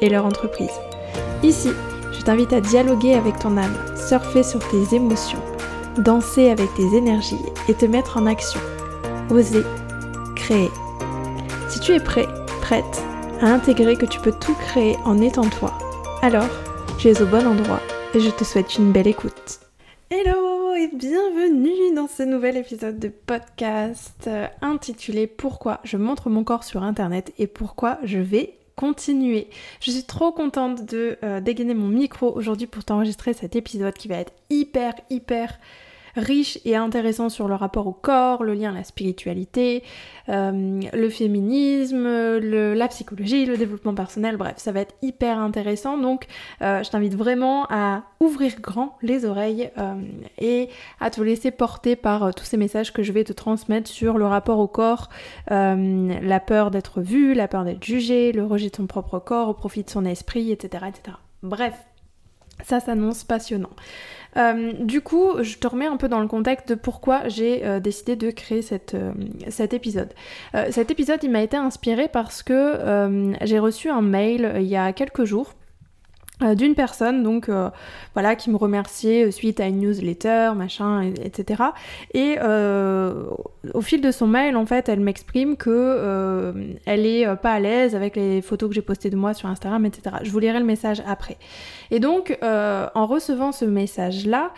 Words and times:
et 0.00 0.08
leur 0.08 0.26
entreprise. 0.26 0.80
Ici, 1.42 1.70
je 2.12 2.22
t'invite 2.22 2.52
à 2.52 2.60
dialoguer 2.60 3.14
avec 3.14 3.38
ton 3.38 3.56
âme, 3.56 3.76
surfer 3.96 4.42
sur 4.42 4.60
tes 4.68 4.94
émotions, 4.94 5.42
danser 5.98 6.50
avec 6.50 6.72
tes 6.74 6.96
énergies 6.96 7.40
et 7.68 7.74
te 7.74 7.86
mettre 7.86 8.18
en 8.18 8.26
action. 8.26 8.60
Oser, 9.30 9.64
créer. 10.36 10.70
Si 11.68 11.80
tu 11.80 11.92
es 11.92 12.00
prêt, 12.00 12.26
prête 12.60 13.02
à 13.40 13.46
intégrer 13.46 13.96
que 13.96 14.06
tu 14.06 14.20
peux 14.20 14.32
tout 14.32 14.54
créer 14.54 14.96
en 15.04 15.20
étant 15.20 15.48
toi, 15.48 15.72
alors 16.22 16.48
tu 16.98 17.08
es 17.08 17.22
au 17.22 17.26
bon 17.26 17.46
endroit 17.46 17.80
et 18.14 18.20
je 18.20 18.30
te 18.30 18.44
souhaite 18.44 18.76
une 18.76 18.92
belle 18.92 19.08
écoute. 19.08 19.60
Hello 20.10 20.74
et 20.74 20.90
bienvenue 20.92 21.94
dans 21.94 22.08
ce 22.08 22.22
nouvel 22.22 22.56
épisode 22.56 22.98
de 22.98 23.08
podcast 23.08 24.24
euh, 24.26 24.46
intitulé 24.60 25.26
Pourquoi 25.26 25.80
je 25.84 25.96
montre 25.96 26.28
mon 26.28 26.42
corps 26.42 26.64
sur 26.64 26.82
internet 26.82 27.32
et 27.38 27.46
pourquoi 27.46 27.98
je 28.02 28.18
vais 28.18 28.59
continuer. 28.80 29.48
Je 29.80 29.90
suis 29.90 30.04
trop 30.04 30.32
contente 30.32 30.86
de 30.86 31.18
euh, 31.22 31.42
dégainer 31.42 31.74
mon 31.74 31.88
micro 31.88 32.34
aujourd'hui 32.34 32.66
pour 32.66 32.82
t'enregistrer 32.82 33.34
cet 33.34 33.54
épisode 33.54 33.92
qui 33.92 34.08
va 34.08 34.16
être 34.16 34.32
hyper 34.48 34.94
hyper 35.10 35.58
riche 36.20 36.58
et 36.64 36.76
intéressant 36.76 37.28
sur 37.28 37.48
le 37.48 37.54
rapport 37.54 37.86
au 37.86 37.92
corps, 37.92 38.44
le 38.44 38.54
lien 38.54 38.70
à 38.70 38.74
la 38.74 38.84
spiritualité, 38.84 39.82
euh, 40.28 40.80
le 40.92 41.10
féminisme, 41.10 42.38
la 42.38 42.88
psychologie, 42.88 43.46
le 43.46 43.56
développement 43.56 43.94
personnel, 43.94 44.36
bref, 44.36 44.54
ça 44.58 44.72
va 44.72 44.80
être 44.80 44.94
hyper 45.02 45.38
intéressant. 45.38 45.98
Donc 45.98 46.26
euh, 46.62 46.82
je 46.82 46.90
t'invite 46.90 47.14
vraiment 47.14 47.66
à 47.70 48.02
ouvrir 48.20 48.60
grand 48.60 48.96
les 49.02 49.24
oreilles 49.24 49.70
euh, 49.78 49.94
et 50.38 50.68
à 51.00 51.10
te 51.10 51.20
laisser 51.20 51.50
porter 51.50 51.96
par 51.96 52.34
tous 52.34 52.44
ces 52.44 52.56
messages 52.56 52.92
que 52.92 53.02
je 53.02 53.12
vais 53.12 53.24
te 53.24 53.32
transmettre 53.32 53.88
sur 53.90 54.18
le 54.18 54.26
rapport 54.26 54.58
au 54.58 54.68
corps, 54.68 55.08
la 55.48 56.40
peur 56.40 56.70
d'être 56.70 57.00
vu, 57.00 57.34
la 57.34 57.48
peur 57.48 57.64
d'être 57.64 57.82
jugé, 57.82 58.32
le 58.32 58.44
rejet 58.44 58.70
de 58.70 58.76
son 58.76 58.86
propre 58.86 59.18
corps 59.18 59.48
au 59.48 59.54
profit 59.54 59.82
de 59.82 59.90
son 59.90 60.04
esprit, 60.04 60.52
etc. 60.52 60.84
etc. 60.88 61.16
Bref, 61.42 61.74
ça 62.64 62.80
s'annonce 62.80 63.24
passionnant. 63.24 63.70
Euh, 64.36 64.72
du 64.78 65.00
coup, 65.00 65.42
je 65.42 65.56
te 65.58 65.66
remets 65.66 65.86
un 65.86 65.96
peu 65.96 66.08
dans 66.08 66.20
le 66.20 66.28
contexte 66.28 66.68
de 66.68 66.74
pourquoi 66.74 67.28
j'ai 67.28 67.64
euh, 67.64 67.80
décidé 67.80 68.16
de 68.16 68.30
créer 68.30 68.64
euh, 68.94 69.12
cet 69.48 69.74
épisode. 69.74 70.12
cet 70.70 70.90
épisode, 70.90 71.22
il 71.22 71.30
m'a 71.30 71.42
été 71.42 71.56
inspiré 71.56 72.08
parce 72.08 72.42
que 72.42 73.34
j'ai 73.42 73.58
reçu 73.58 73.88
un 73.88 74.02
mail 74.02 74.52
il 74.56 74.68
y 74.68 74.76
a 74.76 74.92
quelques 74.92 75.24
jours 75.24 75.54
d'une 76.54 76.74
personne 76.74 77.22
donc 77.22 77.48
euh, 77.48 77.70
voilà 78.14 78.34
qui 78.36 78.50
me 78.50 78.56
remerciait 78.56 79.26
euh, 79.26 79.30
suite 79.30 79.60
à 79.60 79.66
une 79.66 79.80
newsletter 79.80 80.52
machin 80.56 81.12
etc 81.22 81.62
et 82.14 82.38
au 83.74 83.80
fil 83.80 84.00
de 84.00 84.10
son 84.10 84.26
mail 84.26 84.56
en 84.56 84.66
fait 84.66 84.88
elle 84.88 85.00
m'exprime 85.00 85.56
que 85.56 86.54
elle 86.86 87.06
est 87.06 87.26
pas 87.36 87.52
à 87.52 87.60
l'aise 87.60 87.94
avec 87.94 88.16
les 88.16 88.42
photos 88.42 88.68
que 88.70 88.74
j'ai 88.74 88.82
postées 88.82 89.10
de 89.10 89.16
moi 89.16 89.34
sur 89.34 89.48
Instagram 89.48 89.84
etc 89.84 90.16
je 90.22 90.30
vous 90.30 90.38
lirai 90.38 90.58
le 90.58 90.64
message 90.64 91.02
après. 91.06 91.36
Et 91.90 92.00
donc 92.00 92.38
en 92.42 93.06
recevant 93.06 93.52
ce 93.52 93.64
message 93.64 94.26
là 94.26 94.52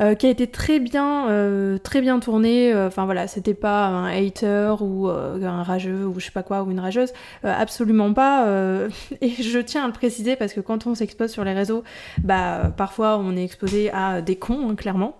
euh, 0.00 0.14
qui 0.14 0.26
a 0.26 0.30
été 0.30 0.46
très 0.46 0.78
bien, 0.78 1.28
euh, 1.28 1.76
très 1.78 2.00
bien 2.00 2.20
tourné. 2.20 2.72
Euh, 2.72 2.86
enfin 2.86 3.04
voilà, 3.04 3.26
c'était 3.26 3.54
pas 3.54 3.86
un 3.86 4.06
hater 4.06 4.76
ou 4.80 5.08
un 5.08 5.62
rageux 5.62 6.06
ou 6.06 6.20
je 6.20 6.26
sais 6.26 6.30
pas 6.30 6.42
quoi 6.42 6.62
ou 6.62 6.70
une 6.70 6.80
rageuse, 6.80 7.12
absolument 7.42 8.12
pas. 8.12 8.46
et 9.20 9.30
je 9.30 9.58
tiens 9.58 9.84
à 9.84 9.86
le 9.86 9.92
préciser 9.92 10.36
parce 10.36 10.52
que 10.52 10.60
quand 10.60 10.86
on 10.86 10.94
s'expose 10.94 11.30
sur 11.30 11.44
les 11.44 11.52
réseaux, 11.52 11.82
bah 12.22 12.72
parfois 12.76 13.18
on 13.18 13.36
est 13.36 13.44
exposé 13.44 13.90
à 13.90 14.22
des 14.22 14.36
cons, 14.36 14.70
hein, 14.70 14.74
clairement. 14.74 15.16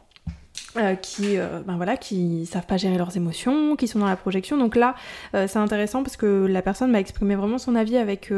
qui 1.03 1.36
ben 1.36 1.76
voilà 1.76 1.97
qui 1.97 2.47
savent 2.47 2.66
pas 2.66 2.76
gérer 2.76 2.98
leurs 2.98 3.16
émotions 3.16 3.74
qui 3.74 3.88
sont 3.88 3.98
dans 3.98 4.06
la 4.06 4.16
projection 4.16 4.56
donc 4.56 4.76
là 4.76 4.94
c'est 5.32 5.56
intéressant 5.56 6.03
parce 6.03 6.16
que 6.16 6.47
la 6.47 6.62
personne 6.62 6.91
m'a 6.91 7.00
exprimé 7.00 7.34
vraiment 7.34 7.58
son 7.58 7.74
avis 7.74 7.97
avec 7.97 8.30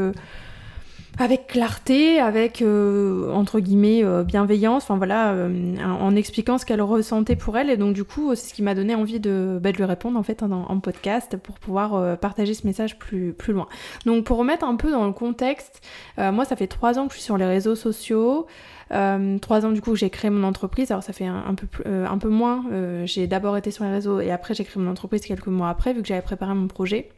avec 1.19 1.49
clarté, 1.49 2.19
avec 2.19 2.63
euh, 2.63 3.31
entre 3.33 3.61
guillemets 3.61 4.03
euh, 4.05 4.23
bienveillance, 4.25 4.85
enfin 4.85 4.97
voilà, 4.97 5.33
euh, 5.33 5.77
en, 5.85 6.17
expliquant 6.17 6.57
ce 6.57 6.65
qu'elle 6.65 6.81
ressentait 6.81 7.37
pour 7.37 7.59
elle. 7.59 7.69
Et 7.69 7.77
donc 7.77 7.95
du 7.95 8.05
coup, 8.05 8.35
c'est 8.35 8.49
ce 8.49 8.55
qui 8.55 8.63
m'a 8.63 8.75
donné 8.75 8.95
envie 8.95 9.21
de, 9.21 9.59
bah, 9.63 9.73
de, 9.73 9.77
lui 9.77 9.85
répondre 9.85 10.19
en 10.19 10.23
fait 10.23 10.43
en, 10.43 10.81
podcast 10.81 11.37
pour 11.37 11.59
pouvoir 11.59 12.19
partager 12.19 12.55
ce 12.55 12.67
message 12.67 12.99
plus, 12.99 13.33
plus 13.35 13.53
loin. 13.53 13.69
Donc 14.07 14.25
pour 14.25 14.39
remettre 14.39 14.65
un 14.65 14.77
peu 14.77 14.91
dans 14.91 15.07
le 15.07 15.13
contexte, 15.13 15.83
moi 16.17 16.45
ça 16.47 16.57
fait 16.57 16.69
trois 16.69 16.99
ans 16.99 17.07
que 17.07 17.13
je 17.13 17.19
suis 17.19 17.25
sur 17.25 17.37
les 17.37 17.45
réseaux 17.45 17.75
sociaux. 17.75 18.47
trois 18.89 19.67
ans 19.67 19.73
du 19.73 19.83
coup 19.83 19.97
j'ai 19.97 20.09
créé 20.09 20.31
mon 20.31 20.43
entreprise, 20.47 20.91
alors 20.91 21.03
ça 21.03 21.13
fait 21.13 21.27
un, 21.27 21.55
peu, 21.55 21.67
un 21.87 22.17
peu 22.17 22.29
moins, 22.29 22.65
j'ai 23.05 23.27
d'abord 23.27 23.59
été 23.59 23.71
sur 23.71 23.85
les 23.85 23.91
réseaux 23.91 24.21
et 24.21 24.31
après 24.31 24.55
j'ai 24.55 24.65
créé 24.65 24.83
mon 24.83 24.91
entreprise 24.91 25.21
quelques 25.23 25.49
mois 25.49 25.69
après 25.69 25.93
vu 25.93 26.01
que 26.01 26.09
j'avais 26.09 26.23
préparé 26.23 26.55
mon 26.55 26.67
projet. 26.67 27.11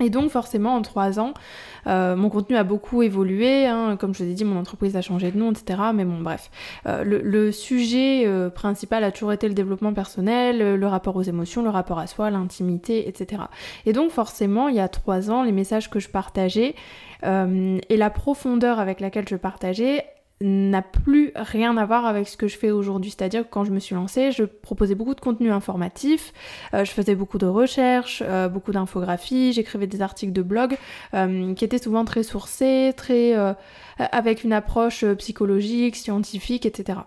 Et 0.00 0.10
donc 0.10 0.30
forcément 0.30 0.74
en 0.74 0.82
trois 0.82 1.18
ans, 1.18 1.32
euh, 1.86 2.16
mon 2.16 2.28
contenu 2.28 2.56
a 2.56 2.64
beaucoup 2.64 3.02
évolué, 3.02 3.66
hein. 3.66 3.96
comme 3.98 4.14
je 4.14 4.22
vous 4.22 4.30
ai 4.30 4.34
dit, 4.34 4.44
mon 4.44 4.58
entreprise 4.58 4.96
a 4.96 5.00
changé 5.00 5.30
de 5.30 5.38
nom, 5.38 5.52
etc. 5.52 5.80
Mais 5.94 6.04
bon 6.04 6.20
bref, 6.20 6.50
euh, 6.86 7.02
le, 7.04 7.52
sujet 7.52 8.26
euh, 8.26 8.50
principal 8.50 9.04
a 9.04 9.10
toujours 9.10 9.32
été 9.32 9.48
le 9.48 9.54
développement 9.54 9.94
personnel, 9.94 10.74
le 10.74 10.86
rapport 10.86 11.16
aux 11.16 11.22
émotions, 11.22 11.62
le 11.62 11.70
rapport 11.70 11.98
à 11.98 12.06
soi, 12.06 12.30
l'intimité, 12.30 13.08
etc. 13.08 13.42
Et 13.86 13.92
donc 13.92 14.10
forcément, 14.10 14.68
il 14.68 14.76
y 14.76 14.80
a 14.80 14.88
trois 14.88 15.30
ans, 15.30 15.42
les 15.42 15.52
messages 15.52 15.88
que 15.88 16.00
je 16.00 16.08
partageais 16.08 16.74
et 17.22 17.96
la 17.96 18.10
profondeur 18.10 18.78
avec 18.78 19.00
laquelle 19.00 19.26
je 19.28 19.36
partageais 19.36 20.04
n'a 20.42 20.82
plus 20.82 21.32
rien 21.34 21.76
à 21.78 21.86
voir 21.86 22.04
avec 22.04 22.28
ce 22.28 22.36
que 22.36 22.46
je 22.46 22.58
fais 22.58 22.70
aujourd'hui. 22.70 23.10
C'est-à-dire 23.10 23.44
que 23.44 23.48
quand 23.50 23.64
je 23.64 23.72
me 23.72 23.78
suis 23.78 23.94
lancée, 23.94 24.32
je 24.32 24.44
proposais 24.44 24.94
beaucoup 24.94 25.14
de 25.14 25.20
contenu 25.20 25.50
informatif, 25.50 26.32
euh, 26.74 26.84
je 26.84 26.90
faisais 26.90 27.14
beaucoup 27.14 27.38
de 27.38 27.46
recherches, 27.46 28.22
euh, 28.26 28.48
beaucoup 28.48 28.72
d'infographies, 28.72 29.52
j'écrivais 29.54 29.86
des 29.86 30.02
articles 30.02 30.32
de 30.32 30.42
blog 30.42 30.76
euh, 31.14 31.54
qui 31.54 31.64
étaient 31.64 31.78
souvent 31.78 32.04
très 32.04 32.22
sourcés, 32.22 32.92
très 32.96 33.34
avec 33.98 34.44
une 34.44 34.52
approche 34.52 35.04
psychologique, 35.14 35.96
scientifique, 35.96 36.66
etc. 36.66 36.98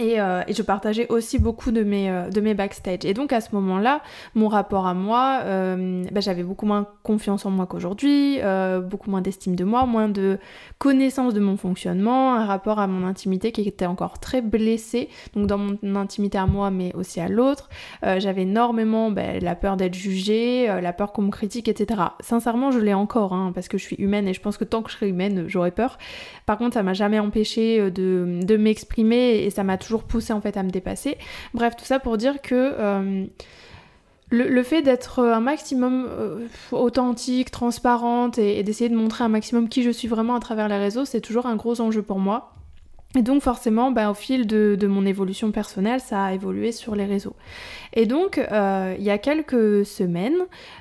Euh, 0.00 0.42
et, 0.46 0.52
je 0.52 0.62
partageais 0.62 1.06
aussi 1.08 1.38
beaucoup 1.38 1.70
de 1.70 1.82
mes, 1.82 2.10
euh, 2.10 2.28
de 2.28 2.40
mes 2.40 2.54
backstage. 2.54 3.04
Et 3.04 3.14
donc 3.14 3.32
à 3.32 3.40
ce 3.40 3.54
moment-là, 3.54 4.00
mon 4.34 4.48
rapport 4.48 4.86
à 4.86 4.94
moi, 4.94 5.40
euh, 5.44 6.04
bah, 6.12 6.20
j'avais 6.20 6.42
beaucoup 6.42 6.66
moins 6.66 6.86
confiance 7.02 7.46
en 7.46 7.50
moi 7.50 7.66
qu'aujourd'hui, 7.66 8.38
beaucoup 8.88 9.10
moins 9.10 9.20
d'estime 9.20 9.56
de 9.56 9.64
moi, 9.64 9.86
moins 9.86 10.08
de 10.08 10.38
connaissance 10.78 11.34
de 11.34 11.40
mon 11.40 11.56
fonctionnement, 11.56 12.34
un 12.34 12.44
rapport 12.44 12.78
à 12.78 12.86
mon 12.86 13.06
intimité 13.06 13.52
qui 13.52 13.62
était 13.62 13.86
encore 13.86 14.18
très 14.18 14.42
blessé, 14.42 15.08
donc 15.34 15.46
dans 15.46 15.58
mon 15.58 15.96
intimité 15.96 16.38
à 16.38 16.46
moi 16.46 16.70
mais 16.70 16.94
aussi 16.94 17.20
à 17.20 17.28
l'autre. 17.28 17.68
j'avais 18.02 18.42
énormément 18.42 19.10
bah, 19.10 19.38
la 19.40 19.54
peur 19.54 19.76
d'être 19.76 19.94
jugée, 19.94 20.66
la 20.66 20.92
peur 20.92 21.12
qu'on 21.12 21.22
me 21.22 21.30
critique, 21.30 21.68
etc. 21.68 22.00
Sincèrement, 22.20 22.70
je 22.70 22.78
l'ai 22.78 22.94
encore, 22.94 23.32
hein, 23.32 23.52
parce 23.54 23.68
que 23.68 23.78
je 23.78 23.84
suis 23.84 23.96
humaine 23.96 24.28
et 24.28 24.34
je 24.34 24.40
pense 24.40 24.56
que 24.56 24.64
tant 24.64 24.82
que 24.82 24.90
je 24.90 24.96
serai 24.96 25.08
humaine, 25.08 25.44
j'aurais 25.48 25.70
peur. 25.70 25.98
Par 26.46 26.58
contre, 26.58 26.74
ça 26.74 26.82
m'a 26.82 26.94
jamais 26.94 27.18
empêché 27.18 27.90
de, 27.90 28.40
de 28.42 28.56
m'exprimer 28.56 29.44
et 29.44 29.50
ça 29.50 29.64
m'a 29.64 29.78
toujours 29.78 29.87
poussé 29.96 30.32
en 30.32 30.40
fait 30.40 30.56
à 30.56 30.62
me 30.62 30.70
dépasser. 30.70 31.16
Bref, 31.54 31.74
tout 31.76 31.84
ça 31.84 31.98
pour 31.98 32.16
dire 32.16 32.40
que 32.42 32.54
euh, 32.54 33.24
le, 34.30 34.62
fait 34.62 34.82
d'être 34.82 35.20
un 35.24 35.40
maximum 35.40 36.06
euh, 36.08 36.46
authentique, 36.72 37.50
transparente 37.50 38.38
et 38.38 38.62
d'essayer 38.62 38.90
de 38.90 38.96
montrer 38.96 39.24
un 39.24 39.28
maximum 39.28 39.68
qui 39.68 39.82
je 39.82 39.90
suis 39.90 40.08
vraiment 40.08 40.34
à 40.34 40.40
travers 40.40 40.68
les 40.68 40.78
réseaux, 40.78 41.04
c'est 41.04 41.20
toujours 41.20 41.46
un 41.46 41.56
gros 41.56 41.80
enjeu 41.80 42.02
pour 42.02 42.18
moi. 42.18 42.52
Et 43.16 43.22
donc 43.22 43.40
forcément, 43.40 43.90
bah, 43.90 44.10
au 44.10 44.14
fil 44.14 44.46
de, 44.46 44.76
mon 44.86 45.06
évolution 45.06 45.50
personnelle, 45.50 46.00
ça 46.00 46.24
a 46.24 46.32
évolué 46.34 46.72
sur 46.72 46.94
les 46.94 47.06
réseaux. 47.06 47.34
Et 47.92 48.06
donc, 48.06 48.38
euh, 48.38 48.94
il 48.98 49.04
y 49.04 49.10
a 49.10 49.18
quelques 49.18 49.84
semaines, 49.86 50.36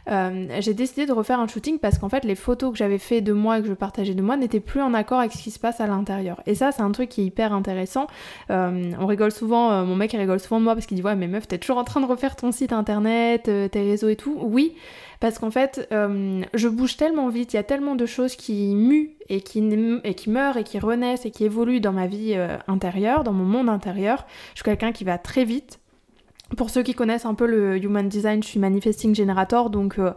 euh, 0.09 0.47
j'ai 0.59 0.73
décidé 0.73 1.05
de 1.05 1.13
refaire 1.13 1.39
un 1.39 1.47
shooting 1.47 1.79
parce 1.79 1.97
qu'en 1.97 2.09
fait, 2.09 2.23
les 2.23 2.35
photos 2.35 2.71
que 2.71 2.77
j'avais 2.77 2.97
fait 2.97 3.21
de 3.21 3.33
moi 3.33 3.59
et 3.59 3.61
que 3.61 3.67
je 3.67 3.73
partageais 3.73 4.13
de 4.13 4.21
moi 4.21 4.37
n'étaient 4.37 4.59
plus 4.59 4.81
en 4.81 4.93
accord 4.93 5.19
avec 5.19 5.33
ce 5.33 5.43
qui 5.43 5.51
se 5.51 5.59
passe 5.59 5.79
à 5.79 5.87
l'intérieur. 5.87 6.41
Et 6.45 6.55
ça, 6.55 6.71
c'est 6.71 6.81
un 6.81 6.91
truc 6.91 7.09
qui 7.09 7.21
est 7.21 7.25
hyper 7.25 7.53
intéressant. 7.53 8.07
Euh, 8.49 8.91
on 8.99 9.05
rigole 9.05 9.31
souvent, 9.31 9.85
mon 9.85 9.95
mec 9.95 10.13
il 10.13 10.17
rigole 10.19 10.39
souvent 10.39 10.59
de 10.59 10.65
moi 10.65 10.73
parce 10.73 10.85
qu'il 10.85 10.97
dit 10.97 11.03
Ouais, 11.03 11.15
mais 11.15 11.27
meuf, 11.27 11.47
t'es 11.47 11.57
toujours 11.57 11.77
en 11.77 11.83
train 11.83 12.01
de 12.01 12.05
refaire 12.05 12.35
ton 12.35 12.51
site 12.51 12.73
internet, 12.73 13.43
tes 13.43 13.81
réseaux 13.81 14.09
et 14.09 14.15
tout. 14.15 14.37
Oui, 14.41 14.75
parce 15.19 15.39
qu'en 15.39 15.51
fait, 15.51 15.87
je 15.91 16.67
bouge 16.67 16.97
tellement 16.97 17.29
vite, 17.29 17.53
il 17.53 17.57
y 17.57 17.59
a 17.59 17.63
tellement 17.63 17.95
de 17.95 18.05
choses 18.05 18.35
qui 18.35 18.75
muent 18.75 19.11
et 19.29 19.41
qui, 19.41 19.63
et 20.03 20.13
qui 20.13 20.29
meurent 20.29 20.57
et 20.57 20.63
qui 20.63 20.79
renaissent 20.79 21.25
et 21.25 21.31
qui 21.31 21.45
évoluent 21.45 21.81
dans 21.81 21.93
ma 21.93 22.07
vie 22.07 22.37
intérieure, 22.67 23.23
dans 23.23 23.33
mon 23.33 23.45
monde 23.45 23.69
intérieur. 23.69 24.25
Je 24.53 24.59
suis 24.59 24.63
quelqu'un 24.63 24.91
qui 24.91 25.03
va 25.03 25.17
très 25.17 25.45
vite. 25.45 25.79
Pour 26.55 26.69
ceux 26.69 26.81
qui 26.81 26.93
connaissent 26.93 27.25
un 27.25 27.33
peu 27.33 27.45
le 27.45 27.77
Human 27.83 28.07
Design, 28.07 28.41
je 28.41 28.47
suis 28.47 28.59
Manifesting 28.59 29.13
Generator, 29.13 29.69
donc 29.69 29.99
euh, 29.99 30.11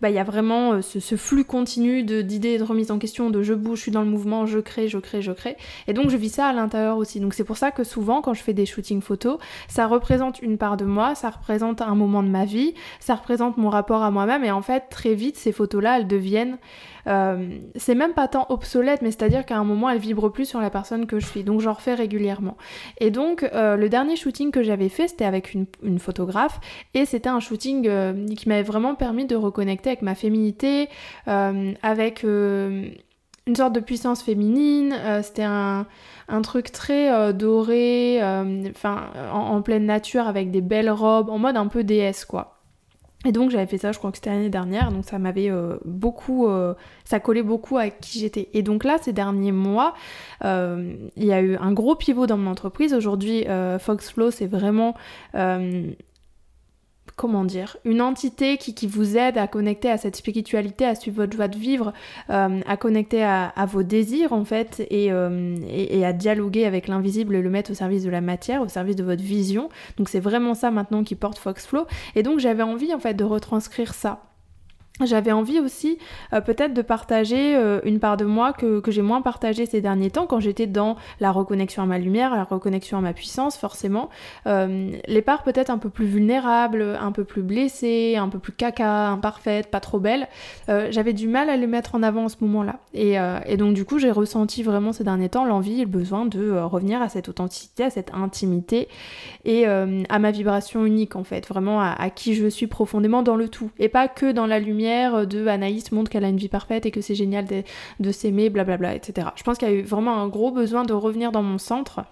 bah, 0.00 0.10
il 0.10 0.14
y 0.14 0.18
a 0.18 0.24
vraiment 0.24 0.74
euh, 0.74 0.80
ce, 0.82 1.16
flux 1.16 1.44
continu 1.44 2.04
d'idées 2.04 2.50
et 2.50 2.58
de 2.58 2.62
remise 2.62 2.92
en 2.92 2.98
question, 2.98 3.30
de 3.30 3.42
je 3.42 3.52
bouge, 3.52 3.78
je 3.78 3.82
suis 3.82 3.90
dans 3.90 4.02
le 4.02 4.08
mouvement, 4.08 4.46
je 4.46 4.60
crée, 4.60 4.88
je 4.88 4.98
crée, 4.98 5.22
je 5.22 5.32
crée. 5.32 5.56
Et 5.88 5.92
donc 5.92 6.08
je 6.08 6.16
vis 6.16 6.28
ça 6.28 6.46
à 6.46 6.52
l'intérieur 6.52 6.98
aussi. 6.98 7.18
Donc 7.18 7.34
c'est 7.34 7.44
pour 7.44 7.56
ça 7.56 7.72
que 7.72 7.82
souvent 7.82 8.22
quand 8.22 8.34
je 8.34 8.42
fais 8.42 8.52
des 8.52 8.66
shootings 8.66 9.00
photos, 9.00 9.38
ça 9.68 9.88
représente 9.88 10.40
une 10.40 10.56
part 10.56 10.76
de 10.76 10.84
moi, 10.84 11.16
ça 11.16 11.30
représente 11.30 11.82
un 11.82 11.96
moment 11.96 12.22
de 12.22 12.28
ma 12.28 12.44
vie, 12.44 12.74
ça 13.00 13.16
représente 13.16 13.56
mon 13.56 13.68
rapport 13.68 14.02
à 14.02 14.10
moi-même. 14.12 14.44
Et 14.44 14.52
en 14.52 14.62
fait, 14.62 14.84
très 14.88 15.14
vite, 15.14 15.36
ces 15.36 15.52
photos-là, 15.52 15.98
elles 15.98 16.06
deviennent 16.06 16.58
euh, 17.06 17.58
c'est 17.76 17.94
même 17.94 18.14
pas 18.14 18.28
tant 18.28 18.46
obsolète, 18.48 19.02
mais 19.02 19.10
c'est-à-dire 19.10 19.44
qu'à 19.44 19.56
un 19.56 19.64
moment, 19.64 19.90
elle 19.90 19.98
vibre 19.98 20.30
plus 20.30 20.46
sur 20.46 20.60
la 20.60 20.70
personne 20.70 21.06
que 21.06 21.18
je 21.18 21.26
suis. 21.26 21.44
Donc 21.44 21.60
j'en 21.60 21.72
refais 21.72 21.94
régulièrement. 21.94 22.56
Et 22.98 23.10
donc 23.10 23.42
euh, 23.42 23.76
le 23.76 23.88
dernier 23.88 24.16
shooting 24.16 24.50
que 24.50 24.62
j'avais 24.62 24.88
fait, 24.88 25.08
c'était 25.08 25.24
avec 25.24 25.54
une, 25.54 25.66
photographe, 25.98 26.60
et 26.94 27.04
c'était 27.04 27.28
un 27.28 27.40
shooting 27.40 27.86
euh, 27.88 28.26
qui 28.34 28.48
m'avait 28.48 28.62
vraiment 28.62 28.94
permis 28.94 29.26
de 29.26 29.36
reconnecter 29.36 29.90
avec 29.90 30.02
ma 30.02 30.14
féminité, 30.14 30.88
avec 31.26 32.22
une 32.24 32.92
sorte 33.54 33.74
de 33.74 33.80
puissance 33.80 34.22
féminine. 34.22 34.94
c'était 35.22 35.42
un, 35.42 35.86
truc 36.42 36.72
très 36.72 37.32
doré, 37.32 38.20
en, 38.22 38.72
en, 39.32 39.62
pleine 39.62 39.86
nature 39.86 40.26
avec 40.26 40.50
des 40.50 40.60
belles 40.60 40.90
robes, 40.90 41.30
en 41.30 41.38
mode 41.38 41.56
un 41.56 41.66
peu 41.66 41.84
déesse 41.84 42.24
quoi. 42.24 42.61
Et 43.24 43.32
donc 43.32 43.50
j'avais 43.50 43.66
fait 43.66 43.78
ça, 43.78 43.92
je 43.92 43.98
crois 43.98 44.10
que 44.10 44.16
c'était 44.16 44.30
l'année 44.30 44.50
dernière, 44.50 44.90
donc 44.90 45.04
ça 45.04 45.18
m'avait 45.18 45.50
euh, 45.50 45.76
beaucoup, 45.84 46.48
euh, 46.48 46.74
ça 47.04 47.20
collait 47.20 47.44
beaucoup 47.44 47.78
à 47.78 47.88
qui 47.88 48.18
j'étais. 48.18 48.48
Et 48.52 48.62
donc 48.62 48.82
là, 48.82 48.98
ces 49.00 49.12
derniers 49.12 49.52
mois, 49.52 49.94
euh, 50.44 50.94
il 51.16 51.24
y 51.24 51.32
a 51.32 51.40
eu 51.40 51.56
un 51.56 51.72
gros 51.72 51.94
pivot 51.94 52.26
dans 52.26 52.36
mon 52.36 52.50
entreprise. 52.50 52.94
Aujourd'hui, 52.94 53.44
Foxflow, 53.78 54.30
c'est 54.30 54.46
vraiment 54.46 54.94
comment 57.16 57.44
dire, 57.44 57.76
une 57.84 58.00
entité 58.00 58.56
qui, 58.56 58.86
vous 58.86 59.16
aide 59.16 59.38
à 59.38 59.46
connecter 59.46 59.90
à 59.90 59.96
cette 59.96 60.16
spiritualité, 60.16 60.84
à 60.84 60.94
suivre 60.94 61.18
votre 61.18 61.36
joie 61.36 61.48
de 61.48 61.56
vivre, 61.56 61.92
euh, 62.30 62.60
à 62.66 62.76
connecter 62.76 63.22
à, 63.22 63.52
vos 63.66 63.82
désirs 63.82 64.32
en 64.32 64.44
fait, 64.44 64.86
euh, 64.92 65.56
et, 65.68 65.98
et, 65.98 66.04
à 66.04 66.12
dialoguer 66.12 66.64
avec 66.64 66.88
l'invisible 66.88 67.36
et 67.36 67.42
le 67.42 67.50
mettre 67.50 67.70
au 67.70 67.74
service 67.74 68.04
de 68.04 68.10
la 68.10 68.20
matière, 68.20 68.62
au 68.62 68.68
service 68.68 68.96
de 68.96 69.04
votre 69.04 69.22
vision. 69.22 69.68
Donc 69.96 70.08
c'est 70.08 70.20
vraiment 70.20 70.54
ça 70.54 70.70
maintenant 70.70 71.04
qui 71.04 71.14
porte 71.14 71.38
Foxflow. 71.38 71.86
Et 72.16 72.22
donc 72.22 72.38
j'avais 72.38 72.62
envie 72.62 72.92
en 72.94 72.98
fait 72.98 73.14
de 73.14 73.24
retranscrire 73.24 73.94
ça 73.94 74.31
j'avais 75.06 75.32
envie 75.32 75.60
aussi 75.60 75.98
euh, 76.32 76.40
peut-être 76.40 76.74
de 76.74 76.82
partager 76.82 77.56
euh, 77.56 77.80
une 77.84 77.98
part 77.98 78.16
de 78.16 78.24
moi 78.24 78.52
que, 78.52 78.82
j'ai 78.88 79.02
moins 79.02 79.22
partagée 79.22 79.66
ces 79.66 79.80
derniers 79.80 80.10
temps 80.10 80.26
quand 80.26 80.40
j'étais 80.40 80.66
dans 80.66 80.96
la 81.20 81.30
reconnexion 81.30 81.82
à 81.82 81.86
ma 81.86 81.98
lumière, 81.98 82.34
la 82.34 82.44
reconnexion 82.44 82.98
à 82.98 83.00
ma 83.00 83.12
puissance 83.12 83.56
forcément. 83.56 84.10
Euh, 84.46 84.90
les 85.06 85.22
parts 85.22 85.42
peut-être 85.42 85.70
un 85.70 85.78
peu 85.78 85.88
plus 85.88 86.06
vulnérables, 86.06 86.82
un 87.00 87.12
peu 87.12 87.24
plus 87.24 87.42
blessées, 87.42 88.16
un 88.16 88.28
peu 88.28 88.38
plus 88.38 88.52
caca, 88.52 89.08
imparfaites, 89.08 89.70
pas 89.70 89.80
trop 89.80 89.98
belles. 89.98 90.28
j'avais 90.68 91.12
du 91.12 91.28
mal 91.28 91.48
à 91.48 91.56
les 91.56 91.66
mettre 91.66 91.94
en 91.94 92.02
avant 92.02 92.24
en 92.24 92.28
ce 92.28 92.36
moment-là. 92.40 92.80
Et, 92.94 93.16
donc 93.56 93.74
du 93.74 93.84
coup 93.84 93.98
j'ai 93.98 94.10
ressenti 94.10 94.62
vraiment 94.62 94.92
ces 94.92 95.04
derniers 95.04 95.28
temps 95.28 95.44
l'envie 95.44 95.80
et 95.80 95.84
le 95.84 95.90
besoin 95.90 96.26
de 96.26 96.52
revenir 96.58 97.00
à 97.00 97.08
cette 97.08 97.28
authenticité, 97.28 97.84
à 97.84 97.90
cette 97.90 98.12
intimité 98.14 98.88
et 99.44 99.66
à 99.66 100.18
ma 100.18 100.30
vibration 100.30 100.84
unique 100.84 101.16
en 101.16 101.24
fait, 101.24 101.46
vraiment 101.46 101.80
à 101.80 102.10
qui 102.10 102.34
je 102.34 102.46
suis 102.46 102.66
profondément 102.66 103.22
dans 103.22 103.36
le 103.36 103.48
tout. 103.48 103.70
Et 103.78 103.88
pas 103.88 104.08
que 104.08 104.32
dans 104.32 104.46
la 104.46 104.58
lumière 104.58 104.91
de 104.92 105.46
Anaïs 105.46 105.92
montre 105.92 106.10
qu'elle 106.10 106.24
a 106.24 106.28
une 106.28 106.36
vie 106.36 106.48
parfaite 106.48 106.86
et 106.86 106.90
que 106.90 107.00
c'est 107.00 107.14
génial 107.14 107.46
de, 107.46 107.62
de 108.00 108.12
s'aimer, 108.12 108.50
blablabla, 108.50 108.94
etc. 108.94 109.28
Je 109.36 109.42
pense 109.42 109.58
qu'il 109.58 109.68
y 109.68 109.70
a 109.70 109.74
eu 109.74 109.82
vraiment 109.82 110.16
un 110.16 110.28
gros 110.28 110.50
besoin 110.50 110.84
de 110.84 110.92
revenir 110.92 111.32
dans 111.32 111.42
mon 111.42 111.58
centre 111.58 112.04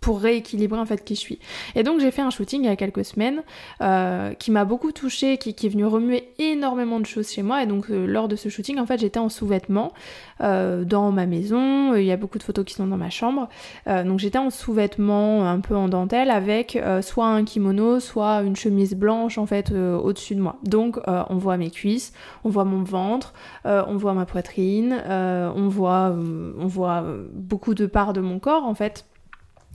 pour 0.00 0.20
rééquilibrer 0.20 0.78
en 0.78 0.86
fait 0.86 1.04
qui 1.04 1.14
je 1.14 1.20
suis. 1.20 1.38
Et 1.74 1.82
donc 1.82 2.00
j'ai 2.00 2.10
fait 2.10 2.22
un 2.22 2.30
shooting 2.30 2.62
il 2.62 2.66
y 2.66 2.70
a 2.70 2.76
quelques 2.76 3.04
semaines 3.04 3.42
euh, 3.82 4.32
qui 4.34 4.50
m'a 4.50 4.64
beaucoup 4.64 4.92
touchée, 4.92 5.36
qui, 5.36 5.50
est 5.50 5.68
venu 5.68 5.84
remuer 5.84 6.32
énormément 6.38 7.00
de 7.00 7.06
choses 7.06 7.30
chez 7.30 7.42
moi. 7.42 7.62
Et 7.62 7.66
donc 7.66 7.90
euh, 7.90 8.06
lors 8.06 8.28
de 8.28 8.36
ce 8.36 8.48
shooting, 8.48 8.78
en 8.78 8.86
fait, 8.86 8.98
j'étais 8.98 9.18
en 9.18 9.28
sous-vêtements 9.28 9.92
euh, 10.40 10.84
dans 10.84 11.12
ma 11.12 11.26
maison. 11.26 11.94
Il 11.94 12.04
y 12.04 12.12
a 12.12 12.16
beaucoup 12.16 12.38
de 12.38 12.42
photos 12.42 12.64
qui 12.64 12.74
sont 12.74 12.86
dans 12.86 12.96
ma 12.96 13.10
chambre. 13.10 13.48
donc 13.86 14.18
j'étais 14.18 14.38
en 14.38 14.50
sous-vêtements 14.50 15.46
un 15.46 15.60
peu 15.60 15.76
en 15.76 15.88
dentelle 15.88 16.30
avec 16.30 16.78
soit 17.02 17.26
un 17.26 17.44
kimono, 17.44 18.00
soit 18.00 18.42
une 18.42 18.56
chemise 18.56 18.94
blanche 18.94 19.38
en 19.38 19.46
fait 19.46 19.72
au-dessus 19.72 20.34
de 20.34 20.40
moi. 20.40 20.56
Donc 20.64 20.98
on 21.06 21.36
voit 21.36 21.56
mes 21.56 21.70
cuisses, 21.70 22.12
on 22.44 22.48
voit 22.48 22.64
mon 22.64 22.82
ventre, 22.82 23.34
on 23.64 23.96
voit 23.96 24.14
ma 24.14 24.24
poitrine, 24.24 25.02
on 25.08 25.68
voit 25.68 26.14
on 26.58 26.66
voit 26.66 27.04
beaucoup 27.32 27.74
de 27.74 27.86
parts 27.86 28.12
de 28.12 28.20
mon 28.20 28.38
corps 28.38 28.64
en 28.64 28.74
fait 28.74 29.04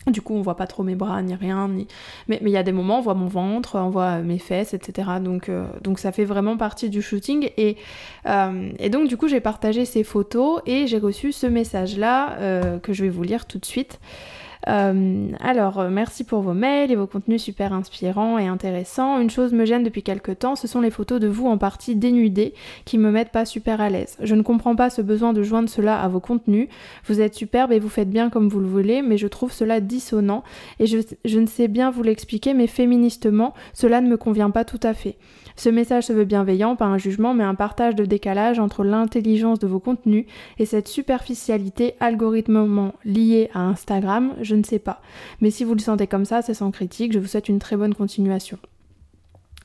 du 0.07 0.21
coup, 0.21 0.35
on 0.35 0.41
voit 0.41 0.55
pas 0.55 0.67
trop 0.67 0.83
mes 0.83 0.95
bras 0.95 1.21
ni 1.21 1.33
rien, 1.33 1.67
ni... 1.67 1.87
mais 2.27 2.39
il 2.41 2.49
y 2.49 2.57
a 2.57 2.63
des 2.63 2.71
moments, 2.71 2.99
on 2.99 3.01
voit 3.01 3.15
mon 3.15 3.27
ventre, 3.27 3.77
on 3.79 3.89
voit 3.89 4.19
mes 4.19 4.37
fesses, 4.37 4.73
etc. 4.73 5.09
Donc, 5.21 5.49
euh, 5.49 5.65
donc 5.81 5.99
ça 5.99 6.11
fait 6.11 6.25
vraiment 6.25 6.57
partie 6.57 6.89
du 6.89 7.01
shooting. 7.01 7.49
Et, 7.57 7.77
euh, 8.27 8.69
et 8.79 8.89
donc, 8.89 9.07
du 9.07 9.17
coup, 9.17 9.27
j'ai 9.27 9.39
partagé 9.39 9.85
ces 9.85 10.03
photos 10.03 10.61
et 10.65 10.87
j'ai 10.87 10.99
reçu 10.99 11.31
ce 11.31 11.47
message-là 11.47 12.37
euh, 12.39 12.79
que 12.79 12.93
je 12.93 13.03
vais 13.03 13.09
vous 13.09 13.23
lire 13.23 13.45
tout 13.45 13.57
de 13.57 13.65
suite. 13.65 13.99
Euh, 14.67 15.27
alors, 15.39 15.79
euh, 15.79 15.89
merci 15.89 16.23
pour 16.23 16.41
vos 16.41 16.53
mails 16.53 16.91
et 16.91 16.95
vos 16.95 17.07
contenus 17.07 17.43
super 17.43 17.73
inspirants 17.73 18.37
et 18.37 18.47
intéressants. 18.47 19.19
Une 19.19 19.29
chose 19.29 19.53
me 19.53 19.65
gêne 19.65 19.83
depuis 19.83 20.03
quelques 20.03 20.39
temps, 20.39 20.55
ce 20.55 20.67
sont 20.67 20.81
les 20.81 20.89
photos 20.89 21.19
de 21.19 21.27
vous 21.27 21.47
en 21.47 21.57
partie 21.57 21.95
dénudées 21.95 22.53
qui 22.85 22.97
me 22.97 23.11
mettent 23.11 23.31
pas 23.31 23.45
super 23.45 23.81
à 23.81 23.89
l'aise. 23.89 24.17
Je 24.21 24.35
ne 24.35 24.41
comprends 24.41 24.75
pas 24.75 24.89
ce 24.89 25.01
besoin 25.01 25.33
de 25.33 25.43
joindre 25.43 25.69
cela 25.69 25.99
à 25.99 26.07
vos 26.07 26.19
contenus. 26.19 26.67
Vous 27.05 27.21
êtes 27.21 27.35
superbe 27.35 27.71
et 27.71 27.79
vous 27.79 27.89
faites 27.89 28.09
bien 28.09 28.29
comme 28.29 28.49
vous 28.49 28.59
le 28.59 28.67
voulez, 28.67 29.01
mais 29.01 29.17
je 29.17 29.27
trouve 29.27 29.51
cela 29.51 29.81
dissonant 29.81 30.43
et 30.79 30.87
je, 30.87 30.97
je 31.23 31.39
ne 31.39 31.47
sais 31.47 31.67
bien 31.67 31.91
vous 31.91 32.03
l'expliquer, 32.03 32.53
mais 32.53 32.67
féministement, 32.67 33.53
cela 33.73 34.01
ne 34.01 34.09
me 34.09 34.17
convient 34.17 34.49
pas 34.49 34.65
tout 34.65 34.79
à 34.83 34.93
fait. 34.93 35.17
Ce 35.55 35.69
message 35.69 36.05
se 36.05 36.13
veut 36.13 36.25
bienveillant, 36.25 36.75
pas 36.75 36.85
un 36.85 36.97
jugement, 36.97 37.33
mais 37.33 37.43
un 37.43 37.55
partage 37.55 37.95
de 37.95 38.05
décalage 38.05 38.59
entre 38.59 38.83
l'intelligence 38.83 39.59
de 39.59 39.67
vos 39.67 39.79
contenus 39.79 40.25
et 40.59 40.65
cette 40.65 40.87
superficialité 40.87 41.95
algorithmement 41.99 42.93
liée 43.05 43.49
à 43.53 43.61
Instagram, 43.61 44.33
je 44.41 44.55
ne 44.55 44.63
sais 44.63 44.79
pas. 44.79 45.01
Mais 45.41 45.51
si 45.51 45.63
vous 45.63 45.73
le 45.73 45.79
sentez 45.79 46.07
comme 46.07 46.25
ça, 46.25 46.41
c'est 46.41 46.53
sans 46.53 46.71
critique, 46.71 47.13
je 47.13 47.19
vous 47.19 47.27
souhaite 47.27 47.49
une 47.49 47.59
très 47.59 47.77
bonne 47.77 47.95
continuation. 47.95 48.57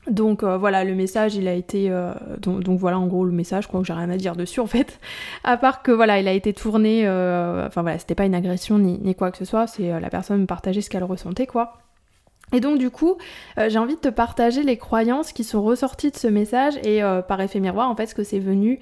Donc 0.09 0.43
euh, 0.43 0.57
voilà, 0.57 0.83
le 0.83 0.95
message, 0.95 1.35
il 1.35 1.47
a 1.47 1.53
été... 1.53 1.91
Euh, 1.91 2.13
donc, 2.39 2.79
voilà, 2.79 2.97
en 2.97 3.05
gros, 3.05 3.23
le 3.23 3.31
message, 3.31 3.65
je 3.65 3.67
crois 3.67 3.81
que 3.81 3.87
j'ai 3.87 3.93
rien 3.93 4.09
à 4.09 4.17
dire 4.17 4.35
dessus 4.35 4.59
en 4.59 4.65
fait. 4.67 4.99
À 5.43 5.57
part 5.57 5.83
que 5.83 5.91
voilà, 5.91 6.19
il 6.19 6.27
a 6.27 6.33
été 6.33 6.53
tourné... 6.53 7.05
Euh, 7.05 7.67
enfin 7.67 7.81
voilà, 7.81 7.99
c'était 7.99 8.15
pas 8.15 8.25
une 8.25 8.33
agression 8.33 8.79
ni, 8.79 8.97
ni, 8.99 9.13
quoi 9.13 9.29
que 9.31 9.37
ce 9.37 9.45
soit, 9.45 9.67
c'est 9.67 9.99
la 9.99 10.09
personne 10.09 10.47
partageait 10.47 10.81
ce 10.81 10.89
qu'elle 10.89 11.03
ressentait 11.03 11.47
quoi. 11.47 11.73
Et 12.53 12.59
donc 12.59 12.77
du 12.77 12.89
coup, 12.89 13.17
euh, 13.57 13.69
j'ai 13.69 13.79
envie 13.79 13.95
de 13.95 13.99
te 13.99 14.09
partager 14.09 14.63
les 14.63 14.77
croyances 14.77 15.31
qui 15.31 15.43
sont 15.43 15.61
ressorties 15.61 16.11
de 16.11 16.17
ce 16.17 16.27
message 16.27 16.75
et 16.83 17.03
euh, 17.03 17.21
par 17.21 17.39
effet 17.41 17.59
miroir, 17.59 17.89
en 17.89 17.95
fait, 17.95 18.07
ce 18.07 18.15
que 18.15 18.23
c'est 18.23 18.39
venu, 18.39 18.79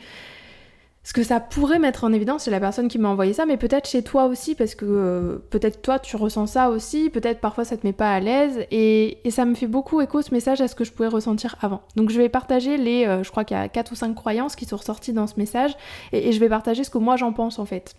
ce 1.04 1.14
que 1.14 1.24
ça 1.24 1.40
pourrait 1.40 1.80
mettre 1.80 2.04
en 2.04 2.12
évidence 2.12 2.46
chez 2.46 2.52
la 2.52 2.60
personne 2.60 2.88
qui 2.88 2.98
m'a 2.98 3.10
envoyé 3.10 3.34
ça, 3.34 3.46
mais 3.46 3.58
peut-être 3.58 3.88
chez 3.88 4.04
toi 4.04 4.26
aussi, 4.26 4.56
parce 4.56 4.76
que 4.76 4.86
euh, 4.86 5.38
peut-être 5.50 5.82
toi 5.82 5.98
tu 6.00 6.16
ressens 6.16 6.48
ça 6.48 6.70
aussi, 6.70 7.10
peut-être 7.10 7.40
parfois 7.40 7.64
ça 7.64 7.78
te 7.78 7.86
met 7.86 7.94
pas 7.94 8.12
à 8.12 8.20
l'aise, 8.20 8.66
et, 8.72 9.20
ça 9.30 9.46
me 9.46 9.56
fait 9.56 9.68
beaucoup 9.68 10.02
écho 10.02 10.22
ce 10.22 10.34
message 10.34 10.62
à 10.62 10.68
ce 10.68 10.76
que 10.76 10.84
je 10.84 10.92
pouvais 10.92 11.08
ressentir 11.08 11.56
avant. 11.62 11.82
Donc 11.96 12.10
je 12.10 12.18
vais 12.18 12.30
partager 12.30 12.78
les, 12.78 13.06
je 13.24 13.30
crois 13.32 13.44
qu'il 13.44 13.56
y 13.56 13.60
a 13.60 13.70
4 13.70 13.92
ou 13.92 13.96
5 13.96 14.14
croyances 14.16 14.56
qui 14.56 14.66
sont 14.66 14.78
ressorties 14.78 15.14
dans 15.14 15.28
ce 15.28 15.36
message, 15.38 15.76
et 16.12 16.32
je 16.32 16.40
vais 16.40 16.50
partager 16.50 16.84
ce 16.84 16.90
que 16.90 16.98
moi 16.98 17.16
j'en 17.16 17.34
pense 17.34 17.60
en 17.60 17.66
fait. 17.66 17.96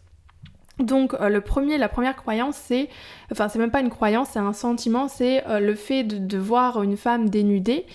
Donc 0.81 1.15
euh, 1.15 1.29
la 1.29 1.41
première 1.89 2.17
croyance, 2.17 2.57
c'est, 2.57 2.89
enfin 3.31 3.49
c'est 3.49 3.59
même 3.59 3.71
pas 3.71 3.81
une 3.81 3.91
croyance, 3.91 4.31
c'est 4.33 4.39
un 4.39 4.53
sentiment, 4.53 5.09
c'est 5.09 5.47
euh, 5.47 5.61
le 5.61 5.75
fait 5.75 6.05
de, 6.05 6.39
voir 6.39 6.83
une 6.83 6.97
femme 6.97 7.29
dénudée. 7.29 7.87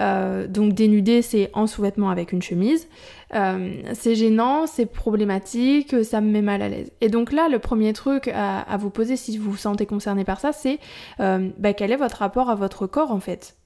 Euh, 0.00 0.48
donc 0.48 0.72
dénudée, 0.72 1.22
c'est 1.22 1.50
en 1.52 1.68
sous-vêtements 1.68 2.10
avec 2.10 2.32
une 2.32 2.42
chemise. 2.42 2.88
c'est 3.30 4.14
gênant, 4.16 4.66
c'est 4.66 4.86
problématique, 4.86 6.04
ça 6.04 6.20
me 6.20 6.30
met 6.30 6.42
mal 6.42 6.62
à 6.62 6.68
l'aise. 6.68 6.90
Et 7.00 7.08
donc 7.08 7.32
là, 7.32 7.48
le 7.48 7.60
premier 7.60 7.92
truc 7.92 8.28
à, 8.28 8.76
vous 8.78 8.90
poser 8.90 9.16
si 9.16 9.38
vous 9.38 9.52
vous 9.52 9.56
sentez 9.56 9.86
concerné 9.86 10.24
par 10.24 10.40
ça, 10.40 10.52
c'est 10.52 10.80
bah, 11.18 11.72
quel 11.72 11.92
est 11.92 11.96
votre 11.96 12.18
rapport 12.18 12.50
à 12.50 12.56
votre 12.56 12.86
corps 12.88 13.12
en 13.12 13.20
fait? 13.20 13.56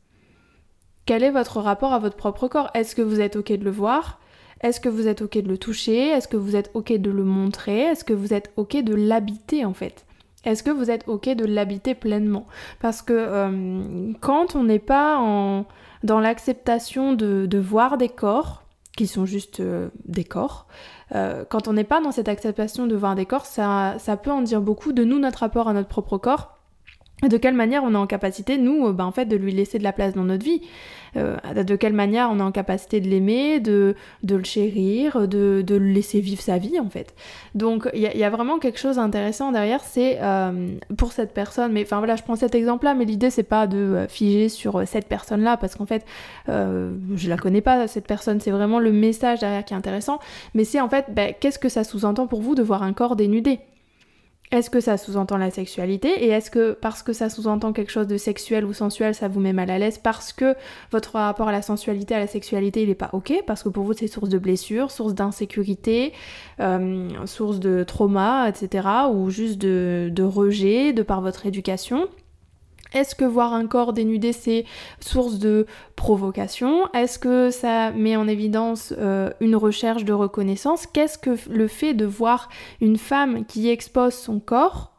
Quel 1.07 1.25
est 1.25 1.31
votre 1.31 1.61
rapport 1.61 1.95
à 1.95 1.99
votre 1.99 2.17
propre 2.17 2.49
corps? 2.49 2.71
Est-ce 2.75 2.95
que 2.95 3.01
vous 3.01 3.21
êtes 3.21 3.37
ok 3.37 3.53
de 3.53 3.65
le 3.65 3.71
voir? 3.71 4.21
Est-ce 4.61 4.81
que 4.81 4.88
vous 4.88 5.07
êtes 5.07 5.23
ok 5.23 5.38
de 5.38 5.49
le 5.49 5.59
toucher? 5.59 6.09
Est-ce 6.09 6.29
que 6.29 6.37
vous 6.37 6.57
êtes 6.57 6.71
ok 6.75 6.93
de 6.93 7.11
le 7.11 7.25
montrer? 7.25 7.81
Est-ce 7.81 8.05
que 8.05 8.12
vous 8.12 8.35
êtes 8.35 8.50
ok 8.57 8.83
de 8.83 8.95
l'habiter 8.95 9.65
en 9.65 9.75
fait? 9.75 10.05
Est-ce 10.45 10.62
que 10.62 10.71
vous 10.71 10.91
êtes 10.91 11.07
ok 11.07 11.29
de 11.31 11.45
l'habiter 11.45 11.95
pleinement? 11.95 12.47
Parce 12.81 13.03
que 13.03 13.12
euh, 13.15 14.12
quand 14.21 14.57
on 14.57 14.65
n'est 14.65 14.79
pas 14.79 15.19
en, 15.19 15.67
dans 16.03 16.21
l'acceptation 16.21 17.12
de, 17.12 17.59
voir 17.59 17.99
des 17.99 18.09
corps, 18.09 18.62
qui 18.97 19.07
sont 19.07 19.27
juste 19.27 19.61
euh, 19.61 19.88
des 20.07 20.25
corps, 20.25 20.67
euh, 21.15 21.45
quand 21.49 21.69
on 21.69 21.73
n'est 21.73 21.85
pas 21.85 22.00
dans 22.00 22.12
cette 22.12 22.29
acceptation 22.29 22.87
de 22.87 22.97
voir 22.97 23.15
des 23.15 23.27
corps, 23.27 23.47
ça, 23.47 23.97
ça 23.99 24.17
peut 24.17 24.33
en 24.33 24.43
dire 24.43 24.61
beaucoup 24.61 24.93
de 24.93 25.05
nous, 25.05 25.19
notre 25.19 25.41
rapport 25.41 25.69
à 25.69 25.73
notre 25.73 25.88
propre 25.88 26.19
corps 26.19 26.58
de 27.23 27.37
quelle 27.37 27.55
manière 27.55 27.83
on 27.85 27.95
est 27.95 27.99
en 27.99 28.07
capacité, 28.07 28.59
nous, 28.59 28.93
bah, 28.93 29.05
en 29.05 29.13
fait, 29.13 29.25
de 29.27 29.37
lui 29.37 29.53
laisser 29.53 29.79
de 29.79 29.85
la 29.85 29.93
place 29.93 30.15
dans 30.15 30.25
notre 30.25 30.45
vie. 30.45 30.63
Euh, 31.17 31.37
de 31.55 31.77
quelle 31.77 31.93
manière 31.93 32.29
on 32.31 32.39
est 32.39 32.43
en 32.43 32.53
capacité 32.53 33.01
de 33.01 33.09
l'aimer, 33.09 33.61
de, 33.61 33.95
de, 34.23 34.37
le 34.37 34.45
chérir, 34.45 35.27
de, 35.27 35.63
de, 35.67 35.75
le 35.75 35.87
laisser 35.87 36.21
vivre 36.21 36.41
sa 36.41 36.59
vie, 36.59 36.79
en 36.79 36.89
fait. 36.89 37.15
Donc, 37.55 37.89
il 37.95 38.01
y, 38.01 38.25
a 38.25 38.31
vraiment 38.31 38.59
quelque 38.59 38.79
chose 38.79 38.97
d'intéressant 38.97 39.53
derrière, 39.53 39.83
c'est 39.83 40.19
euh, 40.21 40.71
pour 40.97 41.13
cette 41.13 41.33
personne, 41.33 41.73
mais 41.73 41.83
enfin 41.83 41.99
voilà, 41.99 42.17
je 42.17 42.23
prends 42.23 42.37
cet 42.37 42.55
exemple-là, 42.55 42.95
mais 42.95 43.05
l'idée, 43.05 43.31
c'est 43.31 43.43
pas 43.43 43.67
de 43.67 44.07
figer 44.09 44.49
sur 44.49 44.87
cette 44.87 45.07
personne-là, 45.07 45.57
parce 45.57 45.75
qu'en 45.75 45.87
fait, 45.87 46.05
je 46.47 47.29
la 47.29 47.37
connais 47.37 47.63
pas, 47.63 47.89
cette 47.89 48.07
personne, 48.07 48.41
c'est 48.41 48.51
vraiment 48.51 48.79
le 48.79 48.93
message 48.93 49.41
derrière 49.41 49.65
qui 49.65 49.75
est 49.75 49.77
intéressant, 49.77 50.19
mais 50.55 50.65
c'est 50.65 50.81
en 50.81 50.89
fait, 50.89 51.07
bah, 51.09 51.33
qu'est-ce 51.33 51.59
que 51.59 51.69
ça 51.69 51.85
sous-entend 51.85 52.27
pour 52.27 52.43
vous 52.43 52.55
de 52.55 52.63
voir 52.63 52.83
un 52.83 52.93
corps 52.93 53.17
dénudé? 53.17 53.61
Est-ce 54.50 54.71
que 54.71 54.81
ça 54.81 54.97
sous-entend 54.97 55.37
la 55.37 55.50
sexualité 55.50 56.09
Et 56.25 56.28
est-ce 56.28 56.50
que 56.50 56.73
parce 56.73 57.02
que 57.02 57.12
ça 57.12 57.28
sous-entend 57.28 57.73
quelque 57.73 57.93
chose 57.93 58.07
de 58.07 58.17
sexuel 58.17 58.64
ou 58.64 58.73
sensuel, 58.73 59.14
ça 59.14 59.28
vous 59.28 59.40
met 59.40 59.52
mal 59.52 59.71
à 59.71 59.78
l'aise 59.78 59.99
parce 59.99 60.33
que 60.33 60.55
votre 60.90 61.17
rapport 61.17 61.49
à 61.49 61.52
la 61.52 61.61
sensualité, 61.61 62.14
à 62.14 62.19
la 62.19 62.26
sexualité, 62.26 62.83
il 62.83 62.88
n'est 62.88 62.95
pas 62.95 63.11
ok? 63.12 63.43
Parce 63.47 63.62
que 63.62 63.69
pour 63.69 63.85
vous, 63.85 63.93
c'est 63.93 64.07
source 64.07 64.31
de 64.31 64.38
blessures, 64.38 64.90
source 64.90 65.14
d'insécurité, 65.14 66.12
euh, 66.61 67.09
source 67.26 67.61
de 67.61 67.85
trauma, 67.85 68.49
etc. 68.49 68.88
Ou 69.12 69.28
juste 69.28 69.59
de, 69.59 70.11
de 70.11 70.23
rejet 70.23 70.93
de 70.93 71.02
par 71.02 71.21
votre 71.21 71.45
éducation 71.47 72.09
est-ce 72.92 73.14
que 73.14 73.25
voir 73.25 73.52
un 73.52 73.66
corps 73.66 73.92
dénudé, 73.92 74.33
c'est 74.33 74.64
source 75.00 75.38
de 75.38 75.66
provocation? 75.97 76.88
Est-ce 76.95 77.18
que 77.18 77.50
ça 77.50 77.90
met 77.92 78.16
en 78.16 78.28
évidence 78.28 78.95
euh, 78.99 79.30
une 79.40 79.57
recherche 79.57 80.04
de 80.04 80.12
reconnaissance? 80.12 80.87
Qu'est-ce 80.87 81.18
que 81.18 81.37
le 81.50 81.68
fait 81.68 81.95
de 81.95 82.07
voir 82.07 82.49
une 82.80 82.97
femme 82.97 83.45
qui 83.45 83.68
expose 83.68 84.14
son 84.14 84.40
corps 84.40 84.92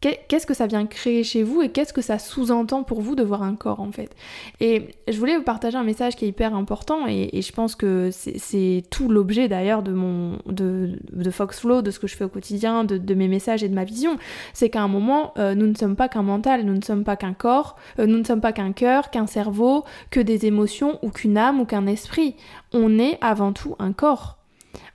qu'est-ce 0.00 0.46
que 0.46 0.54
ça 0.54 0.66
vient 0.66 0.86
créer 0.86 1.24
chez 1.24 1.42
vous 1.42 1.62
et 1.62 1.70
qu'est-ce 1.70 1.92
que 1.92 2.02
ça 2.02 2.18
sous-entend 2.18 2.82
pour 2.82 3.00
vous 3.00 3.14
de 3.14 3.22
voir 3.22 3.42
un 3.42 3.54
corps 3.54 3.80
en 3.80 3.90
fait? 3.92 4.14
Et 4.60 4.88
je 5.08 5.18
voulais 5.18 5.36
vous 5.36 5.42
partager 5.42 5.76
un 5.76 5.84
message 5.84 6.16
qui 6.16 6.26
est 6.26 6.28
hyper 6.28 6.54
important 6.54 7.06
et, 7.06 7.40
je 7.46 7.52
pense 7.52 7.76
que 7.76 8.10
c'est 8.12 8.82
tout 8.90 9.08
l'objet 9.08 9.48
d'ailleurs 9.48 9.82
de 9.82 9.92
mon 9.92 10.38
de, 10.46 10.98
de 11.12 11.30
Foxflow, 11.30 11.82
de 11.82 11.90
ce 11.90 11.98
que 11.98 12.06
je 12.06 12.16
fais 12.16 12.24
au 12.24 12.28
quotidien, 12.28 12.84
de, 12.84 13.14
mes 13.14 13.28
messages 13.28 13.62
et 13.62 13.68
de 13.68 13.74
ma 13.74 13.84
vision. 13.84 14.16
C'est 14.52 14.68
qu'à 14.68 14.82
un 14.82 14.88
moment, 14.88 15.32
euh, 15.38 15.54
nous 15.54 15.66
ne 15.66 15.74
sommes 15.74 15.96
pas 15.96 16.08
qu'un 16.08 16.22
mental, 16.22 16.64
nous 16.64 16.74
ne 16.74 16.82
sommes 16.82 17.04
pas 17.04 17.16
qu'un 17.16 17.34
corps, 17.34 17.76
euh, 17.98 18.06
nous 18.06 18.18
ne 18.18 18.24
sommes 18.24 18.40
pas 18.40 18.52
qu'un 18.52 18.72
cœur, 18.72 19.10
qu'un 19.10 19.26
cerveau, 19.26 19.84
que 20.10 20.20
des 20.20 20.46
émotions 20.46 20.98
ou 21.02 21.10
qu'une 21.10 21.38
âme 21.38 21.60
ou 21.60 21.64
qu'un 21.64 21.86
esprit. 21.86 22.36
On 22.72 22.98
est 22.98 23.18
avant 23.20 23.52
tout 23.52 23.76
un 23.78 23.92
corps. 23.92 24.38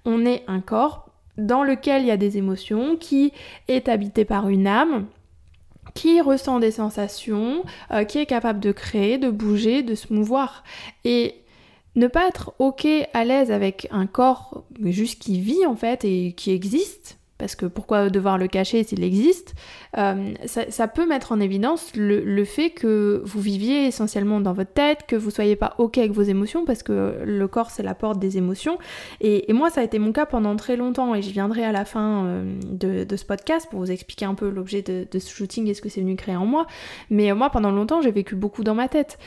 On 0.05 0.25
est 0.25 0.43
un 0.47 0.59
corps 0.59 1.10
dans 1.37 1.63
lequel 1.63 2.03
il 2.03 2.07
y 2.07 2.11
a 2.11 2.17
des 2.17 2.37
émotions, 2.37 2.95
qui 2.95 3.33
est 3.67 3.89
habité 3.89 4.25
par 4.25 4.49
une 4.49 4.67
âme, 4.67 5.07
qui 5.93 6.21
ressent 6.21 6.59
des 6.59 6.71
sensations, 6.71 7.63
euh, 7.91 8.03
qui 8.03 8.19
est 8.19 8.25
capable 8.25 8.59
de 8.59 8.71
créer, 8.71 9.17
de 9.17 9.29
bouger, 9.29 9.83
de 9.83 9.95
se 9.95 10.13
mouvoir. 10.13 10.63
Et 11.03 11.35
ne 11.95 12.07
pas 12.07 12.27
être 12.27 12.53
ok, 12.59 12.87
à 13.13 13.25
l'aise 13.25 13.51
avec 13.51 13.87
un 13.91 14.07
corps 14.07 14.63
juste 14.81 15.21
qui 15.21 15.39
vit 15.41 15.65
en 15.65 15.75
fait 15.75 16.05
et 16.05 16.33
qui 16.33 16.51
existe, 16.51 17.17
parce 17.41 17.55
que 17.55 17.65
pourquoi 17.65 18.11
devoir 18.11 18.37
le 18.37 18.47
cacher 18.47 18.83
s'il 18.83 19.03
existe, 19.03 19.55
euh, 19.97 20.35
ça, 20.45 20.87
peut 20.87 21.07
mettre 21.07 21.31
en 21.31 21.39
évidence 21.39 21.91
le, 21.95 22.45
fait 22.45 22.69
que 22.69 23.23
vous 23.25 23.41
viviez 23.41 23.87
essentiellement 23.87 24.39
dans 24.41 24.53
votre 24.53 24.73
tête, 24.73 25.05
que 25.07 25.15
vous 25.15 25.31
soyez 25.31 25.55
pas 25.55 25.73
ok 25.79 25.97
avec 25.97 26.11
vos 26.11 26.21
émotions, 26.21 26.65
parce 26.65 26.83
que 26.83 27.15
le 27.25 27.47
corps 27.47 27.71
c'est 27.71 27.81
la 27.81 27.95
porte 27.95 28.19
des 28.19 28.37
émotions. 28.37 28.77
Et, 29.21 29.51
moi 29.53 29.71
ça 29.71 29.81
a 29.81 29.83
été 29.83 29.97
mon 29.97 30.11
cas 30.11 30.27
pendant 30.27 30.55
très 30.55 30.75
longtemps, 30.75 31.15
et 31.15 31.23
je 31.23 31.31
viendrai 31.31 31.63
à 31.63 31.71
la 31.71 31.83
fin 31.83 32.25
euh, 32.25 32.59
de, 32.63 33.15
ce 33.15 33.25
podcast 33.25 33.67
pour 33.71 33.79
vous 33.79 33.89
expliquer 33.89 34.25
un 34.25 34.35
peu 34.35 34.47
l'objet 34.47 34.83
de, 34.83 35.07
ce 35.17 35.29
shooting 35.31 35.67
et 35.67 35.73
ce 35.73 35.81
que 35.81 35.89
c'est 35.89 36.01
venu 36.01 36.15
créer 36.15 36.35
en 36.35 36.45
moi. 36.45 36.67
Mais 37.09 37.31
euh, 37.31 37.35
moi 37.35 37.49
pendant 37.49 37.71
longtemps 37.71 38.01
j'ai 38.01 38.11
vécu 38.11 38.35
beaucoup 38.35 38.63
dans 38.63 38.75
ma 38.75 38.87
tête. 38.87 39.17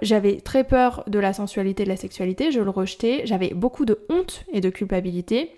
j'avais 0.00 0.36
très 0.36 0.62
peur 0.62 1.02
de 1.08 1.18
la 1.18 1.32
sensualité, 1.32 1.82
de 1.82 1.88
la 1.88 1.96
sexualité, 1.96 2.52
je 2.52 2.60
le 2.60 2.70
rejetais, 2.70 3.22
j'avais 3.24 3.52
beaucoup 3.52 3.84
de 3.84 3.98
honte 4.10 4.44
et 4.52 4.60
de 4.60 4.70
culpabilité. 4.70 5.50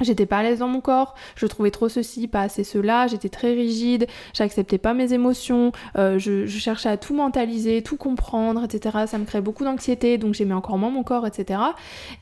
J'étais 0.00 0.26
pas 0.26 0.38
à 0.38 0.42
l'aise 0.42 0.60
dans 0.60 0.68
mon 0.68 0.80
corps, 0.80 1.14
je 1.36 1.46
trouvais 1.46 1.70
trop 1.70 1.88
ceci, 1.88 2.28
pas 2.28 2.42
assez 2.42 2.64
cela, 2.64 3.06
j'étais 3.06 3.28
très 3.28 3.52
rigide, 3.52 4.06
j'acceptais 4.32 4.78
pas 4.78 4.94
mes 4.94 5.12
émotions, 5.12 5.72
euh, 5.96 6.18
je, 6.18 6.46
cherchais 6.46 6.88
à 6.88 6.96
tout 6.96 7.14
mentaliser, 7.14 7.82
tout 7.82 7.96
comprendre, 7.96 8.64
etc. 8.64 9.04
Ça 9.06 9.18
me 9.18 9.24
créait 9.24 9.40
beaucoup 9.40 9.64
d'anxiété, 9.64 10.18
donc 10.18 10.34
j'aimais 10.34 10.54
encore 10.54 10.78
moins 10.78 10.90
mon 10.90 11.02
corps, 11.02 11.26
etc. 11.26 11.60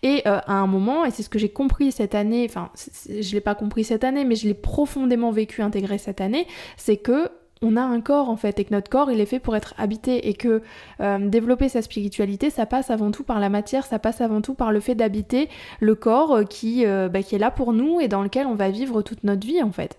Et 0.03 0.23
euh, 0.27 0.39
à 0.47 0.55
un 0.55 0.67
moment, 0.67 1.05
et 1.05 1.11
c'est 1.11 1.23
ce 1.23 1.29
que 1.29 1.39
j'ai 1.39 1.49
compris 1.49 1.93
cette 1.93 2.15
année, 2.15 2.47
enfin 2.49 2.71
je 3.09 3.33
l'ai 3.33 3.41
pas 3.41 3.55
compris 3.55 3.85
cette 3.85 4.05
année, 4.05 4.25
mais 4.25 4.35
je 4.35 4.47
l'ai 4.47 4.55
profondément 4.55 5.31
vécu, 5.31 5.63
intégré 5.63 5.99
cette 5.99 6.21
année, 6.21 6.47
c'est 6.77 6.97
que 6.97 7.31
on 7.63 7.77
a 7.77 7.83
un 7.83 8.01
corps 8.01 8.29
en 8.29 8.37
fait 8.37 8.59
et 8.59 8.65
que 8.65 8.73
notre 8.73 8.91
corps 8.91 9.11
il 9.11 9.21
est 9.21 9.27
fait 9.27 9.39
pour 9.39 9.57
être 9.57 9.75
habité 9.79 10.29
et 10.29 10.35
que 10.35 10.63
euh, 11.01 11.19
développer 11.29 11.69
sa 11.69 11.83
spiritualité 11.83 12.51
ça 12.51 12.67
passe 12.67 12.91
avant 12.91 13.11
tout 13.11 13.25
par 13.25 13.41
la 13.41 13.49
matière, 13.49 13.87
ça 13.87 13.99
passe 13.99 14.21
avant 14.21 14.41
tout 14.41 14.55
par 14.55 14.73
le 14.73 14.81
fait 14.81 14.95
d'habiter 14.95 15.49
le 15.81 15.95
corps 15.95 16.37
euh, 16.37 16.45
qui, 16.45 16.87
euh, 16.87 17.09
bah, 17.09 17.23
qui 17.23 17.35
est 17.35 17.39
là 17.39 17.51
pour 17.51 17.73
nous 17.73 18.01
et 18.01 18.09
dans 18.09 18.23
lequel 18.23 18.47
on 18.47 18.55
va 18.55 18.71
vivre 18.71 19.03
toute 19.03 19.25
notre 19.25 19.47
vie 19.47 19.63
en 19.63 19.73
fait. 19.73 19.99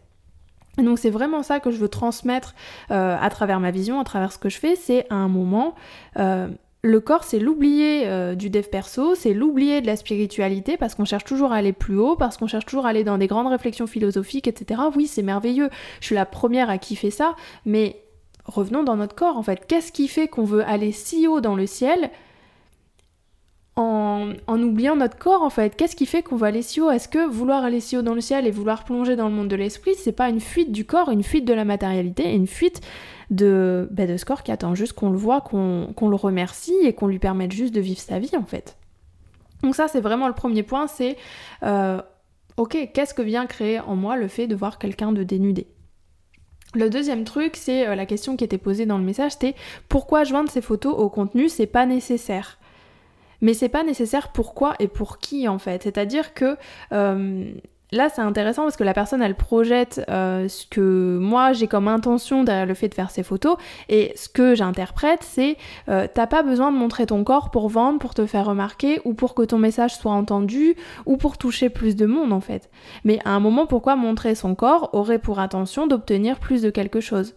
Donc 0.78 0.98
c'est 0.98 1.10
vraiment 1.10 1.44
ça 1.44 1.60
que 1.60 1.72
je 1.72 1.78
veux 1.78 1.90
transmettre 1.90 2.56
à 2.90 3.30
travers 3.30 3.60
ma 3.60 3.70
vision, 3.70 4.00
à 4.00 4.06
travers 4.06 4.32
ce 4.32 4.38
que 4.38 4.48
je 4.48 4.58
fais, 4.58 4.78
c'est 4.78 5.06
à 5.10 5.16
un 5.16 5.28
moment 5.28 5.76
le 6.82 7.02
corps, 7.02 7.26
c'est 7.26 7.40
l'oublier 7.40 8.08
euh, 8.08 8.36
du 8.36 8.50
dev 8.50 8.64
perso, 8.64 9.14
c'est 9.14 9.34
l'oublier 9.34 9.82
de 9.82 9.88
la 9.88 9.98
spiritualité 9.98 10.78
parce 10.78 10.96
qu'on 10.96 11.04
cherche 11.04 11.26
toujours 11.26 11.52
à 11.52 11.58
aller 11.58 11.74
plus 11.74 11.98
haut, 11.98 12.16
parce 12.16 12.38
qu'on 12.38 12.48
cherche 12.48 12.66
toujours 12.66 12.86
à 12.86 12.90
aller 12.90 13.04
dans 13.04 13.18
des 13.18 13.28
grandes 13.28 13.48
réflexions 13.48 13.88
philosophiques, 13.88 14.48
etc. 14.48 14.82
Oui, 14.96 15.08
c'est 15.08 15.22
merveilleux. 15.22 15.70
Je 16.00 16.06
suis 16.06 16.16
la 16.16 16.26
première 16.26 16.70
à 16.70 16.78
kiffer 16.78 17.12
ça, 17.12 17.36
mais 17.66 18.02
revenons 18.46 18.84
dans 18.84 18.96
notre 18.96 19.16
corps 19.16 19.38
en 19.38 19.44
fait. 19.44 19.66
Qu'est-ce 19.68 19.92
qui 19.92 20.08
fait 20.08 20.30
qu'on 20.30 20.46
veut 20.46 20.64
aller 20.64 20.94
si 20.94 21.28
haut 21.28 21.42
dans 21.42 21.56
le 21.56 21.68
ciel 21.68 22.12
en, 23.76 24.32
en 24.48 24.64
oubliant 24.64 24.96
notre 24.96 25.18
corps 25.18 25.44
en 25.44 25.50
fait? 25.50 25.76
Qu'est-ce 25.76 25.98
qui 25.98 26.06
fait 26.06 26.24
qu'on 26.24 26.38
veut 26.38 26.48
aller 26.48 26.62
si 26.62 26.80
haut? 26.80 26.92
Est-ce 26.92 27.10
que 27.10 27.28
vouloir 27.28 27.66
aller 27.66 27.82
si 27.82 27.98
haut 27.98 28.04
dans 28.04 28.16
le 28.16 28.22
ciel 28.22 28.48
et 28.48 28.52
vouloir 28.52 28.86
plonger 28.86 29.18
dans 29.18 29.28
le 29.28 29.36
monde 29.36 29.50
de 29.50 29.58
l'esprit, 29.58 29.96
c'est 29.98 30.14
pas 30.14 30.30
une 30.30 30.40
fuite 30.40 30.72
du 30.72 30.86
corps, 30.86 31.10
une 31.10 31.24
fuite 31.24 31.44
de 31.44 31.54
la 31.54 31.66
matérialité, 31.66 32.34
une 32.34 32.48
fuite 32.48 32.80
de, 33.30 33.88
bah, 33.92 34.06
qui 34.44 34.52
attend 34.52 34.76
juste 34.76 34.94
qu'on 34.94 35.10
le 35.10 35.18
voit, 35.18 35.42
qu'on 35.42 36.10
le 36.10 36.16
remercie 36.16 36.76
et 36.84 36.94
qu'on 36.94 37.08
lui 37.08 37.20
permette 37.20 37.52
juste 37.52 37.74
de 37.74 37.82
vivre 37.82 38.00
sa 38.00 38.20
vie 38.20 38.36
en 38.36 38.46
fait. 38.46 38.78
Donc 39.64 39.76
ça 39.76 39.88
c'est 39.88 40.02
vraiment 40.02 40.28
le 40.28 40.34
premier 40.34 40.64
point, 40.64 40.88
c'est 40.88 41.18
euh, 41.64 42.02
ok, 42.58 42.90
qu'est-ce 42.94 43.14
que 43.14 43.22
vient 43.22 43.46
créer 43.46 43.80
en 43.80 43.96
moi 43.96 44.18
le 44.18 44.28
fait 44.28 44.48
de 44.48 44.56
voir 44.56 44.80
quelqu'un 44.80 45.12
de 45.12 45.24
dénudé? 45.24 45.68
Le 46.76 46.90
deuxième 46.90 47.24
truc, 47.24 47.56
c'est 47.56 47.88
euh, 47.88 47.96
la 47.96 48.06
question 48.06 48.38
qui 48.38 48.44
était 48.44 48.60
posée 48.60 48.86
dans 48.86 48.98
le 48.98 49.04
message, 49.04 49.34
c'était 49.34 49.56
pourquoi 49.90 50.24
joindre 50.24 50.50
ces 50.52 50.62
photos 50.62 50.94
au 50.98 51.10
contenu, 51.10 51.50
c'est 51.50 51.68
pas 51.68 51.86
nécessaire? 51.86 52.58
Mais 53.42 53.54
c'est 53.54 53.70
pas 53.70 53.84
nécessaire 53.84 54.32
pourquoi 54.32 54.76
et 54.80 54.88
pour 54.88 55.18
qui 55.18 55.48
en 55.48 55.60
fait? 55.60 55.84
C'est-à-dire 55.84 56.34
que 56.34 56.58
euh, 56.92 57.52
là, 57.92 58.10
c'est 58.10 58.22
intéressant 58.22 58.64
parce 58.64 58.78
que 58.78 58.84
la 58.84 58.94
personne, 58.94 59.22
elle 59.22 59.36
projette 59.36 60.02
euh, 60.10 60.48
ce 60.48 60.66
que 60.68 61.18
moi 61.20 61.54
j'ai 61.54 61.68
comme 61.68 61.88
intention 61.88 62.44
derrière 62.44 62.66
le 62.66 62.74
fait 62.74 62.90
de 62.90 62.94
faire 62.94 63.12
ces 63.12 63.24
photos. 63.24 63.58
Et 63.88 64.14
ce 64.16 64.30
que 64.30 64.56
j'interprète, 64.56 65.24
c'est 65.24 65.58
euh, 65.88 66.08
t'as 66.14 66.28
pas 66.28 66.44
besoin 66.44 66.72
de 66.72 66.78
montrer 66.78 67.06
ton 67.06 67.24
corps 67.24 67.52
pour 67.52 67.70
vendre, 67.70 68.00
pour 68.00 68.14
te 68.14 68.26
faire 68.26 68.46
remarquer, 68.46 69.02
ou 69.06 69.14
pour 69.14 69.34
que 69.34 69.44
ton 69.44 69.58
message 69.58 69.96
soit 69.96 70.12
entendu, 70.12 70.76
ou 71.06 71.18
pour 71.18 71.38
toucher 71.38 71.70
plus 71.70 71.96
de 71.96 72.06
monde 72.06 72.34
en 72.34 72.42
fait. 72.42 72.70
Mais 73.04 73.20
à 73.26 73.32
un 73.32 73.40
moment, 73.40 73.66
pourquoi 73.66 73.96
montrer 73.96 74.36
son 74.36 74.56
corps 74.56 74.90
aurait 74.94 75.20
pour 75.20 75.40
intention 75.40 75.88
d'obtenir 75.88 76.40
plus 76.40 76.62
de 76.62 76.70
quelque 76.70 77.00
chose? 77.00 77.36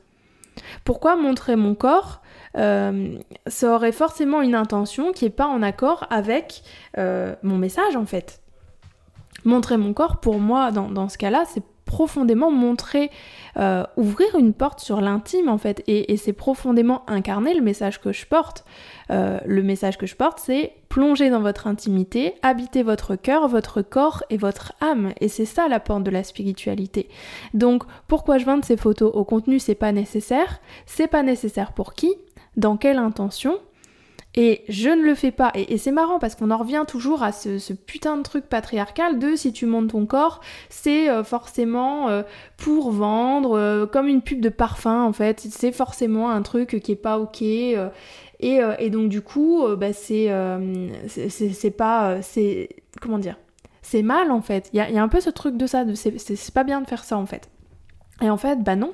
Pourquoi 0.85 1.17
montrer 1.17 1.57
mon 1.57 1.75
corps 1.75 2.21
euh, 2.59 3.17
ça 3.47 3.75
aurait 3.75 3.93
forcément 3.93 4.43
une 4.43 4.55
intention 4.55 5.13
qui 5.13 5.25
est 5.25 5.31
pas 5.31 5.47
en 5.47 5.63
accord 5.63 6.07
avec 6.11 6.63
mon 6.99 7.57
message 7.57 7.97
en 7.97 8.05
fait? 8.05 8.42
Montrer 9.45 9.77
mon 9.77 9.93
corps, 9.93 10.19
pour 10.19 10.39
moi, 10.39 10.71
dans, 10.71 11.09
ce 11.09 11.19
cas-là, 11.19 11.45
c'est 11.47 11.63
profondément 11.85 12.51
montrer, 12.51 13.11
euh, 13.59 13.85
ouvrir 13.97 14.39
une 14.39 14.55
porte 14.55 14.81
sur 14.81 15.01
l'intime 15.01 15.49
en 15.49 15.59
fait, 15.59 15.83
et, 15.89 16.17
c'est 16.17 16.33
profondément 16.33 17.03
incarner 17.09 17.55
le 17.55 17.61
message 17.61 18.01
que 18.01 18.13
je 18.13 18.25
porte. 18.25 18.65
Euh, 19.11 19.41
le 19.45 19.63
message 19.63 19.99
que 19.99 20.07
je 20.07 20.15
porte, 20.15 20.39
c'est 20.39 20.73
plonger 20.89 21.29
dans 21.29 21.41
votre 21.41 21.67
intimité, 21.67 22.35
habiter 22.43 22.83
votre 22.83 23.17
cœur, 23.17 23.49
votre 23.49 23.83
corps 23.83 24.23
et 24.31 24.37
votre 24.37 24.73
âme, 24.81 25.13
et 25.21 25.29
c'est 25.29 25.45
ça 25.45 25.69
la 25.69 25.81
porte 25.81 26.05
de 26.05 26.11
la 26.11 26.25
spiritualité. 26.25 27.09
Donc, 27.53 27.83
pourquoi 28.07 28.39
je 28.39 28.47
vends 28.47 28.63
ces 28.63 28.77
photos 28.77 29.11
au 29.13 29.25
contenu, 29.25 29.59
c'est 29.59 29.75
pas 29.75 29.93
nécessaire. 29.93 30.61
C'est 30.87 31.09
pas 31.09 31.23
nécessaire 31.23 31.73
pour 31.73 31.95
qui? 31.95 32.15
Dans 32.57 32.77
quelle 32.77 32.99
intention? 32.99 33.59
Et 34.35 34.65
je 34.69 34.89
ne 34.89 35.03
le 35.03 35.15
fais 35.15 35.31
pas. 35.31 35.53
Et, 35.55 35.77
c'est 35.77 35.93
marrant 35.93 36.19
parce 36.19 36.35
qu'on 36.35 36.51
en 36.51 36.57
revient 36.57 36.85
toujours 36.89 37.23
à 37.23 37.33
ce, 37.33 37.73
putain 37.73 38.17
de 38.17 38.23
truc 38.23 38.47
patriarcal 38.47 39.19
de 39.19 39.37
si 39.37 39.53
tu 39.53 39.67
montes 39.67 39.91
ton 39.91 40.07
corps, 40.07 40.41
c'est 40.71 41.11
euh, 41.11 41.23
forcément 41.23 42.09
euh, 42.09 42.23
pour 42.57 42.93
vendre, 42.93 43.59
euh, 43.59 43.87
comme 43.87 44.09
une 44.09 44.23
pub 44.23 44.41
de 44.41 44.49
parfum 44.49 45.03
en 45.03 45.13
fait. 45.13 45.41
C'est 45.41 45.73
forcément 45.73 46.31
un 46.31 46.43
truc 46.43 46.81
qui 46.83 46.93
est 46.93 46.97
pas 46.97 47.19
ok. 47.19 47.43
Et, 47.43 48.91
donc 48.91 49.09
du 49.11 49.21
coup, 49.21 49.65
bah, 49.77 49.93
c'est 49.93 50.29
pas. 51.77 52.23
c'est 52.23 52.69
Comment 53.01 53.19
dire 53.19 53.37
C'est 53.83 54.03
mal 54.03 54.31
en 54.31 54.41
fait. 54.41 54.71
Il 54.73 54.77
y 54.79 54.81
a, 54.81 55.03
un 55.03 55.09
peu 55.09 55.21
ce 55.21 55.31
truc 55.31 55.57
de 55.57 55.67
ça, 55.67 55.85
c'est 55.95 56.55
pas 56.55 56.65
bien 56.65 56.81
de 56.81 56.87
faire 56.87 57.05
ça 57.05 57.19
en 57.19 57.27
fait. 57.27 57.51
Et 58.23 58.31
en 58.31 58.37
fait, 58.39 58.63
bah 58.63 58.77
non. 58.77 58.93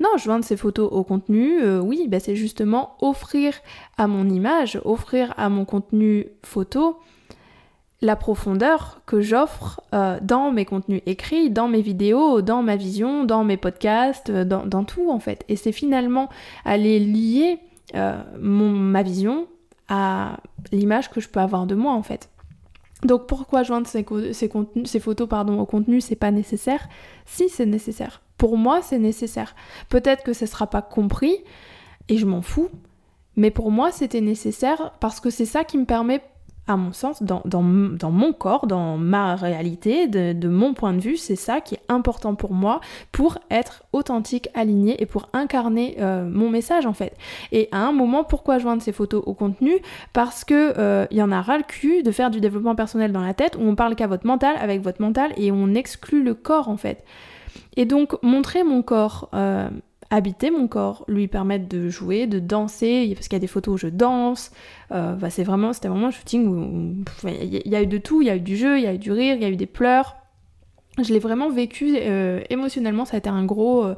Non, 0.00 0.16
joindre 0.16 0.44
ces 0.44 0.56
photos 0.56 0.88
au 0.90 1.04
contenu, 1.04 1.60
euh, 1.62 1.80
oui, 1.80 2.06
bah, 2.08 2.20
c'est 2.20 2.36
justement 2.36 2.96
offrir 3.00 3.54
à 3.96 4.06
mon 4.06 4.28
image, 4.28 4.80
offrir 4.84 5.34
à 5.36 5.48
mon 5.48 5.64
contenu 5.64 6.26
photo 6.42 6.98
la 8.00 8.16
profondeur 8.16 9.00
que 9.06 9.20
j'offre 9.20 9.80
euh, 9.94 10.18
dans 10.20 10.50
mes 10.50 10.64
contenus 10.64 11.00
écrits, 11.06 11.50
dans 11.50 11.68
mes 11.68 11.80
vidéos, 11.80 12.42
dans 12.42 12.62
ma 12.62 12.76
vision, 12.76 13.24
dans 13.24 13.44
mes 13.44 13.56
podcasts, 13.56 14.30
euh, 14.30 14.44
dans, 14.44 14.84
tout 14.84 15.10
en 15.10 15.20
fait. 15.20 15.44
Et 15.48 15.56
c'est 15.56 15.72
finalement 15.72 16.28
aller 16.64 16.98
lier 16.98 17.58
ma 18.40 19.02
vision 19.02 19.46
à 19.88 20.38
l'image 20.72 21.10
que 21.10 21.20
je 21.20 21.28
peux 21.28 21.38
avoir 21.38 21.66
de 21.66 21.76
moi 21.76 21.92
en 21.92 22.02
fait. 22.02 22.28
Donc 23.04 23.26
pourquoi 23.26 23.62
joindre 23.62 23.86
ces, 23.86 24.02
photos 24.98 25.28
au 25.30 25.66
contenu, 25.66 26.00
c'est 26.00 26.16
pas 26.16 26.30
nécessaire? 26.30 26.88
Si 27.26 27.48
c'est 27.48 27.66
nécessaire. 27.66 28.22
Pour 28.38 28.56
moi, 28.56 28.80
c'est 28.82 28.98
nécessaire. 28.98 29.54
Peut-être 29.90 30.24
que 30.24 30.32
ce 30.32 30.46
sera 30.46 30.66
pas 30.66 30.82
compris 30.82 31.36
et 32.08 32.16
je 32.16 32.26
m'en 32.26 32.42
fous, 32.42 32.70
mais 33.36 33.50
pour 33.50 33.70
moi, 33.70 33.92
c'était 33.92 34.20
nécessaire 34.20 34.92
parce 35.00 35.20
que 35.20 35.30
c'est 35.30 35.44
ça 35.44 35.64
qui 35.64 35.78
me 35.78 35.84
permet 35.84 36.22
à 36.66 36.76
mon 36.76 36.92
sens, 36.92 37.22
dans, 37.22 37.62
mon 37.62 38.32
corps, 38.32 38.66
dans 38.66 38.96
ma 38.96 39.36
réalité, 39.36 40.06
de, 40.06 40.48
mon 40.48 40.72
point 40.72 40.94
de 40.94 41.00
vue, 41.00 41.16
c'est 41.16 41.36
ça 41.36 41.60
qui 41.60 41.74
est 41.74 41.82
important 41.88 42.34
pour 42.34 42.52
moi 42.52 42.80
pour 43.12 43.38
être 43.50 43.84
authentique, 43.92 44.48
aligné 44.54 45.00
et 45.02 45.06
pour 45.06 45.28
incarner 45.32 45.96
euh, 46.00 46.26
mon 46.28 46.48
message 46.48 46.86
en 46.86 46.94
fait. 46.94 47.16
Et 47.52 47.68
à 47.70 47.78
un 47.78 47.92
moment, 47.92 48.24
pourquoi 48.24 48.58
joindre 48.58 48.82
ces 48.82 48.92
photos 48.92 49.22
au 49.26 49.34
contenu? 49.34 49.74
Parce 50.12 50.44
que 50.44 50.74
euh, 50.78 51.06
il 51.10 51.18
y 51.18 51.22
en 51.22 51.32
a 51.32 51.42
ras 51.42 51.58
le 51.58 51.64
cul 51.64 52.02
de 52.02 52.10
faire 52.10 52.30
du 52.30 52.40
développement 52.40 52.74
personnel 52.74 53.12
dans 53.12 53.22
la 53.22 53.34
tête 53.34 53.56
où 53.56 53.62
on 53.62 53.74
parle 53.74 53.94
qu'à 53.94 54.06
votre 54.06 54.26
mental, 54.26 54.56
avec 54.58 54.82
votre 54.82 55.02
mental 55.02 55.32
et 55.36 55.52
on 55.52 55.74
exclut 55.74 56.22
le 56.22 56.34
corps 56.34 56.68
en 56.68 56.76
fait. 56.76 57.04
Et 57.76 57.84
donc 57.84 58.16
montrer 58.22 58.64
mon 58.64 58.82
corps. 58.82 59.28
Euh, 59.34 59.68
habiter 60.14 60.50
mon 60.50 60.68
corps, 60.68 61.04
lui 61.08 61.26
permettre 61.26 61.68
de 61.68 61.88
jouer, 61.88 62.26
de 62.26 62.38
danser, 62.38 63.12
parce 63.14 63.28
qu'il 63.28 63.36
y 63.36 63.36
a 63.36 63.40
des 63.40 63.46
photos 63.46 63.74
où 63.74 63.78
je 63.78 63.88
danse. 63.88 64.52
Euh, 64.92 65.14
bah, 65.14 65.30
c'est 65.30 65.42
vraiment, 65.42 65.72
c'était 65.72 65.88
vraiment 65.88 66.08
un 66.08 66.12
shooting 66.12 66.46
où 66.46 67.04
il 67.28 67.68
y, 67.68 67.76
a 67.76 67.82
eu 67.82 67.86
de 67.86 67.98
tout, 67.98 68.22
il 68.22 68.26
y 68.26 68.30
a 68.30 68.36
eu 68.36 68.40
du 68.40 68.56
jeu, 68.56 68.78
il 68.78 68.84
y 68.84 68.86
a 68.86 68.94
eu 68.94 68.98
du 68.98 69.10
rire, 69.10 69.34
il 69.34 69.42
y 69.42 69.44
a 69.44 69.48
eu 69.48 69.56
des 69.56 69.66
pleurs. 69.66 70.16
Je 71.02 71.12
l'ai 71.12 71.18
vraiment 71.18 71.50
vécu 71.50 71.96
euh, 71.96 72.40
émotionnellement, 72.48 73.04
ça 73.04 73.16
a 73.16 73.18
été 73.18 73.28
un 73.28 73.44
gros, 73.44 73.84
euh, 73.84 73.96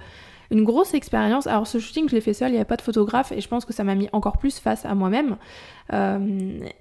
une 0.50 0.64
grosse 0.64 0.94
expérience. 0.94 1.46
Alors 1.46 1.66
ce 1.66 1.78
shooting, 1.78 2.08
je 2.08 2.14
l'ai 2.14 2.23
fait 2.23 2.32
seul, 2.32 2.49
il 2.49 2.52
n'y 2.52 2.58
avait 2.58 2.64
pas 2.64 2.76
de 2.76 2.82
photographe 2.82 3.32
et 3.32 3.42
je 3.42 3.49
pense 3.49 3.66
que 3.66 3.75
ça 3.75 3.85
m'a 3.85 3.94
mis 3.94 4.08
encore 4.12 4.38
plus 4.38 4.58
face 4.58 4.87
à 4.87 4.94
moi-même. 4.94 5.37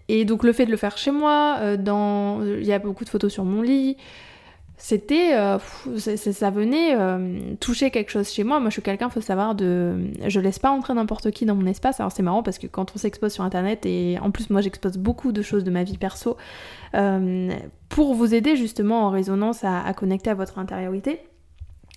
et 0.08 0.26
donc 0.26 0.44
le 0.44 0.54
fait 0.54 0.66
de 0.66 0.72
le 0.72 0.78
faire 0.78 0.98
chez 0.98 1.12
moi, 1.12 1.60
il 1.62 2.66
y 2.66 2.72
a 2.72 2.80
beaucoup 2.80 3.04
de 3.04 3.10
photos 3.10 3.34
sur 3.34 3.44
mon 3.44 3.62
lit 3.62 3.98
c'était 4.78 5.34
euh, 5.36 5.58
ça 6.16 6.50
venait 6.50 6.96
euh, 6.96 7.56
toucher 7.62 7.92
quelque 7.92 8.12
chose 8.12 8.30
chez 8.30 8.44
moi. 8.44 8.60
Moi 8.60 8.70
je 8.70 8.74
suis 8.74 8.82
quelqu'un 8.82 9.10
faut 9.10 9.22
savoir 9.22 9.56
de 9.56 10.12
je 10.28 10.40
laisse 10.40 10.60
pas 10.60 10.70
entrer 10.70 10.94
n'importe 10.94 11.32
qui 11.32 11.46
dans 11.46 11.56
mon 11.56 11.66
espace. 11.66 12.00
Alors 12.02 12.12
c'est 12.12 12.24
marrant 12.24 12.44
parce 12.44 12.58
que 12.58 12.68
quand 12.68 12.92
on 12.94 13.00
s'expose 13.00 13.32
sur 13.32 13.44
internet 13.44 13.86
et 13.86 14.18
en 14.22 14.32
plus 14.32 14.50
moi 14.50 14.60
j'expose 14.60 14.98
beaucoup 14.98 15.32
de 15.32 15.42
choses 15.42 15.64
de 15.64 15.72
ma 15.72 15.84
vie 15.84 15.98
perso 15.98 16.36
euh, 16.94 17.54
pour 17.88 18.16
vous 18.16 18.34
aider 18.34 18.58
justement 18.58 19.06
en 19.06 19.10
résonance 19.10 19.64
à, 19.64 19.94
connecter 19.94 20.30
à 20.30 20.34
votre 20.34 20.60
intériorité. 20.60 21.22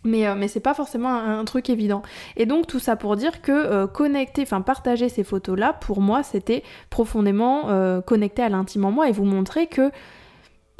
Mais, 0.05 0.33
mais 0.37 0.47
c'est 0.47 0.61
pas 0.61 0.75
forcément 0.75 1.13
un, 1.13 1.45
truc 1.45 1.71
évident. 1.71 2.03
Et 2.37 2.47
donc 2.47 2.69
tout 2.69 2.79
ça 2.79 2.95
pour 2.95 3.17
dire 3.17 3.43
que 3.43 3.87
connecter, 3.87 4.43
enfin 4.43 4.61
partager 4.61 5.09
ces 5.09 5.25
photos-là, 5.25 5.73
pour 5.73 6.01
moi, 6.01 6.23
c'était 6.23 6.63
profondément 6.89 8.01
connecter 8.03 8.43
à 8.43 8.49
l'intime 8.49 8.85
en 8.85 8.93
moi 8.93 9.09
et 9.09 9.13
vous 9.13 9.25
montrer 9.25 9.67
que 9.67 9.91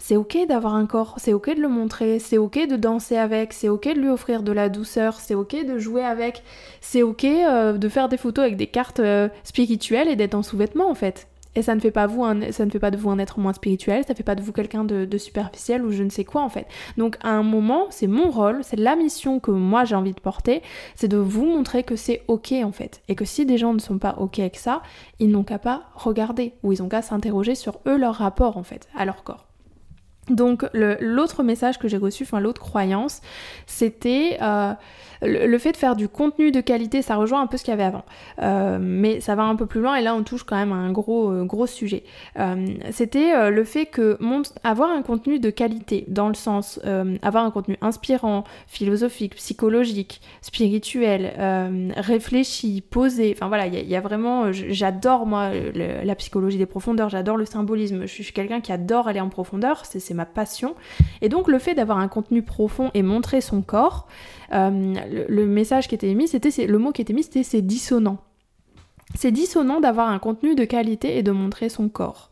c'est 0.01 0.17
ok 0.17 0.47
d'avoir 0.49 0.75
un 0.75 0.87
corps, 0.87 1.15
c'est 1.19 1.33
ok 1.33 1.57
de 1.57 1.61
le 1.61 1.69
montrer, 1.69 2.19
c'est 2.19 2.39
ok 2.39 2.67
de 2.69 2.77
danser 2.77 3.17
avec, 3.17 3.53
c'est 3.53 3.69
ok 3.69 3.89
de 3.89 4.01
lui 4.01 4.09
offrir 4.09 4.43
de 4.43 4.53
la 4.53 4.69
douceur, 4.69 5.19
c'est 5.21 5.35
ok 5.35 5.67
de 5.67 5.79
jouer 5.79 6.05
avec, 6.05 6.43
c'est 6.81 7.03
ok 7.03 7.25
euh, 7.25 7.73
de 7.77 7.89
faire 7.89 8.09
des 8.09 8.17
photos 8.17 8.45
avec 8.45 8.57
des 8.57 8.69
cartes 8.69 9.01
euh, 9.01 9.29
spirituelles 9.43 10.09
et 10.09 10.17
d'être 10.17 10.35
en 10.35 10.43
sous-vêtements 10.43 10.89
en 10.89 10.95
fait. 10.95 11.27
Et 11.57 11.63
ça 11.63 11.75
ne 11.75 11.81
fait 11.81 11.91
pas 11.91 12.07
vous 12.07 12.25
ne 12.25 12.53
fait 12.53 12.79
pas 12.79 12.93
de 12.93 12.97
vous 12.97 13.11
un 13.11 13.19
être 13.19 13.41
moins 13.41 13.53
spirituel, 13.53 14.05
ça 14.05 14.13
ne 14.13 14.17
fait 14.17 14.23
pas 14.23 14.37
de 14.37 14.43
vous 14.43 14.53
quelqu'un 14.53 14.85
de, 14.85 15.05
de, 15.05 15.19
superficiel 15.19 15.83
ou 15.83 15.91
je 15.91 16.05
ne 16.05 16.11
sais 16.11 16.23
quoi 16.23 16.43
en 16.43 16.49
fait. 16.49 16.67
Donc 16.97 17.17
à 17.23 17.31
un 17.31 17.43
moment, 17.43 17.87
c'est 17.91 18.07
mon 18.07 18.31
rôle, 18.31 18.63
c'est 18.63 18.79
la 18.79 18.95
mission 18.95 19.41
que 19.41 19.51
moi 19.51 19.85
j'ai 19.85 19.97
envie 19.97 20.13
de 20.13 20.21
porter, 20.21 20.63
c'est 20.95 21.09
de 21.09 21.17
vous 21.17 21.47
montrer 21.47 21.83
que 21.83 21.97
c'est 21.97 22.23
ok 22.29 22.53
en 22.63 22.71
fait. 22.71 23.03
Et 23.09 23.17
que 23.17 23.25
si 23.25 23.45
des 23.45 23.59
gens 23.59 23.75
ne 23.75 23.81
sont 23.81 23.99
pas 23.99 24.15
ok 24.19 24.39
avec 24.39 24.57
ça, 24.57 24.83
ils 25.19 25.31
n'ont 25.31 25.43
qu'à 25.43 25.59
pas 25.59 25.83
regarder 25.97 26.55
ou 26.63 26.73
ils 26.73 26.83
ont 26.83 26.89
qu'à 26.89 27.03
s'interroger 27.03 27.57
sur 27.57 27.81
eux 27.89 27.97
leur 27.97 28.15
rapport 28.15 28.57
en 28.57 28.63
fait 28.63 28.87
à 28.97 29.05
leur 29.05 29.25
corps. 29.25 29.48
Donc 30.31 30.67
l'autre 30.73 31.43
message 31.43 31.79
que 31.79 31.89
j'ai 31.89 31.97
reçu, 31.97 32.25
enfin 32.25 32.41
l'autre 32.41 32.61
croyance, 32.61 33.21
c'était 33.67 34.39
euh, 34.43 34.75
le, 35.23 35.59
fait 35.59 35.73
de 35.73 35.77
faire 35.77 35.97
du 35.97 36.09
contenu 36.09 36.51
de 36.51 36.61
qualité, 36.61 37.03
ça 37.03 37.17
rejoint 37.17 37.41
un 37.41 37.47
peu 37.47 37.57
ce 37.57 37.65
qu'il 37.65 37.73
y 37.73 37.75
avait 37.75 37.85
avant. 37.85 38.05
Euh, 38.43 38.79
mais 38.81 39.21
ça 39.21 39.35
va 39.35 39.45
un 39.45 39.57
peu 39.57 39.67
plus 39.67 39.81
loin 39.81 39.97
et 39.97 40.03
là 40.03 40.15
on 40.15 40.23
touche 40.23 40.45
quand 40.45 40.57
même 40.57 40.73
à 40.73 40.77
un 40.77 40.93
gros, 40.93 41.31
euh, 41.31 41.45
gros 41.45 41.67
sujet. 41.67 42.05
c'était 42.91 43.51
le 43.51 43.65
fait 43.65 43.87
que 43.87 44.19
avoir 44.63 44.91
un 44.91 45.03
contenu 45.03 45.39
de 45.39 45.51
qualité, 45.51 46.05
dans 46.09 46.29
le 46.29 46.35
sens 46.35 46.81
avoir 47.23 47.45
un 47.45 47.51
contenu 47.51 47.77
inspirant, 47.81 48.45
philosophique, 48.67 49.35
psychologique, 49.37 50.21
spirituel, 50.41 51.33
réfléchi, 51.97 52.81
posé, 52.81 53.35
enfin 53.37 53.49
voilà, 53.49 53.67
il 53.67 53.89
y, 53.89 53.97
a 53.97 54.01
vraiment, 54.01 54.53
j'adore 54.53 55.27
moi 55.27 55.51
la 55.75 56.15
psychologie 56.15 56.59
des 56.59 56.67
profondeurs, 56.67 57.09
j'adore 57.09 57.37
le 57.37 57.45
symbolisme, 57.45 58.07
je 58.07 58.23
suis 58.23 58.33
quelqu'un 58.33 58.61
qui 58.61 58.73
adore 58.73 59.09
aller 59.09 59.21
en 59.21 59.29
profondeur, 59.29 59.85
c'est 59.85 60.15
ma 60.19 60.27
passion. 60.27 60.75
Et 61.23 61.31
donc 61.31 61.49
le 61.49 61.59
fait 61.59 61.75
d'avoir 61.75 61.99
un 61.99 62.09
contenu 62.09 62.43
profond 62.43 62.91
et 62.93 63.03
montrer 63.03 63.41
son 63.41 63.63
corps, 63.63 64.07
euh, 64.53 64.95
le, 65.29 65.47
message 65.47 65.89
qui 65.89 65.95
était 65.95 66.09
émis, 66.09 66.29
c'était 66.29 66.67
le 66.67 66.79
mot 66.79 66.93
qui 66.93 67.01
était 67.01 67.13
émis, 67.13 67.23
c'était 67.23 67.45
c'est 67.45 67.63
dissonant. 67.63 68.19
C'est 69.15 69.33
dissonant 69.33 69.81
d'avoir 69.81 70.11
un 70.11 70.19
contenu 70.19 70.55
de 70.55 70.65
qualité 70.65 71.17
et 71.17 71.23
de 71.23 71.31
montrer 71.31 71.71
son 71.71 71.89
corps. 71.89 72.31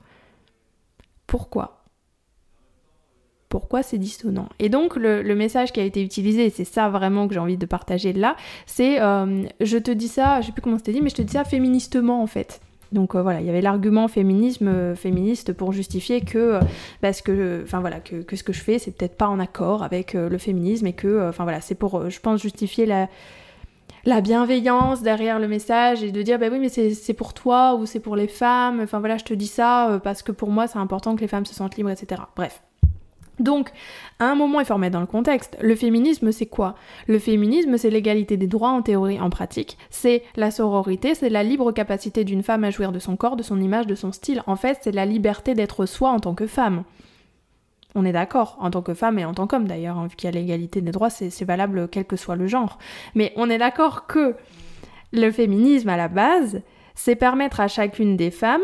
Pourquoi? 1.27 1.85
Pourquoi 3.49 3.83
c'est 3.83 3.99
dissonant? 3.99 4.49
Et 4.59 4.69
donc 4.69 4.97
le, 4.97 5.23
message 5.35 5.73
qui 5.73 5.81
a 5.81 5.85
été 5.85 6.03
utilisé, 6.03 6.51
c'est 6.51 6.65
ça 6.65 6.89
vraiment 6.91 7.29
que 7.29 7.35
j'ai 7.35 7.41
envie 7.41 7.57
de 7.57 7.67
partager 7.67 8.13
là, 8.13 8.37
c'est 8.67 9.01
euh, 9.01 9.45
je 9.61 9.79
te 9.79 9.91
dis 9.93 10.09
ça, 10.09 10.41
je 10.41 10.47
sais 10.47 10.53
plus 10.53 10.63
comment 10.63 10.79
c'était 10.79 10.93
dit, 10.93 11.01
mais 11.01 11.11
je 11.11 11.15
te 11.15 11.23
dis 11.23 11.33
ça 11.33 11.45
féministement 11.45 12.23
en 12.23 12.27
fait. 12.27 12.61
Donc 12.93 13.15
euh, 13.15 13.23
voilà, 13.23 13.41
il 13.41 13.47
y 13.47 13.51
avait 13.51 13.61
l'argument 13.61 14.09
féminisme 14.09 14.69
euh, 14.69 14.95
féministe 14.95 15.53
pour 15.53 15.73
justifier 15.73 16.21
que 16.21 16.61
parce 17.01 17.23
euh, 17.29 17.61
que 17.61 17.65
enfin 17.65 17.81
voilà 17.81 18.01
que, 18.01 18.25
ce 18.35 18.43
que 18.43 18.53
je 18.53 18.63
fais 18.63 18.79
c'est 18.79 18.93
peut-être 18.93 19.17
pas 19.17 19.29
en 19.29 19.39
accord 19.41 19.83
avec 19.83 20.15
le 20.15 20.39
féminisme 20.39 20.87
et 20.87 20.93
que 20.93 21.29
enfin 21.29 21.45
voilà, 21.45 21.61
c'est 21.61 21.75
pour 21.75 22.09
je 22.09 22.21
pense 22.21 22.41
justifier 22.41 22.87
la 22.87 23.09
la 24.05 24.21
bienveillance 24.21 25.03
derrière 25.03 25.41
le 25.41 25.49
message 25.49 26.05
et 26.05 26.13
de 26.13 26.23
dire 26.23 26.39
bah 26.39 26.47
oui 26.51 26.59
mais 26.61 26.69
c'est 26.69 27.15
pour 27.15 27.35
toi 27.35 27.75
ou 27.75 27.87
c'est 27.87 28.01
pour 28.01 28.15
les 28.15 28.29
femmes, 28.29 28.81
enfin 28.81 29.01
voilà 29.01 29.17
je 29.19 29.25
te 29.25 29.35
dis 29.35 29.49
ça 29.49 30.01
parce 30.05 30.23
que 30.23 30.33
pour 30.33 30.51
moi 30.51 30.69
c'est 30.69 30.79
important 30.79 31.17
que 31.17 31.21
les 31.21 31.29
femmes 31.29 31.47
se 31.47 31.55
sentent 31.55 31.77
libres 31.77 31.91
etc. 31.91 32.23
Bref. 32.37 32.63
Donc, 33.39 33.71
à 34.19 34.27
un 34.27 34.35
moment, 34.35 34.61
il 34.61 34.67
faut 34.67 34.79
dans 34.79 35.01
le 35.01 35.07
contexte. 35.07 35.57
Le 35.61 35.75
féminisme, 35.75 36.33
c'est 36.33 36.47
quoi? 36.47 36.75
Le 37.07 37.19
féminisme, 37.19 37.77
c'est 37.77 37.91
l'égalité 37.91 38.37
des 38.37 38.47
droits 38.47 38.71
en 38.71 38.83
théorie, 38.83 39.21
en 39.21 39.31
pratique. 39.31 39.77
C'est 39.91 40.23
la 40.37 40.51
sororité, 40.51 41.15
c'est 41.15 41.29
la 41.29 41.43
libre 41.43 41.73
capacité 41.73 42.25
d'une 42.25 42.43
femme 42.43 42.65
à 42.65 42.71
jouir 42.71 42.93
de 42.93 42.99
son 42.99 43.17
corps, 43.17 43.37
de 43.37 43.43
son 43.43 43.61
image, 43.61 43.87
de 43.87 43.95
son 43.95 44.13
style. 44.13 44.43
En 44.47 44.57
fait, 44.57 44.79
c'est 44.83 44.93
la 44.93 45.05
liberté 45.05 45.55
d'être 45.55 45.87
soi 45.87 46.11
en 46.11 46.21
tant 46.21 46.35
que 46.35 46.47
femme. 46.47 46.85
On 47.95 48.05
est 48.05 48.13
d'accord, 48.13 48.57
en 48.61 48.71
tant 48.71 48.83
que 48.83 48.95
femme 48.95 49.19
et 49.19 49.25
en 49.25 49.33
tant 49.33 49.47
qu'homme 49.47 49.67
d'ailleurs, 49.67 49.99
hein, 49.99 50.07
vu 50.07 50.17
qu'il 50.17 50.29
y 50.29 50.33
a 50.33 50.39
l'égalité 50.39 50.83
des 50.83 50.93
droits, 50.93 51.09
c'est 51.09 51.45
valable 51.45 51.89
quel 51.89 52.05
que 52.05 52.17
soit 52.17 52.37
le 52.37 52.47
genre. 52.47 52.79
Mais 53.15 53.33
on 53.37 53.49
est 53.49 53.59
d'accord 53.59 54.07
que 54.07 54.37
le 55.13 55.31
féminisme, 55.31 55.89
à 55.89 55.97
la 55.97 56.09
base, 56.09 56.61
c'est 56.95 57.17
permettre 57.17 57.61
à 57.61 57.69
chacune 57.69 58.17
des 58.17 58.31
femmes 58.31 58.61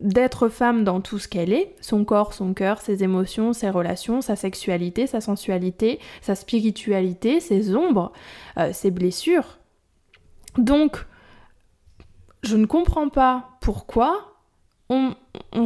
d'être 0.00 0.48
femme 0.48 0.84
dans 0.84 1.00
tout 1.00 1.18
ce 1.18 1.26
qu'elle 1.26 1.52
est, 1.52 1.74
son 1.80 2.04
corps, 2.04 2.32
son 2.32 2.54
cœur, 2.54 2.80
ses 2.80 3.02
émotions, 3.02 3.52
ses 3.52 3.70
relations, 3.70 4.20
sa 4.20 4.36
sexualité, 4.36 5.06
sa 5.06 5.20
sensualité, 5.20 5.98
sa 6.20 6.34
spiritualité, 6.34 7.40
ses 7.40 7.74
ombres, 7.74 8.12
euh, 8.58 8.72
ses 8.72 8.90
blessures. 8.90 9.58
Donc, 10.56 11.04
je 12.42 12.56
ne 12.56 12.66
comprends 12.66 13.08
pas 13.08 13.50
pourquoi 13.60 14.34
on, 14.90 15.14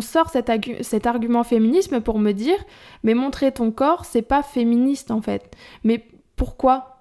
sort 0.01 0.31
cet, 0.31 0.51
cet, 0.81 1.07
argument 1.07 1.45
féminisme 1.45 2.01
pour 2.01 2.19
me 2.19 2.33
dire 2.33 2.57
mais 3.05 3.15
montrer 3.15 3.53
ton 3.53 3.71
corps, 3.71 4.05
c'est 4.05 4.23
pas 4.23 4.43
féministe 4.43 5.11
en 5.13 5.21
fait. 5.21 5.55
Mais 5.85 6.05
pourquoi 6.35 6.92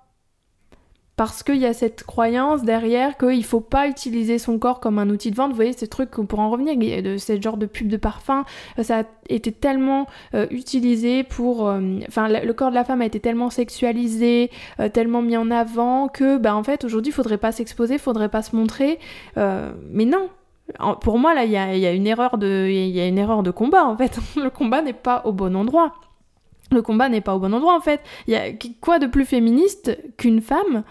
parce 1.21 1.43
qu'il 1.43 1.57
y 1.57 1.67
a 1.67 1.73
cette 1.73 2.03
croyance 2.03 2.63
derrière 2.63 3.15
qu'il 3.15 3.45
faut 3.45 3.59
pas 3.59 3.87
utiliser 3.87 4.39
son 4.39 4.57
corps 4.57 4.79
comme 4.79 4.97
un 4.97 5.07
outil 5.11 5.29
de 5.29 5.35
vente. 5.35 5.51
Vous 5.51 5.55
voyez, 5.55 5.71
ces 5.71 5.87
trucs, 5.87 6.09
pour 6.09 6.39
en 6.39 6.49
revenir, 6.49 6.75
de 7.03 7.17
ce 7.17 7.39
genre 7.39 7.57
de 7.57 7.67
pub 7.67 7.89
de 7.89 7.97
parfum, 7.97 8.43
euh, 8.79 8.83
ça 8.83 9.01
a 9.01 9.03
été 9.29 9.51
tellement 9.51 10.07
euh, 10.33 10.47
utilisé 10.49 11.23
pour... 11.23 11.69
Euh, 11.69 11.99
enfin, 12.07 12.27
le 12.27 12.53
corps 12.53 12.71
de 12.71 12.73
la 12.73 12.83
femme 12.83 13.03
a 13.03 13.05
été 13.05 13.19
tellement 13.19 13.51
sexualisé, 13.51 14.49
tellement 14.93 15.21
mis 15.21 15.37
en 15.37 15.51
avant, 15.51 16.07
que, 16.07 16.39
bah, 16.39 16.55
en 16.55 16.63
fait, 16.63 16.85
aujourd'hui, 16.85 17.11
il 17.11 17.13
faudrait 17.13 17.37
pas 17.37 17.51
s'exposer, 17.51 17.93
il 17.93 17.99
faudrait 17.99 18.29
pas 18.29 18.41
se 18.41 18.55
montrer. 18.55 18.97
mais 19.35 20.05
non, 20.05 20.27
pour 21.01 21.19
moi, 21.19 21.35
là, 21.35 21.45
il 21.45 21.51
y 21.51 21.57
a, 21.57 21.77
y 21.77 21.85
a 21.85 21.91
une 21.91 22.07
erreur 22.07 22.39
de 22.39 23.51
combat, 23.51 23.85
en 23.85 23.95
fait. 23.95 24.17
Le 24.37 24.49
combat 24.49 24.81
n'est 24.81 24.91
pas 24.93 25.21
au 25.25 25.33
bon 25.33 25.55
endroit. 25.55 25.93
Le 26.71 26.81
combat 26.81 27.09
n'est 27.09 27.21
pas 27.21 27.35
au 27.35 27.39
bon 27.39 27.53
endroit, 27.53 27.75
en 27.75 27.81
fait. 27.81 28.01
Il 28.25 28.33
y 28.33 28.37
a 28.37 28.51
quoi 28.79 28.97
de 28.97 29.05
plus 29.05 29.25
féministe 29.25 29.95
qu'une 30.17 30.41
femme 30.41 30.83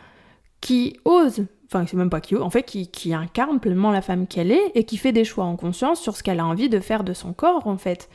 qui 0.60 0.98
ose 1.04 1.46
enfin 1.66 1.86
c'est 1.86 1.96
même 1.96 2.10
pas 2.10 2.20
qui 2.20 2.36
en 2.36 2.50
fait 2.50 2.64
qui, 2.64 3.14
incarne 3.14 3.60
pleinement 3.60 3.90
la 3.90 4.02
femme 4.02 4.26
qu'elle 4.26 4.50
est 4.50 4.72
et 4.74 4.84
qui 4.84 4.96
fait 4.96 5.12
des 5.12 5.24
choix 5.24 5.44
en 5.44 5.56
conscience 5.56 6.00
sur 6.00 6.16
ce 6.16 6.22
qu'elle 6.22 6.40
a 6.40 6.46
envie 6.46 6.68
de 6.68 6.80
faire 6.80 7.04
de 7.04 7.12
son 7.12 7.32
corps 7.32 7.66
en 7.66 7.76
fait 7.76 8.08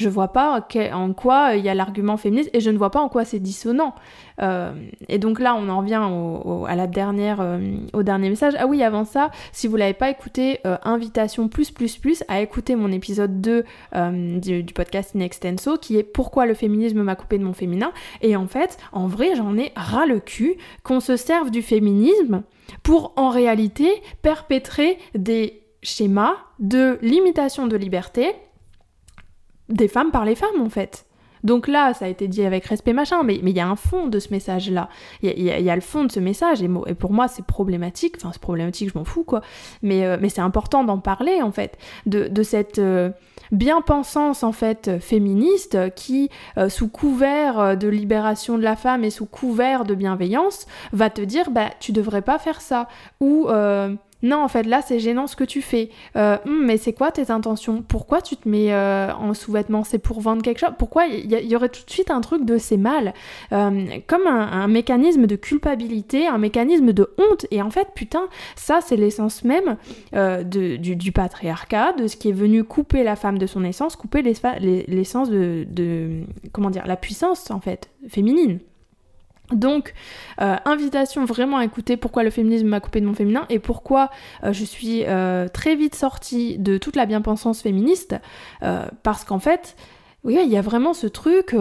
je 0.00 0.08
vois 0.08 0.28
pas 0.28 0.66
en 0.92 1.12
quoi 1.12 1.56
il 1.56 1.64
y 1.64 1.68
a 1.68 1.74
l'argument 1.74 2.16
féministe 2.16 2.48
et 2.54 2.60
je 2.60 2.70
ne 2.70 2.78
vois 2.78 2.90
pas 2.90 3.00
en 3.00 3.10
quoi 3.10 3.26
c'est 3.26 3.38
dissonant. 3.38 3.94
Euh, 4.40 4.72
et 5.08 5.18
donc 5.18 5.38
là, 5.40 5.54
on 5.54 5.68
en 5.68 5.80
revient 5.80 6.02
au, 6.10 6.64
à 6.66 6.74
la 6.74 6.86
dernière, 6.86 7.40
euh, 7.42 7.58
dernier 8.02 8.30
message. 8.30 8.54
Ah 8.58 8.66
oui, 8.66 8.82
avant 8.82 9.04
ça, 9.04 9.30
si 9.52 9.68
vous 9.68 9.76
l'avez 9.76 9.92
pas 9.92 10.08
écouté, 10.08 10.60
euh, 10.66 10.78
invitation 10.84 11.48
plus 11.48 11.70
plus 11.70 11.98
plus 11.98 12.24
à 12.28 12.40
écouter 12.40 12.76
mon 12.76 12.90
épisode 12.90 13.42
2 13.42 13.64
du, 14.40 14.62
du, 14.62 14.72
podcast 14.72 15.14
In 15.14 15.20
Extenso 15.20 15.76
qui 15.76 15.98
est 15.98 16.02
Pourquoi 16.02 16.46
le 16.46 16.54
féminisme 16.54 17.02
m'a 17.02 17.14
coupé 17.14 17.36
de 17.36 17.44
mon 17.44 17.52
féminin. 17.52 17.92
Et 18.22 18.36
en 18.36 18.46
fait, 18.46 18.78
en 18.92 19.06
vrai, 19.06 19.34
j'en 19.36 19.58
ai 19.58 19.72
ras 19.76 20.06
le 20.06 20.18
cul 20.18 20.56
qu'on 20.82 21.00
se 21.00 21.16
serve 21.16 21.50
du 21.50 21.60
féminisme 21.60 22.42
pour 22.82 23.12
en 23.16 23.28
réalité 23.28 23.90
perpétrer 24.22 24.96
des 25.14 25.62
schémas 25.82 26.36
de 26.58 26.98
limitation 27.02 27.66
de 27.66 27.76
liberté 27.76 28.32
des 29.70 29.88
femmes 29.88 30.10
par 30.10 30.24
les 30.24 30.34
femmes 30.34 30.60
en 30.60 30.68
fait. 30.68 31.06
Donc 31.44 31.68
là, 31.68 31.94
ça 31.94 32.04
a 32.04 32.08
été 32.08 32.28
dit 32.28 32.44
avec 32.44 32.64
respect 32.66 32.92
machin, 32.92 33.22
mais 33.22 33.36
il 33.36 33.48
y 33.48 33.60
a 33.60 33.68
un 33.68 33.76
fond 33.76 34.06
de 34.06 34.18
ce 34.18 34.30
message-là. 34.30 34.88
Il 35.22 35.42
y, 35.42 35.70
a 35.70 35.74
le 35.74 35.80
fond 35.80 36.04
de 36.04 36.12
ce 36.12 36.20
message, 36.20 36.62
et, 36.62 36.68
et 36.86 36.94
pour 36.94 37.12
moi, 37.12 37.28
c'est 37.28 37.44
problématique. 37.44 38.16
Enfin, 38.16 38.30
c'est 38.32 38.42
problématique, 38.42 38.90
je 38.92 38.98
m'en 38.98 39.04
fous, 39.04 39.24
quoi. 39.24 39.40
Mais, 39.82 40.04
euh, 40.04 40.16
mais 40.20 40.28
c'est 40.28 40.40
important 40.40 40.84
d'en 40.84 40.98
parler, 40.98 41.42
en 41.42 41.52
fait, 41.52 41.78
de, 42.06 42.28
de 42.28 42.42
cette 42.42 42.78
euh, 42.78 43.10
bien-pensance, 43.52 44.42
en 44.42 44.52
fait, 44.52 44.98
féministe 45.00 45.94
qui, 45.94 46.30
euh, 46.58 46.68
sous 46.68 46.88
couvert 46.88 47.76
de 47.76 47.88
libération 47.88 48.58
de 48.58 48.62
la 48.62 48.76
femme 48.76 49.04
et 49.04 49.10
sous 49.10 49.26
couvert 49.26 49.84
de 49.84 49.94
bienveillance, 49.94 50.66
va 50.92 51.10
te 51.10 51.22
dire, 51.22 51.50
bah, 51.50 51.70
tu 51.80 51.92
devrais 51.92 52.22
pas 52.22 52.38
faire 52.38 52.60
ça. 52.60 52.88
Ou 53.20 53.48
non, 54.22 54.42
en 54.42 54.48
fait, 54.48 54.64
là, 54.64 54.82
c'est 54.82 54.98
gênant 54.98 55.26
ce 55.26 55.36
que 55.36 55.44
tu 55.44 55.62
fais. 55.62 55.90
Euh, 56.16 56.36
hum, 56.46 56.66
mais 56.66 56.76
c'est 56.76 56.92
quoi 56.92 57.10
tes 57.10 57.30
intentions? 57.30 57.82
Pourquoi 57.86 58.20
tu 58.20 58.36
te 58.36 58.48
mets 58.48 58.72
euh, 58.72 59.12
en 59.14 59.34
sous-vêtements? 59.34 59.84
C'est 59.84 59.98
pour 59.98 60.20
vendre 60.20 60.42
quelque 60.42 60.58
chose? 60.58 60.74
Pourquoi 60.78 61.06
il 61.06 61.30
y, 61.30 61.56
aurait 61.56 61.68
tout 61.68 61.84
de 61.84 61.90
suite 61.90 62.10
un 62.10 62.20
truc 62.20 62.44
de 62.44 62.58
c'est 62.58 62.76
mal? 62.76 63.14
Euh, 63.52 63.86
Comme 64.06 64.26
un, 64.26 64.68
mécanisme 64.68 65.26
de 65.26 65.36
culpabilité, 65.36 66.26
un 66.26 66.38
mécanisme 66.38 66.92
de 66.92 67.14
honte. 67.18 67.46
Et 67.50 67.62
en 67.62 67.70
fait, 67.70 67.88
putain, 67.94 68.28
ça, 68.56 68.80
c'est 68.80 68.96
l'essence 68.96 69.42
même 69.44 69.76
du, 70.44 71.12
patriarcat, 71.12 71.92
de 71.94 72.06
ce 72.06 72.16
qui 72.16 72.28
est 72.28 72.32
venu 72.32 72.64
couper 72.64 73.02
la 73.02 73.16
femme 73.16 73.38
de 73.38 73.46
son 73.46 73.64
essence, 73.64 73.96
couper 73.96 74.22
l'essence 74.22 75.30
de, 75.30 75.66
de. 75.68 76.24
Comment 76.52 76.70
dire 76.70 76.86
La 76.86 76.96
puissance, 76.96 77.50
en 77.50 77.60
fait, 77.60 77.90
féminine. 78.08 78.60
Donc, 79.52 79.94
euh, 80.40 80.56
invitation 80.64 81.24
vraiment 81.24 81.58
à 81.58 81.64
écouter 81.64 81.96
pourquoi 81.96 82.22
le 82.22 82.30
féminisme 82.30 82.68
m'a 82.68 82.80
coupé 82.80 83.00
de 83.00 83.06
mon 83.06 83.14
féminin 83.14 83.46
et 83.48 83.58
pourquoi 83.58 84.10
euh, 84.44 84.52
je 84.52 84.64
suis 84.64 85.04
euh, 85.06 85.48
très 85.48 85.76
vite 85.76 85.94
sortie 85.94 86.58
de 86.58 86.78
toute 86.78 86.96
la 86.96 87.06
bien-pensance 87.06 87.62
féministe. 87.62 88.16
parce 89.02 89.24
qu'en 89.24 89.38
fait, 89.38 89.76
oui, 90.24 90.38
il 90.42 90.50
y 90.50 90.56
a 90.56 90.62
vraiment 90.62 90.92
ce 90.92 91.06
truc 91.06 91.54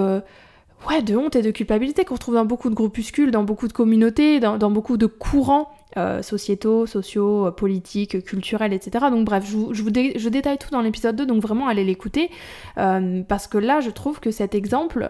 ouais, 0.88 1.02
de 1.02 1.15
honte 1.15 1.36
et 1.36 1.41
de 1.41 1.52
culpabilité 1.52 2.06
qu'on 2.06 2.15
retrouve 2.15 2.36
dans 2.36 2.45
beaucoup 2.45 2.69
de 2.69 2.75
groupuscules, 2.75 3.32
dans 3.32 3.43
beaucoup 3.43 3.67
de 3.67 3.73
communautés, 3.73 4.39
dans 4.39 4.71
beaucoup 4.71 4.97
de 4.97 5.06
courants 5.06 5.69
euh, 5.97 6.21
sociétaux, 6.21 6.86
sociaux, 6.86 7.47
euh, 7.47 7.52
politiques, 7.52 8.23
culturels, 8.23 8.73
etc. 8.73 9.06
Donc 9.10 9.25
bref, 9.25 9.43
je, 9.71 10.30
détaille 10.30 10.60
tout 10.60 10.69
dans 10.69 10.82
l'épisode 10.82 11.15
2, 11.15 11.25
donc 11.25 11.41
vraiment 11.41 11.67
allez 11.67 11.84
l'écouter, 11.84 12.30
euh, 12.78 13.23
parce 13.28 13.47
que 13.47 13.58
là 13.58 13.80
je 13.80 13.89
trouve 13.89 14.19
que 14.19 14.30
cet 14.30 14.54
exemple, 14.54 15.08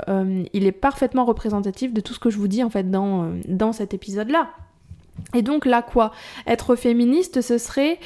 il 0.54 0.66
est 0.66 0.72
parfaitement 0.72 1.26
représentatif 1.26 1.94
de 1.94 2.00
tout 2.00 2.14
ce 2.14 2.20
que 2.20 2.30
je 2.30 2.38
vous 2.38 2.48
dis 2.48 2.64
en 2.64 2.70
fait 2.70 2.90
dans, 2.90 3.30
dans 3.50 3.74
cet 3.74 3.94
épisode-là. 3.94 4.52
Et 5.34 5.42
donc 5.42 5.66
là 5.66 5.82
quoi? 5.82 6.12
Être 6.48 6.78
féministe, 6.78 7.42
ce 7.42 7.58
serait 7.58 8.00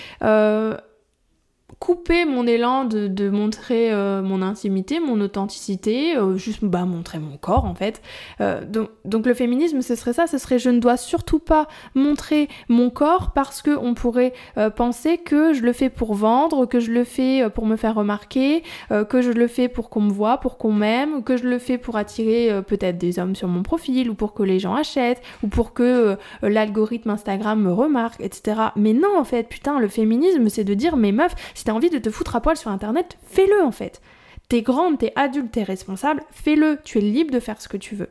couper 1.84 2.24
mon 2.24 2.48
élan 2.48 2.86
de, 2.86 3.30
montrer 3.30 3.92
euh, 3.92 4.22
mon 4.22 4.42
intimité, 4.42 5.02
mon 5.02 5.20
authenticité, 5.20 6.16
euh, 6.16 6.38
juste 6.38 6.64
bah, 6.64 6.86
montrer 6.86 7.20
mon 7.20 7.36
corps 7.36 7.66
en 7.66 7.76
fait. 7.76 8.02
Euh, 8.40 8.62
donc, 9.04 9.26
le 9.26 9.34
féminisme, 9.34 9.82
ce 9.82 9.96
serait 9.96 10.14
ça, 10.14 10.26
ce 10.26 10.38
serait 10.38 10.60
je 10.60 10.70
ne 10.70 10.80
dois 10.80 10.96
surtout 10.96 11.40
pas 11.40 11.68
montrer 11.94 12.48
mon 12.70 12.90
corps 12.90 13.32
parce 13.34 13.62
qu'on 13.62 13.94
pourrait 13.96 14.32
penser 14.78 15.18
que 15.18 15.54
je 15.54 15.62
le 15.62 15.74
fais 15.74 15.90
pour 15.90 16.14
vendre, 16.14 16.66
que 16.66 16.80
je 16.80 16.92
le 16.92 17.04
fais 17.04 17.50
pour 17.50 17.66
me 17.66 17.76
faire 17.76 17.96
remarquer, 17.96 18.64
que 19.10 19.22
je 19.22 19.32
le 19.32 19.48
fais 19.48 19.68
pour 19.68 19.90
qu'on 19.90 20.02
me 20.02 20.12
voit, 20.12 20.38
pour 20.38 20.58
qu'on 20.58 20.72
m'aime, 20.72 21.24
que 21.24 21.36
je 21.36 21.44
le 21.44 21.60
fais 21.60 21.78
pour 21.78 21.98
attirer 21.98 22.62
peut-être 22.66 22.98
des 22.98 23.20
hommes 23.20 23.36
sur 23.36 23.50
mon 23.50 23.64
profil 23.64 24.10
ou 24.10 24.14
pour 24.14 24.34
que 24.34 24.44
les 24.44 24.60
gens 24.60 24.76
achètent 24.76 25.22
ou 25.44 25.48
pour 25.48 25.74
que 25.74 26.18
l'algorithme 26.42 27.10
Instagram 27.10 27.62
me 27.62 27.74
remarque, 27.74 28.22
etc. 28.22 28.62
Mais 28.76 28.94
non 28.94 29.18
en 29.18 29.26
fait, 29.26 29.50
putain, 29.50 29.80
le 29.80 29.90
féminisme 29.90 30.48
c'est 30.50 30.64
de 30.64 30.74
dire 30.74 30.96
mais 30.96 31.12
meuf, 31.12 31.36
si 31.54 31.66
envie 31.74 31.90
de 31.90 32.00
te 32.00 32.10
foutre 32.10 32.36
à 32.36 32.42
poil 32.42 32.58
sur 32.58 32.72
internet, 32.72 33.18
fais-le 33.26 33.64
en 33.64 33.72
fait. 33.72 34.02
T'es 34.50 34.62
grande, 34.62 35.00
t'es 35.00 35.14
adulte, 35.16 35.52
t'es 35.52 35.64
responsable, 35.64 36.24
fais-le, 36.32 36.80
tu 36.84 37.00
es 37.00 37.02
libre 37.02 37.32
de 37.32 37.40
faire 37.40 37.62
ce 37.62 37.68
que 37.68 37.78
tu 37.78 37.96
veux. 37.96 38.10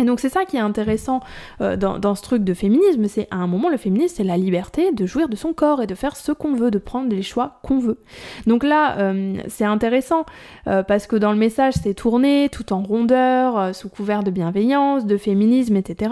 Et 0.00 0.04
donc 0.04 0.18
c'est 0.18 0.28
ça 0.28 0.44
qui 0.44 0.56
est 0.56 0.60
intéressant 0.60 1.20
euh, 1.60 1.76
dans, 1.76 2.14
ce 2.16 2.22
truc 2.22 2.42
de 2.42 2.52
féminisme, 2.52 3.06
c'est 3.06 3.28
à 3.30 3.36
un 3.36 3.46
moment 3.46 3.68
le 3.68 3.76
féminisme 3.76 4.14
c'est 4.16 4.24
la 4.24 4.36
liberté 4.36 4.90
de 4.90 5.06
jouir 5.06 5.28
de 5.28 5.36
son 5.36 5.52
corps 5.52 5.82
et 5.82 5.86
de 5.86 5.94
faire 5.94 6.16
ce 6.16 6.32
qu'on 6.32 6.54
veut, 6.54 6.72
de 6.72 6.78
prendre 6.78 7.08
les 7.14 7.22
choix 7.22 7.60
qu'on 7.62 7.78
veut. 7.78 7.98
Donc 8.48 8.64
là 8.64 8.98
euh, 8.98 9.36
c'est 9.46 9.64
intéressant 9.64 10.26
euh, 10.66 10.82
parce 10.82 11.06
que 11.06 11.14
dans 11.14 11.30
le 11.30 11.38
message 11.38 11.74
c'est 11.80 11.94
tourné 11.94 12.48
tout 12.50 12.72
en 12.72 12.82
rondeur, 12.82 13.72
sous 13.72 13.88
couvert 13.88 14.24
de 14.24 14.32
bienveillance, 14.32 15.06
de 15.06 15.16
féminisme, 15.16 15.76
etc. 15.76 16.10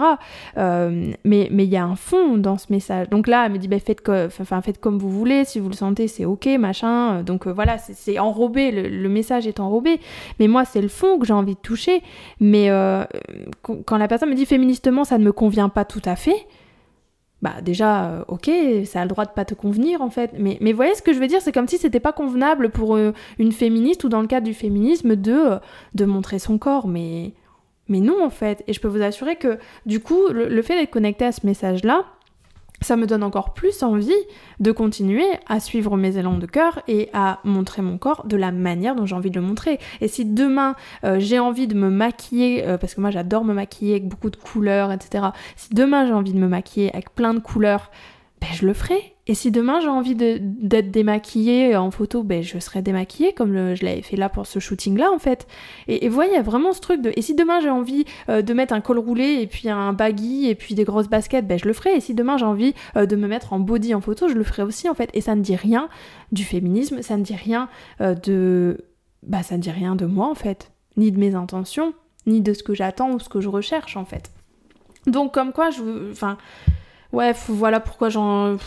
mais 0.55 1.49
il 1.51 1.63
y 1.65 1.77
a 1.77 1.83
un 1.83 1.97
fond 1.97 2.37
dans 2.37 2.57
ce 2.57 2.67
message. 2.69 3.09
Donc 3.09 3.27
là 3.27 3.47
elle 3.47 3.51
me 3.51 3.57
dit 3.57 3.67
bah, 3.67 3.79
faites, 3.79 4.01
faites 4.29 4.79
comme 4.79 4.97
vous 4.97 5.09
voulez, 5.09 5.43
si 5.43 5.59
vous 5.59 5.67
le 5.67 5.75
sentez 5.75 6.07
c'est 6.07 6.23
ok, 6.23 6.47
machin. 6.57 7.21
Donc 7.23 7.47
voilà, 7.47 7.77
c'est 7.77 8.17
enrobé, 8.17 8.71
le, 8.71 8.87
le, 8.87 9.09
message 9.09 9.45
est 9.45 9.59
enrobé. 9.59 9.99
Mais 10.39 10.47
moi 10.47 10.63
c'est 10.63 10.81
le 10.81 10.87
fond 10.87 11.19
que 11.19 11.25
j'ai 11.25 11.33
envie 11.33 11.55
de 11.55 11.59
toucher. 11.59 12.01
Mais 12.39 12.69
quand 13.85 13.97
la 13.97 14.07
personne 14.07 14.29
me 14.29 14.35
dit 14.35 14.45
féministement 14.45 15.03
ça 15.03 15.17
ne 15.17 15.23
me 15.23 15.31
convient 15.31 15.69
pas 15.69 15.85
tout 15.85 16.01
à 16.05 16.15
fait, 16.15 16.47
bah 17.43 17.55
déjà, 17.61 18.05
euh, 18.05 18.23
ok, 18.29 18.49
ça 18.85 19.01
a 19.01 19.03
le 19.03 19.09
droit 19.09 19.25
de 19.25 19.31
pas 19.31 19.43
te 19.43 19.53
convenir 19.53 20.01
en 20.01 20.09
fait. 20.09 20.31
Mais, 20.37 20.57
mais 20.61 20.71
voyez 20.71 20.95
ce 20.95 21.01
que 21.01 21.11
je 21.13 21.19
veux 21.19 21.27
dire, 21.27 21.41
c'est 21.41 21.51
comme 21.51 21.67
si 21.67 21.77
c'était 21.77 21.99
pas 21.99 22.13
convenable 22.13 22.69
pour 22.69 22.95
euh, 22.95 23.11
une 23.37 23.51
féministe 23.51 24.05
ou 24.05 24.09
dans 24.09 24.21
le 24.21 24.27
cadre 24.27 24.45
du 24.45 24.53
féminisme 24.53 25.17
de, 25.17 25.33
euh, 25.33 25.59
de 25.93 26.05
montrer 26.05 26.39
son 26.39 26.57
corps. 26.57 26.87
Mais, 26.87 27.33
mais 27.89 27.99
non 27.99 28.23
en 28.23 28.29
fait. 28.29 28.63
Et 28.67 28.73
je 28.73 28.79
peux 28.79 28.87
vous 28.87 29.01
assurer 29.01 29.35
que 29.35 29.59
du 29.85 29.99
coup, 29.99 30.29
le 30.29 30.61
fait 30.61 30.79
d'être 30.79 30.91
connecté 30.91 31.25
à 31.25 31.33
ce 31.33 31.45
message-là, 31.45 32.05
ça 32.83 32.95
me 32.95 33.07
donne 33.07 33.23
encore 33.23 33.53
plus 33.53 33.83
envie 33.83 34.11
de 34.59 34.71
continuer 34.71 35.25
à 35.47 35.59
suivre 35.59 35.97
mes 35.97 36.17
élans 36.17 36.37
de 36.37 36.45
cœur 36.45 36.81
et 36.87 37.09
à 37.13 37.39
montrer 37.43 37.81
mon 37.81 37.97
corps 37.97 38.25
de 38.25 38.37
la 38.37 38.51
manière 38.51 38.95
dont 38.95 39.05
j'ai 39.05 39.15
envie 39.15 39.31
de 39.31 39.39
le 39.39 39.45
montrer. 39.45 39.79
Et 40.01 40.07
si 40.07 40.25
demain 40.25 40.75
euh, 41.03 41.19
j'ai 41.19 41.39
envie 41.39 41.67
de 41.67 41.75
me 41.75 41.89
maquiller, 41.89 42.65
euh, 42.65 42.77
parce 42.77 42.93
que 42.95 43.01
moi 43.01 43.11
j'adore 43.11 43.43
me 43.45 43.53
maquiller 43.53 43.93
avec 43.93 44.07
beaucoup 44.07 44.29
de 44.29 44.35
couleurs, 44.35 44.91
etc. 44.91 45.27
Si 45.55 45.73
demain 45.73 46.05
j'ai 46.05 46.13
envie 46.13 46.33
de 46.33 46.39
me 46.39 46.47
maquiller 46.47 46.91
avec 46.93 47.13
plein 47.15 47.33
de 47.33 47.39
couleurs, 47.39 47.91
ben 48.43 48.53
je 48.53 48.65
le 48.65 48.73
ferai. 48.73 49.15
Et 49.25 49.35
si 49.35 49.51
demain 49.51 49.79
j'ai 49.79 49.87
envie 49.87 50.15
d'être 50.15 50.91
démaquillée 50.91 51.77
en 51.77 51.91
photo, 51.91 52.23
ben 52.23 52.43
je 52.43 52.59
serai 52.59 52.81
démaquillée 52.81 53.31
comme 53.31 53.73
je 53.73 53.85
l'avais 53.85 54.01
fait 54.01 54.17
là 54.17 54.27
pour 54.27 54.45
ce 54.45 54.59
shooting 54.59 54.97
là 54.97 55.11
en 55.13 55.17
fait. 55.17 55.47
Et, 55.87 56.09
vous 56.09 56.13
voyez, 56.13 56.41
vraiment 56.41 56.73
ce 56.73 56.81
truc 56.81 57.01
de. 57.01 57.13
Et 57.15 57.21
si 57.21 57.35
demain 57.35 57.61
j'ai 57.61 57.69
envie 57.69 58.03
euh, 58.27 58.41
de 58.41 58.53
mettre 58.53 58.73
un 58.73 58.81
col 58.81 58.99
roulé 58.99 59.39
et 59.41 59.47
puis 59.47 59.69
un 59.69 59.93
baggy 59.93 60.49
et 60.49 60.55
puis 60.55 60.75
des 60.75 60.83
grosses 60.83 61.07
baskets, 61.07 61.47
ben 61.47 61.57
je 61.57 61.65
le 61.65 61.73
ferai. 61.73 61.95
Et 61.95 62.01
si 62.01 62.13
demain 62.13 62.37
j'ai 62.37 62.45
envie 62.45 62.73
euh, 62.97 63.05
de 63.05 63.15
me 63.15 63.27
mettre 63.27 63.53
en 63.53 63.59
body 63.59 63.95
en 63.95 64.01
photo, 64.01 64.27
je 64.27 64.33
le 64.33 64.43
ferai 64.43 64.63
aussi 64.63 64.89
en 64.89 64.93
fait. 64.93 65.09
Et 65.13 65.21
ça 65.21 65.35
ne 65.35 65.41
dit 65.41 65.55
rien 65.55 65.87
du 66.33 66.43
féminisme, 66.43 67.01
ça 67.01 67.15
ne 67.15 67.23
dit 67.23 67.35
rien 67.35 67.69
euh, 68.01 68.15
de. 68.15 68.83
Bah 69.25 69.41
ça 69.41 69.55
ne 69.55 69.61
dit 69.61 69.71
rien 69.71 69.95
de 69.95 70.05
moi 70.05 70.27
en 70.27 70.35
fait, 70.35 70.73
ni 70.97 71.13
de 71.13 71.17
mes 71.17 71.33
intentions, 71.33 71.93
ni 72.27 72.41
de 72.41 72.53
ce 72.53 72.61
que 72.61 72.73
j'attends 72.73 73.13
ou 73.13 73.19
ce 73.19 73.29
que 73.29 73.39
je 73.39 73.47
recherche 73.47 73.95
en 73.95 74.03
fait. 74.03 74.31
Donc 75.07 75.33
comme 75.33 75.53
quoi 75.53 75.69
je. 75.69 76.11
Enfin. 76.11 76.37
Ouais, 77.13 77.33
voilà 77.47 77.79
pourquoi 77.79 78.09
j'en 78.09 78.57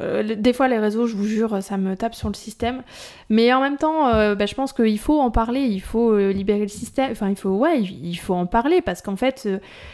euh, 0.00 0.34
des 0.36 0.52
fois, 0.52 0.68
les 0.68 0.78
réseaux, 0.78 1.06
je 1.06 1.14
vous 1.14 1.26
jure, 1.26 1.62
ça 1.62 1.76
me 1.76 1.96
tape 1.96 2.14
sur 2.14 2.28
le 2.28 2.34
système. 2.34 2.82
Mais 3.28 3.52
en 3.52 3.60
même 3.60 3.76
temps, 3.76 4.08
euh, 4.08 4.34
bah, 4.34 4.46
je 4.46 4.54
pense 4.54 4.72
qu'il 4.72 4.98
faut 4.98 5.20
en 5.20 5.30
parler, 5.30 5.60
il 5.60 5.80
faut 5.80 6.12
euh, 6.12 6.32
libérer 6.32 6.62
le 6.62 6.68
système. 6.68 7.10
Enfin, 7.12 7.28
il 7.30 7.36
faut, 7.36 7.50
ouais, 7.50 7.82
il 7.82 8.16
faut 8.16 8.34
en 8.34 8.46
parler 8.46 8.80
parce 8.80 9.02
qu'en 9.02 9.16
fait, 9.16 9.48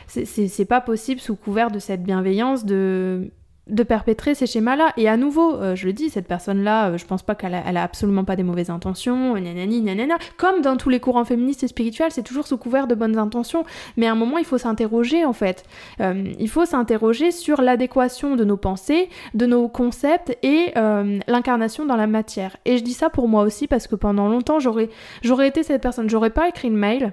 c'est 0.07 0.65
pas 0.65 0.81
possible 0.81 1.21
sous 1.21 1.37
couvert 1.37 1.71
de 1.71 1.79
cette 1.79 2.03
bienveillance 2.03 2.65
de 2.65 3.31
de 3.71 3.83
perpétrer 3.83 4.35
ces 4.35 4.47
schémas-là. 4.47 4.93
Et 4.97 5.09
à 5.09 5.17
nouveau, 5.17 5.55
euh, 5.55 5.75
je 5.75 5.87
le 5.87 5.93
dis, 5.93 6.11
cette 6.11 6.27
personne-là, 6.27 6.91
euh, 6.91 6.99
je 6.99 7.07
pense 7.07 7.23
pas 7.23 7.35
qu'elle 7.35 7.55
a, 7.55 7.83
absolument 7.83 8.25
pas 8.25 8.37
des 8.37 8.43
mauvaises 8.43 8.71
intentions, 8.71 9.35
nanani, 9.35 9.81
nanana. 9.81 10.17
Comme 10.37 10.61
dans 10.61 10.77
tous 10.77 10.89
les 10.89 11.01
courants 11.01 11.25
féministes 11.25 11.63
et 11.63 11.69
spirituels, 11.69 12.11
c'est 12.11 12.23
toujours 12.23 12.47
sous 12.47 12.59
couvert 12.59 12.87
de 12.87 12.95
bonnes 12.95 13.19
intentions. 13.19 13.65
Mais 13.97 14.07
à 14.07 14.13
un 14.13 14.15
moment, 14.17 14.39
il 14.39 14.45
faut 14.45 14.59
s'interroger, 14.59 15.25
en 15.25 15.33
fait. 15.33 15.65
Euh, 16.01 16.33
il 16.39 16.49
faut 16.49 16.65
s'interroger 16.65 17.31
sur 17.31 17.63
l'adéquation 17.63 18.37
de 18.37 18.45
nos 18.45 18.57
pensées, 18.57 19.09
de 19.35 19.47
nos 19.47 19.69
concepts 19.69 20.37
et 20.43 20.73
l'incarnation 21.27 21.87
dans 21.87 21.97
la 21.97 22.07
matière. 22.07 22.57
Et 22.65 22.79
je 22.79 22.83
dis 22.83 22.93
ça 22.93 23.11
pour 23.11 23.29
moi 23.29 23.43
aussi 23.43 23.67
parce 23.67 23.87
que 23.87 23.95
pendant 23.95 24.29
longtemps, 24.29 24.59
j'aurais, 24.59 24.89
j'aurais 25.23 25.49
été 25.49 25.63
cette 25.63 25.83
personne. 25.83 26.11
J'aurais 26.11 26.31
pas 26.31 26.49
écrit 26.49 26.69
le 26.69 26.77
mail, 26.77 27.13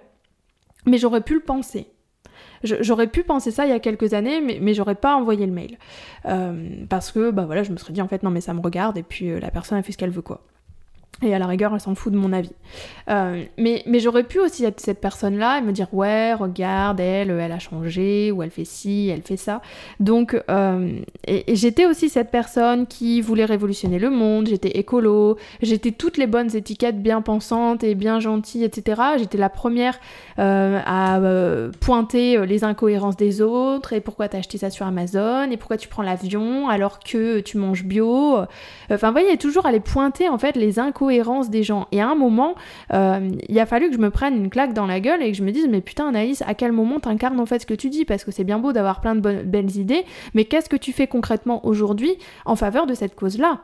mais 0.86 0.98
j'aurais 0.98 1.22
pu 1.22 1.36
le 1.36 1.42
penser. 1.42 1.88
J'aurais 2.82 3.08
pu 3.08 3.24
penser 3.24 3.52
ça 3.52 3.66
il 3.66 3.70
y 3.70 3.74
a 3.74 3.80
quelques 3.80 4.14
années, 4.14 4.42
mais, 4.42 4.60
mais 4.62 4.74
j'aurais 4.74 4.96
pas 4.96 5.16
envoyé 5.16 5.46
le 5.46 5.52
mail. 5.52 5.78
parce 6.90 7.12
que, 7.12 7.32
bah 7.32 7.46
voilà, 7.46 7.64
je 7.64 7.72
me 7.72 7.78
serais 7.78 7.94
dit, 7.94 8.02
en 8.02 8.08
fait, 8.08 8.24
non, 8.24 8.30
mais 8.30 8.42
ça 8.42 8.54
me 8.54 8.62
regarde, 8.62 8.98
et 8.98 9.04
puis 9.04 9.40
la 9.40 9.52
personne 9.52 9.78
a 9.78 9.84
fait 9.84 9.92
ce 9.92 9.98
qu'elle 9.98 10.12
veut, 10.12 10.22
quoi. 10.22 10.42
Et 11.24 11.34
à 11.34 11.40
la 11.40 11.48
rigueur, 11.48 11.74
elle 11.74 11.80
s'en 11.80 11.96
fout 11.96 12.14
de 12.14 12.18
mon 12.18 12.32
avis. 12.32 12.52
Euh, 13.10 13.44
mais 13.58 13.82
mais 13.88 14.00
j'aurais 14.00 14.24
pu 14.24 14.40
aussi 14.40 14.66
être 14.66 14.80
cette 14.80 15.02
personne-là 15.02 15.58
et 15.58 15.62
me 15.62 15.72
dire 15.72 15.92
ouais, 15.92 16.36
regarde, 16.36 17.00
elle, 17.00 17.32
elle 17.32 17.52
a 17.52 17.58
changé, 17.58 18.32
ou 18.32 18.44
elle 18.44 18.52
fait 18.52 18.66
ci, 18.66 19.10
elle 19.12 19.24
fait 19.24 19.38
ça. 19.38 19.62
Donc, 20.00 20.40
euh, 20.52 21.00
et, 21.26 21.56
j'étais 21.56 21.88
aussi 21.88 22.10
cette 22.10 22.30
personne 22.30 22.86
qui 22.86 23.22
voulait 23.22 23.46
révolutionner 23.46 23.98
le 23.98 24.12
monde, 24.12 24.48
j'étais 24.48 24.78
écolo, 24.78 25.38
j'étais 25.62 25.92
toutes 25.92 26.18
les 26.18 26.28
bonnes 26.28 26.56
étiquettes 26.56 27.02
bien 27.02 27.22
pensantes 27.22 27.84
et 27.84 27.96
bien 27.96 28.20
gentilles, 28.20 28.64
etc. 28.64 29.02
J'étais 29.18 29.40
la 29.40 29.50
première 29.50 30.00
euh, 30.38 30.80
à 30.86 31.20
pointer 31.80 32.46
les 32.46 32.64
incohérences 32.64 33.18
des 33.18 33.42
autres 33.42 33.94
et 33.94 34.02
pourquoi 34.02 34.30
t'as 34.30 34.38
acheté 34.38 34.60
ça 34.60 34.70
sur 34.70 34.86
Amazon 34.86 35.50
et 35.50 35.58
pourquoi 35.58 35.78
tu 35.78 35.88
prends 35.88 36.04
l'avion 36.04 36.70
alors 36.70 37.00
que 37.00 37.40
tu 37.40 37.58
manges 37.58 37.86
bio. 37.86 38.38
Enfin, 38.92 39.08
vous 39.08 39.14
voyez, 39.14 39.38
toujours 39.38 39.66
aller 39.66 39.80
pointer 39.80 40.30
en 40.30 40.38
fait 40.38 40.56
les 40.56 40.78
incohérences 40.78 41.07
des 41.50 41.64
gens. 41.64 41.88
Et 41.92 42.02
à 42.02 42.10
un 42.10 42.16
moment, 42.16 42.56
euh, 42.94 43.32
il 43.48 43.60
a 43.60 43.66
fallu 43.66 43.90
que 43.90 43.96
je 43.96 44.00
me 44.00 44.10
prenne 44.10 44.36
une 44.36 44.50
claque 44.50 44.74
dans 44.74 44.86
la 44.86 45.00
gueule 45.00 45.22
et 45.24 45.32
que 45.32 45.38
je 45.38 45.44
me 45.44 45.52
dise, 45.52 45.68
mais 45.70 45.82
putain, 45.82 46.08
Anaïs, 46.08 46.44
à 46.46 46.54
quel 46.54 46.72
moment 46.72 47.00
t'incarnes 47.00 47.40
en 47.40 47.46
fait 47.46 47.60
ce 47.60 47.66
que 47.66 47.74
tu 47.74 47.90
dis? 47.90 48.06
Parce 48.06 48.24
que 48.24 48.32
c'est 48.32 48.44
bien 48.44 48.60
beau 48.60 48.74
d'avoir 48.74 49.02
plein 49.02 49.16
de 49.16 49.44
belles 49.44 49.78
idées, 49.78 50.04
mais 50.34 50.46
qu'est-ce 50.46 50.70
que 50.70 50.76
tu 50.76 50.94
fais 50.94 51.08
concrètement 51.08 51.66
aujourd'hui 51.66 52.18
en 52.46 52.56
faveur 52.56 52.86
de 52.86 52.94
cette 52.94 53.16
cause-là? 53.16 53.62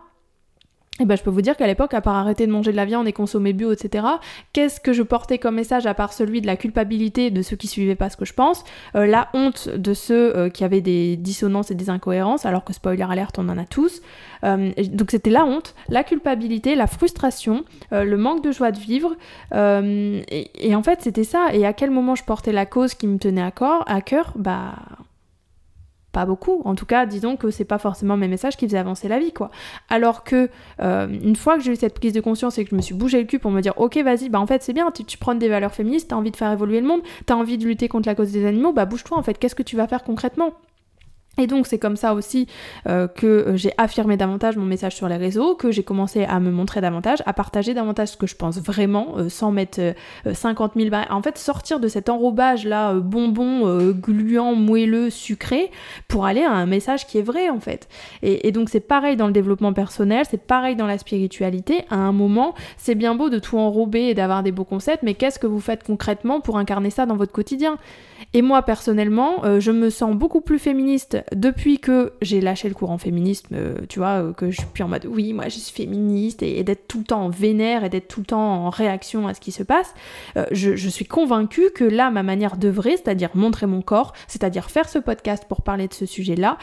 Eh 1.03 1.05
ben 1.05 1.17
je 1.17 1.23
peux 1.23 1.29
vous 1.29 1.41
dire 1.41 1.57
qu'à 1.57 1.67
l'époque, 1.67 1.93
à 1.93 2.01
part 2.01 2.15
arrêter 2.15 2.47
de 2.47 2.51
manger 2.51 2.71
de 2.71 2.77
la 2.77 2.85
viande 2.85 3.07
et 3.07 3.13
consommer 3.13 3.53
bio, 3.53 3.71
etc., 3.71 4.05
qu'est-ce 4.53 4.79
que 4.79 4.93
je 4.93 5.03
portais 5.03 5.37
comme 5.37 5.55
message 5.55 5.85
à 5.85 5.93
part 5.93 6.13
celui 6.13 6.41
de 6.41 6.47
la 6.47 6.55
culpabilité 6.55 7.29
de 7.29 7.41
ceux 7.41 7.55
qui 7.55 7.67
suivaient 7.67 7.95
pas 7.95 8.09
ce 8.09 8.17
que 8.17 8.25
je 8.25 8.33
pense, 8.33 8.63
euh, 8.95 9.05
la 9.05 9.29
honte 9.33 9.69
de 9.69 9.93
ceux 9.93 10.35
euh, 10.35 10.49
qui 10.49 10.63
avaient 10.63 10.81
des 10.81 11.17
dissonances 11.17 11.71
et 11.71 11.75
des 11.75 11.89
incohérences, 11.89 12.45
alors 12.45 12.63
que 12.63 12.73
spoiler 12.73 13.03
alerte, 13.03 13.37
on 13.37 13.49
en 13.49 13.57
a 13.57 13.65
tous. 13.65 14.01
Euh, 14.43 14.71
donc 14.91 15.11
c'était 15.11 15.29
la 15.29 15.45
honte, 15.45 15.75
la 15.89 16.03
culpabilité, 16.03 16.75
la 16.75 16.87
frustration, 16.87 17.65
le 17.91 18.15
manque 18.15 18.43
de 18.43 18.51
joie 18.51 18.71
de 18.71 18.79
vivre. 18.79 19.15
Et, 19.53 20.75
en 20.75 20.83
fait, 20.83 21.01
c'était 21.01 21.23
ça. 21.23 21.53
Et 21.53 21.65
à 21.65 21.73
quel 21.73 21.91
moment 21.91 22.15
je 22.15 22.23
portais 22.23 22.51
la 22.51 22.65
cause 22.65 22.93
qui 22.93 23.07
me 23.07 23.17
tenait 23.17 23.41
à, 23.41 23.51
corps, 23.51 23.83
à 23.87 24.01
cœur? 24.01 24.33
Bah 24.35 24.73
pas 26.13 26.25
beaucoup. 26.25 26.61
En 26.63 26.75
tout 26.75 26.85
cas, 26.85 27.05
disons 27.05 27.35
que 27.35 27.51
c'est 27.51 27.65
pas 27.65 27.79
forcément 27.79 28.15
mes 28.15 28.29
messages 28.29 28.55
qui 28.55 28.65
faisaient 28.65 28.77
avancer 28.77 29.09
la 29.09 29.19
vie, 29.19 29.33
quoi. 29.33 29.51
Alors 29.89 30.23
que 30.23 30.49
euh, 30.79 31.07
une 31.07 31.35
fois 31.35 31.57
que 31.57 31.63
j'ai 31.63 31.73
eu 31.73 31.75
cette 31.75 31.95
prise 31.95 32.13
de 32.13 32.21
conscience 32.21 32.57
et 32.57 32.63
que 32.63 32.69
je 32.69 32.75
me 32.75 32.81
suis 32.81 32.95
bougé 32.95 33.19
le 33.19 33.25
cul 33.25 33.39
pour 33.39 33.51
me 33.51 33.59
dire, 33.59 33.73
ok, 33.77 33.97
vas-y, 33.97 34.29
bah 34.29 34.39
en 34.39 34.47
fait 34.47 34.63
c'est 34.63 34.73
bien, 34.73 34.89
tu, 34.91 35.03
tu 35.03 35.17
prends 35.17 35.35
des 35.35 35.49
valeurs 35.49 35.73
féministes, 35.73 36.09
t'as 36.09 36.15
envie 36.15 36.31
de 36.31 36.37
faire 36.37 36.51
évoluer 36.51 36.79
le 36.79 36.87
monde, 36.87 37.01
t'as 37.25 37.35
envie 37.35 37.57
de 37.57 37.65
lutter 37.65 37.89
contre 37.89 38.07
la 38.07 38.15
cause 38.15 38.31
des 38.31 38.45
animaux, 38.45 38.71
bah 38.71 38.85
bouge-toi 38.85 39.17
en 39.17 39.23
fait. 39.23 39.37
Qu'est-ce 39.37 39.55
que 39.55 39.63
tu 39.63 39.75
vas 39.75 39.87
faire 39.87 40.03
concrètement? 40.03 40.53
Et 41.39 41.47
donc 41.47 41.65
c'est 41.65 41.79
comme 41.79 41.95
ça 41.95 42.13
aussi 42.13 42.47
euh, 42.87 43.07
que 43.07 43.25
euh, 43.25 43.57
j'ai 43.57 43.71
affirmé 43.79 44.17
davantage 44.17 44.55
mon 44.55 44.65
message 44.65 44.95
sur 44.95 45.09
les 45.09 45.17
réseaux, 45.17 45.55
que 45.55 45.71
j'ai 45.71 45.81
commencé 45.81 46.25
à 46.25 46.39
me 46.39 46.51
montrer 46.51 46.79
davantage, 46.79 47.23
à 47.25 47.33
partager 47.33 47.73
davantage 47.73 48.09
ce 48.09 48.17
que 48.17 48.27
je 48.27 48.35
pense 48.35 48.59
vraiment, 48.59 49.15
euh, 49.17 49.29
sans 49.29 49.51
mettre 49.51 49.81
50 50.31 50.73
000 50.75 50.89
barres. 50.89 51.07
En 51.09 51.23
fait, 51.23 51.37
sortir 51.39 51.79
de 51.79 51.87
cet 51.87 52.09
enrobage 52.09 52.65
là, 52.65 52.93
bonbon, 52.93 53.91
gluant, 53.91 54.53
moelleux, 54.53 55.09
sucré, 55.09 55.71
pour 56.07 56.25
aller 56.25 56.43
à 56.43 56.51
un 56.51 56.67
message 56.67 57.07
qui 57.07 57.17
est 57.17 57.23
vrai 57.23 57.49
en 57.49 57.59
fait. 57.59 57.87
Et, 58.21 58.51
donc 58.51 58.69
c'est 58.69 58.79
pareil 58.79 59.15
dans 59.15 59.27
le 59.27 59.33
développement 59.33 59.73
personnel, 59.73 60.25
c'est 60.29 60.41
pareil 60.41 60.75
dans 60.75 60.85
la 60.85 60.97
spiritualité. 60.97 61.85
À 61.89 61.95
un 61.95 62.11
moment, 62.11 62.53
c'est 62.77 62.95
bien 62.95 63.15
beau 63.15 63.29
de 63.29 63.39
tout 63.39 63.57
enrober 63.57 64.09
et 64.09 64.13
d'avoir 64.13 64.43
des 64.43 64.51
beaux 64.51 64.65
concepts, 64.65 65.01
mais 65.01 65.15
qu'est-ce 65.15 65.39
que 65.39 65.47
vous 65.47 65.59
faites 65.59 65.83
concrètement 65.83 66.41
pour 66.41 66.57
incarner 66.57 66.91
ça 66.91 67.05
dans 67.07 67.15
votre 67.15 67.31
quotidien? 67.31 67.77
Et 68.33 68.41
moi 68.41 68.61
personnellement, 68.61 69.59
je 69.59 69.71
me 69.71 69.89
sens 69.89 70.15
beaucoup 70.15 70.41
plus 70.41 70.59
féministe 70.59 71.22
depuis 71.33 71.79
que 71.79 72.13
j'ai 72.21 72.41
lâché 72.41 72.67
le 72.67 72.73
courant 72.73 72.97
féminisme, 72.97 73.47
euh, 73.53 73.77
tu 73.89 73.99
vois, 73.99 74.23
euh, 74.23 74.33
que 74.33 74.51
je 74.51 74.57
suis 74.57 74.67
plus 74.67 74.83
en 74.83 74.87
mode 74.87 75.05
oui, 75.05 75.33
moi 75.33 75.45
je 75.45 75.57
suis 75.57 75.73
féministe 75.73 76.43
et, 76.43 76.63
d'être 76.63 76.87
tout 76.87 76.99
le 76.99 77.03
temps 77.05 77.25
en 77.25 77.29
vénère 77.29 77.83
et 77.83 77.89
d'être 77.89 78.07
tout 78.07 78.21
le 78.21 78.25
temps 78.25 78.65
en 78.65 78.69
réaction 78.69 79.27
à 79.27 79.33
ce 79.33 79.39
qui 79.39 79.51
se 79.51 79.63
passe. 79.63 79.93
Je, 80.51 80.75
je, 80.75 80.89
suis 80.89 81.05
convaincue 81.05 81.71
que 81.73 81.83
là, 81.83 82.11
ma 82.11 82.23
manière 82.23 82.57
d'œuvrer, 82.57 82.91
c'est-à-dire 82.91 83.31
montrer 83.33 83.65
mon 83.65 83.81
corps, 83.81 84.13
c'est-à-dire 84.27 84.69
faire 84.69 84.87
ce 84.87 84.99
podcast 84.99 85.45
pour 85.47 85.61
parler 85.61 85.87
de 85.87 85.93
ce 85.93 86.05
sujet-là, 86.05 86.57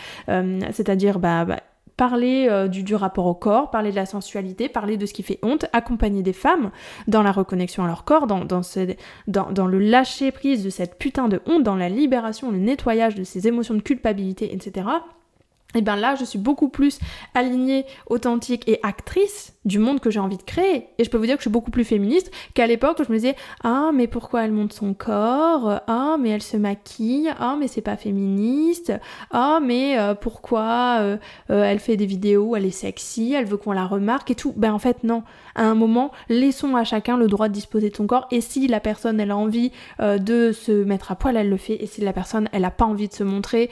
c'est-à-dire 0.72 1.18
bah, 1.18 1.44
bah 1.44 1.60
parler 2.00 2.46
euh, 2.48 2.66
du, 2.66 2.94
rapport 2.94 3.26
au 3.26 3.34
corps, 3.34 3.70
parler 3.70 3.90
de 3.90 3.96
la 3.96 4.06
sensualité, 4.06 4.70
parler 4.70 4.96
de 4.96 5.04
ce 5.04 5.12
qui 5.12 5.22
fait 5.22 5.38
honte, 5.42 5.66
accompagner 5.74 6.22
des 6.22 6.32
femmes 6.32 6.70
dans 7.08 7.22
la 7.22 7.30
reconnexion 7.30 7.84
à 7.84 7.88
leur 7.88 8.04
corps, 8.04 8.26
dans, 8.26 9.66
le 9.66 9.78
lâcher 9.78 10.32
prise 10.32 10.64
de 10.64 10.70
cette 10.70 10.98
putain 10.98 11.28
de 11.28 11.42
honte, 11.44 11.62
dans 11.62 11.76
la 11.76 11.90
libération, 11.90 12.50
le 12.50 12.56
nettoyage 12.56 13.16
de 13.16 13.22
ces 13.22 13.48
émotions 13.48 13.74
de 13.74 13.82
culpabilité, 13.82 14.54
etc 14.54 14.86
et 15.72 15.78
eh 15.78 15.82
bien 15.82 15.94
là, 15.94 16.16
je 16.16 16.24
suis 16.24 16.38
beaucoup 16.38 16.68
plus 16.68 16.98
alignée, 17.34 17.86
authentique 18.08 18.68
et 18.68 18.80
actrice 18.82 19.54
du 19.64 19.78
monde 19.78 20.00
que 20.00 20.10
j'ai 20.10 20.18
envie 20.18 20.36
de 20.36 20.42
créer. 20.42 20.88
Et 20.98 21.04
je 21.04 21.10
peux 21.10 21.18
vous 21.18 21.26
dire 21.26 21.36
que 21.36 21.40
je 21.40 21.44
suis 21.44 21.50
beaucoup 21.50 21.70
plus 21.70 21.84
féministe 21.84 22.32
qu'à 22.54 22.66
l'époque 22.66 22.98
où 22.98 23.04
je 23.04 23.10
me 23.12 23.16
disais 23.16 23.36
Ah, 23.62 23.90
mais 23.94 24.08
pourquoi 24.08 24.44
elle 24.44 24.50
monte 24.50 24.72
son 24.72 24.94
corps? 24.94 25.80
Ah, 25.86 26.16
mais 26.18 26.30
elle 26.30 26.42
se 26.42 26.56
maquille 26.56 27.30
Ah, 27.38 27.56
mais 27.58 27.68
c'est 27.68 27.82
pas 27.82 27.96
féministe 27.96 28.92
Ah, 29.30 29.60
mais 29.62 29.96
euh, 29.96 30.14
pourquoi 30.14 30.98
euh, 31.00 31.18
euh, 31.50 31.62
elle 31.62 31.78
fait 31.78 31.96
des 31.96 32.06
vidéos, 32.06 32.56
elle 32.56 32.66
est 32.66 32.70
sexy, 32.70 33.34
elle 33.34 33.44
veut 33.44 33.56
qu'on 33.56 33.72
la 33.72 33.86
remarque 33.86 34.32
et 34.32 34.34
tout. 34.34 34.52
Ben 34.56 34.72
en 34.72 34.80
fait, 34.80 35.04
non. 35.04 35.22
À 35.54 35.64
un 35.64 35.74
moment, 35.74 36.10
laissons 36.28 36.74
à 36.74 36.82
chacun 36.82 37.16
le 37.16 37.28
droit 37.28 37.48
de 37.48 37.52
disposer 37.52 37.90
de 37.90 37.96
son 37.96 38.08
corps. 38.08 38.26
Et 38.32 38.40
si 38.40 38.66
la 38.66 38.80
personne, 38.80 39.20
elle 39.20 39.30
a 39.30 39.36
envie 39.36 39.72
de 40.00 40.52
se 40.52 40.72
mettre 40.72 41.12
à 41.12 41.16
poil, 41.16 41.36
elle 41.36 41.50
le 41.50 41.56
fait. 41.56 41.82
Et 41.82 41.86
si 41.86 42.00
la 42.00 42.12
personne, 42.12 42.48
elle 42.52 42.64
a 42.64 42.70
pas 42.70 42.84
envie 42.84 43.08
de 43.08 43.12
se 43.12 43.24
montrer, 43.24 43.68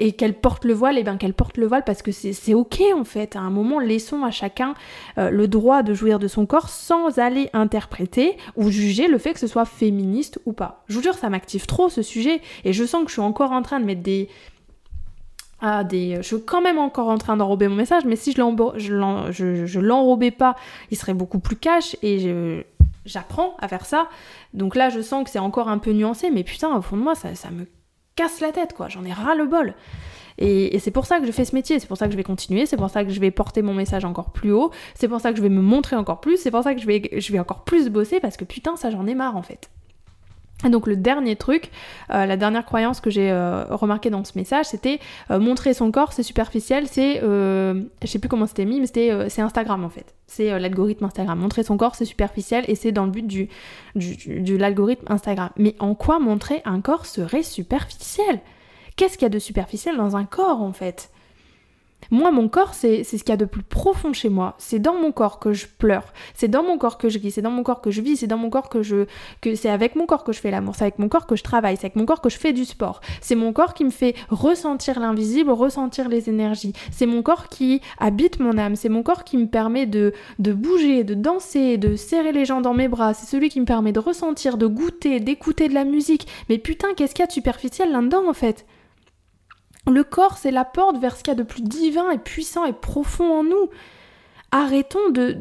et 0.00 0.12
qu'elle 0.12 0.34
porte 0.34 0.64
le 0.64 0.72
voile, 0.72 0.98
et 0.98 1.04
bien 1.04 1.18
qu'elle 1.18 1.34
porte 1.34 1.58
le 1.58 1.66
voile 1.66 1.84
parce 1.84 2.02
que 2.02 2.10
c'est 2.10 2.54
ok 2.54 2.80
en 2.96 3.04
fait. 3.04 3.36
À 3.36 3.40
un 3.40 3.50
moment, 3.50 3.78
laissons 3.78 4.24
à 4.24 4.30
chacun 4.30 4.74
euh, 5.18 5.30
le 5.30 5.46
droit 5.46 5.82
de 5.82 5.92
jouir 5.92 6.18
de 6.18 6.26
son 6.26 6.46
corps 6.46 6.70
sans 6.70 7.18
aller 7.18 7.50
interpréter 7.52 8.36
ou 8.56 8.70
juger 8.70 9.06
le 9.06 9.18
fait 9.18 9.34
que 9.34 9.38
ce 9.38 9.46
soit 9.46 9.66
féministe 9.66 10.40
ou 10.46 10.52
pas. 10.52 10.82
Je 10.88 10.96
vous 10.96 11.02
jure, 11.02 11.14
ça 11.14 11.28
m'active 11.28 11.66
trop 11.66 11.90
ce 11.90 12.00
sujet 12.00 12.40
et 12.64 12.72
je 12.72 12.84
sens 12.84 13.02
que 13.04 13.08
je 13.08 13.12
suis 13.12 13.22
encore 13.22 13.52
en 13.52 13.60
train 13.60 13.78
de 13.78 13.84
mettre 13.84 14.02
des, 14.02 14.28
ah, 15.60 15.84
des... 15.84 16.16
Je 16.16 16.22
suis 16.22 16.42
quand 16.44 16.62
même 16.62 16.78
encore 16.78 17.08
en 17.08 17.18
train 17.18 17.36
d'enrober 17.36 17.68
mon 17.68 17.76
message, 17.76 18.04
mais 18.06 18.16
si 18.16 18.32
je 18.32 19.78
l'enrobais 19.80 20.30
pas, 20.30 20.56
il 20.90 20.96
serait 20.96 21.14
beaucoup 21.14 21.40
plus 21.40 21.56
cash 21.56 21.94
et 22.02 22.64
j'apprends 23.04 23.54
à 23.58 23.68
faire 23.68 23.84
ça. 23.84 24.08
Donc 24.54 24.76
là, 24.76 24.88
je 24.88 25.02
sens 25.02 25.24
que 25.24 25.30
c'est 25.30 25.38
encore 25.38 25.68
un 25.68 25.78
peu 25.78 25.92
nuancé, 25.92 26.30
mais 26.30 26.42
putain, 26.42 26.74
au 26.74 26.80
fond 26.80 26.96
de 26.96 27.02
moi, 27.02 27.14
ça, 27.14 27.34
ça 27.34 27.50
me 27.50 27.66
casse 28.20 28.40
la 28.40 28.52
tête, 28.52 28.74
quoi. 28.74 28.88
J'en 28.88 29.04
ai 29.04 29.12
ras 29.12 29.34
le 29.34 29.46
bol. 29.46 29.74
Et, 30.38 30.78
c'est 30.78 30.90
pour 30.90 31.06
ça 31.06 31.20
que 31.20 31.26
je 31.26 31.32
fais 31.32 31.44
ce 31.44 31.54
métier, 31.54 31.78
c'est 31.78 31.86
pour 31.86 31.96
ça 31.96 32.06
que 32.06 32.12
je 32.12 32.16
vais 32.16 32.24
continuer, 32.24 32.64
c'est 32.66 32.76
pour 32.76 32.88
ça 32.88 33.04
que 33.04 33.10
je 33.10 33.20
vais 33.20 33.30
porter 33.30 33.62
mon 33.62 33.74
message 33.74 34.04
encore 34.04 34.30
plus 34.30 34.52
haut, 34.52 34.70
c'est 34.94 35.08
pour 35.08 35.20
ça 35.20 35.32
que 35.32 35.36
je 35.36 35.42
vais 35.42 35.50
me 35.50 35.60
montrer 35.60 35.96
encore 35.96 36.20
plus, 36.20 36.38
c'est 36.38 36.50
pour 36.50 36.62
ça 36.62 36.74
que 36.74 36.80
je 36.80 36.86
vais, 36.86 37.02
je 37.12 37.32
vais 37.32 37.38
encore 37.38 37.64
plus 37.64 37.90
bosser 37.90 38.20
parce 38.20 38.38
que 38.38 38.44
putain, 38.44 38.76
ça 38.76 38.90
j'en 38.90 39.06
ai 39.06 39.14
marre 39.14 39.36
en 39.36 39.42
fait. 39.42 39.70
Et 40.64 40.68
donc 40.68 40.86
le 40.86 40.96
dernier 40.96 41.36
truc, 41.36 41.70
euh, 42.10 42.26
la 42.26 42.36
dernière 42.36 42.64
croyance 42.64 43.00
que 43.00 43.10
j'ai 43.10 43.30
euh, 43.30 43.64
remarqué 43.70 44.10
dans 44.10 44.24
ce 44.24 44.32
message, 44.36 44.66
c'était 44.66 45.00
euh, 45.30 45.38
montrer 45.38 45.72
son 45.72 45.90
corps, 45.90 46.12
c'est 46.12 46.22
superficiel, 46.22 46.86
c'est, 46.86 47.20
je 47.20 48.06
sais 48.06 48.18
plus 48.18 48.28
comment 48.28 48.46
c'était 48.46 48.64
mis, 48.64 48.80
mais 48.80 48.86
c'était, 48.86 49.28
c'est 49.28 49.42
Instagram 49.42 49.84
en 49.84 49.88
fait. 49.88 50.14
C'est 50.26 50.58
l'algorithme 50.58 51.04
Instagram. 51.04 51.38
Montrer 51.38 51.62
son 51.62 51.76
corps, 51.76 51.94
c'est 51.94 52.04
superficiel 52.04 52.64
et 52.68 52.74
c'est 52.74 52.92
dans 52.92 53.04
le 53.04 53.10
but 53.10 53.26
du, 53.26 53.48
du, 53.94 54.40
de 54.40 54.56
l'algorithme 54.56 55.06
Instagram. 55.08 55.50
Mais 55.56 55.74
en 55.80 55.94
quoi 55.94 56.20
montrer 56.20 56.62
un 56.64 56.80
corps 56.80 57.06
serait 57.06 57.42
superficiel? 57.42 58.40
Qu'est-ce 58.96 59.14
qu'il 59.14 59.24
y 59.24 59.26
a 59.26 59.30
de 59.30 59.38
superficiel 59.38 59.96
dans 59.96 60.16
un 60.16 60.24
corps 60.24 60.62
en 60.62 60.72
fait? 60.72 61.10
Moi, 62.10 62.30
mon 62.30 62.48
corps, 62.48 62.74
c'est 62.74 63.04
ce 63.04 63.16
qu'il 63.16 63.28
y 63.28 63.32
a 63.32 63.36
de 63.36 63.44
plus 63.44 63.62
profond 63.62 64.12
chez 64.12 64.28
moi. 64.28 64.54
C'est 64.58 64.78
dans 64.78 64.94
mon 64.94 65.12
corps 65.12 65.38
que 65.38 65.52
je 65.52 65.66
pleure. 65.66 66.12
C'est 66.34 66.48
dans 66.48 66.62
mon 66.62 66.76
corps 66.76 66.98
que 66.98 67.08
je 67.08 67.18
ris. 67.18 67.30
C'est 67.30 67.42
dans 67.42 67.50
mon 67.50 67.62
corps 67.62 67.80
que 67.80 67.90
je 67.90 68.00
vis. 68.00 68.16
C'est 68.16 68.26
dans 68.26 68.36
mon 68.36 68.50
corps 68.50 68.68
que 68.68 68.82
je. 68.82 69.06
que 69.40 69.54
C'est 69.54 69.70
avec 69.70 69.94
mon 69.94 70.06
corps 70.06 70.24
que 70.24 70.32
je 70.32 70.40
fais 70.40 70.50
l'amour. 70.50 70.74
C'est 70.74 70.84
avec 70.84 70.98
mon 70.98 71.08
corps 71.08 71.26
que 71.26 71.36
je 71.36 71.44
travaille. 71.44 71.76
C'est 71.76 71.86
avec 71.86 71.96
mon 71.96 72.06
corps 72.06 72.20
que 72.20 72.28
je 72.28 72.36
fais 72.36 72.52
du 72.52 72.64
sport. 72.64 73.00
C'est 73.20 73.36
mon 73.36 73.52
corps 73.52 73.74
qui 73.74 73.84
me 73.84 73.90
fait 73.90 74.14
ressentir 74.28 74.98
l'invisible, 74.98 75.50
ressentir 75.50 76.08
les 76.08 76.28
énergies. 76.28 76.72
C'est 76.90 77.06
mon 77.06 77.22
corps 77.22 77.48
qui 77.48 77.80
habite 77.98 78.40
mon 78.40 78.58
âme. 78.58 78.74
C'est 78.74 78.88
mon 78.88 79.02
corps 79.02 79.24
qui 79.24 79.36
me 79.36 79.46
permet 79.46 79.86
de, 79.86 80.12
de 80.38 80.52
bouger, 80.52 81.04
de 81.04 81.14
danser, 81.14 81.78
de 81.78 81.94
serrer 81.94 82.32
les 82.32 82.44
gens 82.44 82.60
dans 82.60 82.74
mes 82.74 82.88
bras. 82.88 83.14
C'est 83.14 83.26
celui 83.26 83.48
qui 83.50 83.60
me 83.60 83.66
permet 83.66 83.92
de 83.92 84.00
ressentir, 84.00 84.58
de 84.58 84.66
goûter, 84.66 85.20
d'écouter 85.20 85.68
de 85.68 85.74
la 85.74 85.84
musique. 85.84 86.26
Mais 86.48 86.58
putain, 86.58 86.88
qu'est-ce 86.96 87.14
qu'il 87.14 87.22
y 87.22 87.24
a 87.24 87.28
de 87.28 87.32
superficiel 87.32 87.92
là-dedans 87.92 88.28
en 88.28 88.34
fait 88.34 88.66
le 89.86 90.04
corps, 90.04 90.38
c'est 90.38 90.50
la 90.50 90.64
porte 90.64 90.98
vers 90.98 91.16
ce 91.16 91.22
qu'il 91.22 91.32
y 91.32 91.36
a 91.36 91.38
de 91.38 91.42
plus 91.42 91.62
divin 91.62 92.10
et 92.10 92.18
puissant 92.18 92.64
et 92.64 92.72
profond 92.72 93.40
en 93.40 93.42
nous. 93.42 93.70
Arrêtons 94.52 95.10
de, 95.10 95.36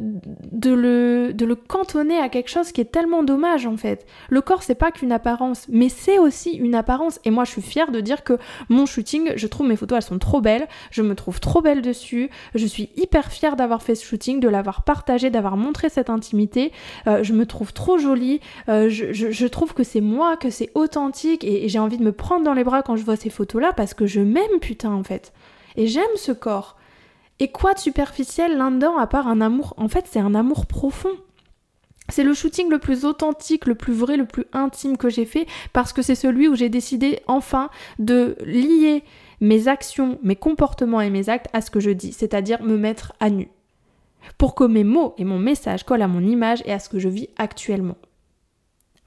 de, 0.51 0.71
le, 0.71 1.31
de 1.33 1.45
le 1.45 1.55
cantonner 1.55 2.17
à 2.17 2.29
quelque 2.29 2.49
chose 2.49 2.71
qui 2.71 2.81
est 2.81 2.91
tellement 2.91 3.23
dommage 3.23 3.65
en 3.65 3.75
fait. 3.75 4.05
Le 4.29 4.41
corps 4.41 4.61
c'est 4.61 4.75
pas 4.75 4.91
qu'une 4.91 5.11
apparence, 5.11 5.65
mais 5.69 5.89
c'est 5.89 6.19
aussi 6.19 6.51
une 6.51 6.75
apparence. 6.75 7.19
Et 7.25 7.31
moi 7.31 7.43
je 7.43 7.51
suis 7.51 7.61
fière 7.61 7.91
de 7.91 8.01
dire 8.01 8.23
que 8.23 8.37
mon 8.69 8.85
shooting, 8.85 9.31
je 9.35 9.47
trouve 9.47 9.67
mes 9.67 9.75
photos 9.75 9.97
elles 9.97 10.03
sont 10.03 10.19
trop 10.19 10.41
belles, 10.41 10.67
je 10.91 11.01
me 11.01 11.15
trouve 11.15 11.39
trop 11.39 11.61
belle 11.61 11.81
dessus, 11.81 12.29
je 12.53 12.65
suis 12.65 12.89
hyper 12.95 13.31
fière 13.31 13.55
d'avoir 13.55 13.81
fait 13.81 13.95
ce 13.95 14.05
shooting, 14.05 14.39
de 14.39 14.47
l'avoir 14.47 14.83
partagé, 14.83 15.29
d'avoir 15.29 15.57
montré 15.57 15.89
cette 15.89 16.09
intimité, 16.09 16.71
euh, 17.07 17.23
je 17.23 17.33
me 17.33 17.45
trouve 17.45 17.73
trop 17.73 17.97
jolie, 17.97 18.41
euh, 18.69 18.89
je, 18.89 19.47
trouve 19.47 19.73
que 19.73 19.83
c'est 19.83 20.01
moi, 20.01 20.37
que 20.37 20.51
c'est 20.51 20.69
authentique 20.75 21.43
et, 21.43 21.65
et 21.65 21.69
j'ai 21.69 21.79
envie 21.79 21.97
de 21.97 22.03
me 22.03 22.11
prendre 22.11 22.43
dans 22.43 22.53
les 22.53 22.63
bras 22.63 22.83
quand 22.83 22.95
je 22.95 23.03
vois 23.03 23.15
ces 23.15 23.31
photos 23.31 23.61
là 23.61 23.73
parce 23.73 23.95
que 23.95 24.05
je 24.05 24.19
m'aime 24.19 24.59
putain 24.61 24.91
en 24.91 25.03
fait. 25.03 25.33
Et 25.75 25.87
j'aime 25.87 26.05
ce 26.15 26.31
corps. 26.31 26.78
Et 27.39 27.47
quoi 27.49 27.73
de 27.73 27.79
superficiel 27.79 28.57
là-dedans 28.57 28.97
à 28.97 29.07
part 29.07 29.27
un 29.27 29.41
amour 29.41 29.73
En 29.77 29.87
fait, 29.87 30.05
c'est 30.09 30.19
un 30.19 30.35
amour 30.35 30.65
profond. 30.65 31.11
C'est 32.09 32.23
le 32.23 32.33
shooting 32.33 32.69
le 32.69 32.79
plus 32.79 33.05
authentique, 33.05 33.65
le 33.65 33.75
plus 33.75 33.93
vrai, 33.93 34.17
le 34.17 34.25
plus 34.25 34.45
intime 34.51 34.97
que 34.97 35.09
j'ai 35.09 35.25
fait 35.25 35.45
parce 35.73 35.93
que 35.93 36.01
c'est 36.01 36.15
celui 36.15 36.47
où 36.47 36.55
j'ai 36.55 36.69
décidé 36.69 37.19
enfin 37.27 37.69
de 37.99 38.35
lier 38.43 39.03
mes 39.41 39.67
actions, 39.67 40.17
mes 40.23 40.35
comportements 40.35 41.01
et 41.01 41.11
mes 41.11 41.29
actes 41.29 41.47
à 41.53 41.61
ce 41.61 41.71
que 41.71 41.79
je 41.79 41.91
dis, 41.91 42.11
c'est-à-dire 42.11 42.61
me 42.63 42.77
mettre 42.77 43.13
à 43.19 43.29
nu. 43.29 43.49
Pour 44.37 44.55
que 44.55 44.63
mes 44.63 44.83
mots 44.83 45.13
et 45.17 45.23
mon 45.23 45.39
message 45.39 45.83
collent 45.83 46.01
à 46.01 46.07
mon 46.07 46.23
image 46.23 46.61
et 46.65 46.73
à 46.73 46.79
ce 46.79 46.89
que 46.89 46.99
je 46.99 47.09
vis 47.09 47.29
actuellement. 47.37 47.95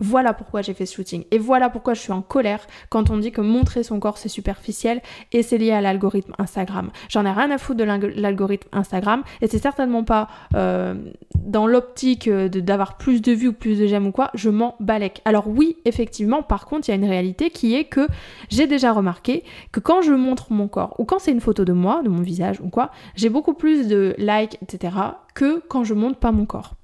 Voilà 0.02 0.34
pourquoi 0.34 0.62
j'ai 0.62 0.74
fait 0.74 0.84
ce 0.84 0.96
shooting. 0.96 1.24
Et 1.30 1.38
voilà 1.38 1.70
pourquoi 1.70 1.94
je 1.94 2.00
suis 2.00 2.10
en 2.10 2.22
colère 2.22 2.66
quand 2.88 3.08
on 3.10 3.18
dit 3.18 3.30
que 3.30 3.40
montrer 3.40 3.84
son 3.84 4.00
corps 4.00 4.18
c'est 4.18 4.28
superficiel 4.28 5.00
et 5.30 5.44
c'est 5.44 5.58
lié 5.58 5.70
à 5.70 5.80
l'algorithme 5.80 6.34
Instagram. 6.38 6.90
J'en 7.08 7.24
ai 7.24 7.30
rien 7.30 7.52
à 7.52 7.58
foutre 7.58 7.78
de 7.78 7.84
l'algorithme 7.84 8.68
Instagram 8.72 9.22
et 9.40 9.46
c'est 9.46 9.62
certainement 9.62 10.02
pas 10.02 10.28
euh, 10.56 10.94
dans 11.36 11.68
l'optique 11.68 12.26
euh, 12.26 12.48
d'avoir 12.48 12.96
plus 12.96 13.22
de 13.22 13.30
vues 13.30 13.48
ou 13.48 13.52
plus 13.52 13.78
de 13.78 13.86
j'aime 13.86 14.08
ou 14.08 14.10
quoi. 14.10 14.30
Je 14.34 14.50
m'en 14.50 14.74
balèque. 14.80 15.22
Alors 15.24 15.46
oui, 15.46 15.76
effectivement, 15.84 16.42
par 16.42 16.66
contre, 16.66 16.88
il 16.88 16.90
y 16.90 16.94
a 16.94 16.96
une 16.96 17.08
réalité 17.08 17.50
qui 17.50 17.76
est 17.76 17.84
que 17.84 18.08
j'ai 18.48 18.66
déjà 18.66 18.92
remarqué 18.92 19.44
que 19.70 19.78
quand 19.78 20.02
je 20.02 20.12
montre 20.12 20.52
mon 20.52 20.66
corps 20.66 20.98
ou 20.98 21.04
quand 21.04 21.20
c'est 21.20 21.30
une 21.30 21.40
photo 21.40 21.64
de 21.64 21.72
moi, 21.72 22.02
de 22.02 22.08
mon 22.08 22.22
visage 22.22 22.60
ou 22.60 22.70
quoi, 22.70 22.90
j'ai 23.14 23.28
beaucoup 23.28 23.54
plus 23.54 23.86
de 23.86 24.16
likes, 24.18 24.58
etc. 24.62 24.96
que 25.34 25.62
quand 25.68 25.84
je 25.84 25.94
montre 25.94 26.18
pas 26.18 26.32
mon 26.32 26.44
corps. 26.44 26.74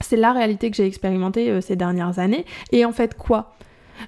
C'est 0.00 0.16
la 0.16 0.32
réalité 0.32 0.70
que 0.70 0.76
j'ai 0.76 0.86
expérimentée 0.86 1.50
euh, 1.50 1.60
ces 1.60 1.76
dernières 1.76 2.18
années. 2.18 2.44
Et 2.72 2.84
en 2.84 2.92
fait, 2.92 3.14
quoi? 3.16 3.52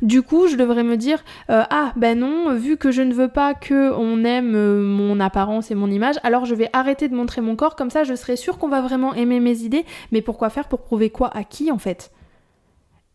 Du 0.03 0.21
coup, 0.21 0.49
je 0.49 0.57
devrais 0.57 0.83
me 0.83 0.99
dire 0.99 1.25
euh, 1.49 1.63
ah 1.71 1.93
ben 1.97 2.19
non, 2.19 2.55
vu 2.55 2.77
que 2.77 2.91
je 2.91 3.01
ne 3.01 3.15
veux 3.15 3.29
pas 3.29 3.55
que 3.55 3.91
on 3.95 4.23
aime 4.23 4.55
euh, 4.55 4.83
mon 4.83 5.19
apparence 5.19 5.71
et 5.71 5.75
mon 5.75 5.91
image, 5.91 6.17
alors 6.23 6.45
je 6.45 6.55
vais 6.55 6.69
arrêter 6.75 7.09
de 7.09 7.15
montrer 7.15 7.41
mon 7.41 7.57
corps 7.57 7.75
comme 7.75 7.89
ça, 7.89 8.05
je 8.05 8.15
serai 8.15 8.37
sûre 8.37 8.59
qu'on 8.59 8.69
va 8.69 8.83
vraiment 8.83 9.15
aimer 9.15 9.41
mes 9.41 9.63
idées. 9.63 9.87
Mais 10.13 10.21
pourquoi 10.21 10.51
faire 10.51 10.69
pour 10.69 10.83
prouver 10.83 11.09
quoi 11.09 11.35
à 11.35 11.43
qui 11.43 11.73
en 11.73 11.79
fait? 11.79 12.13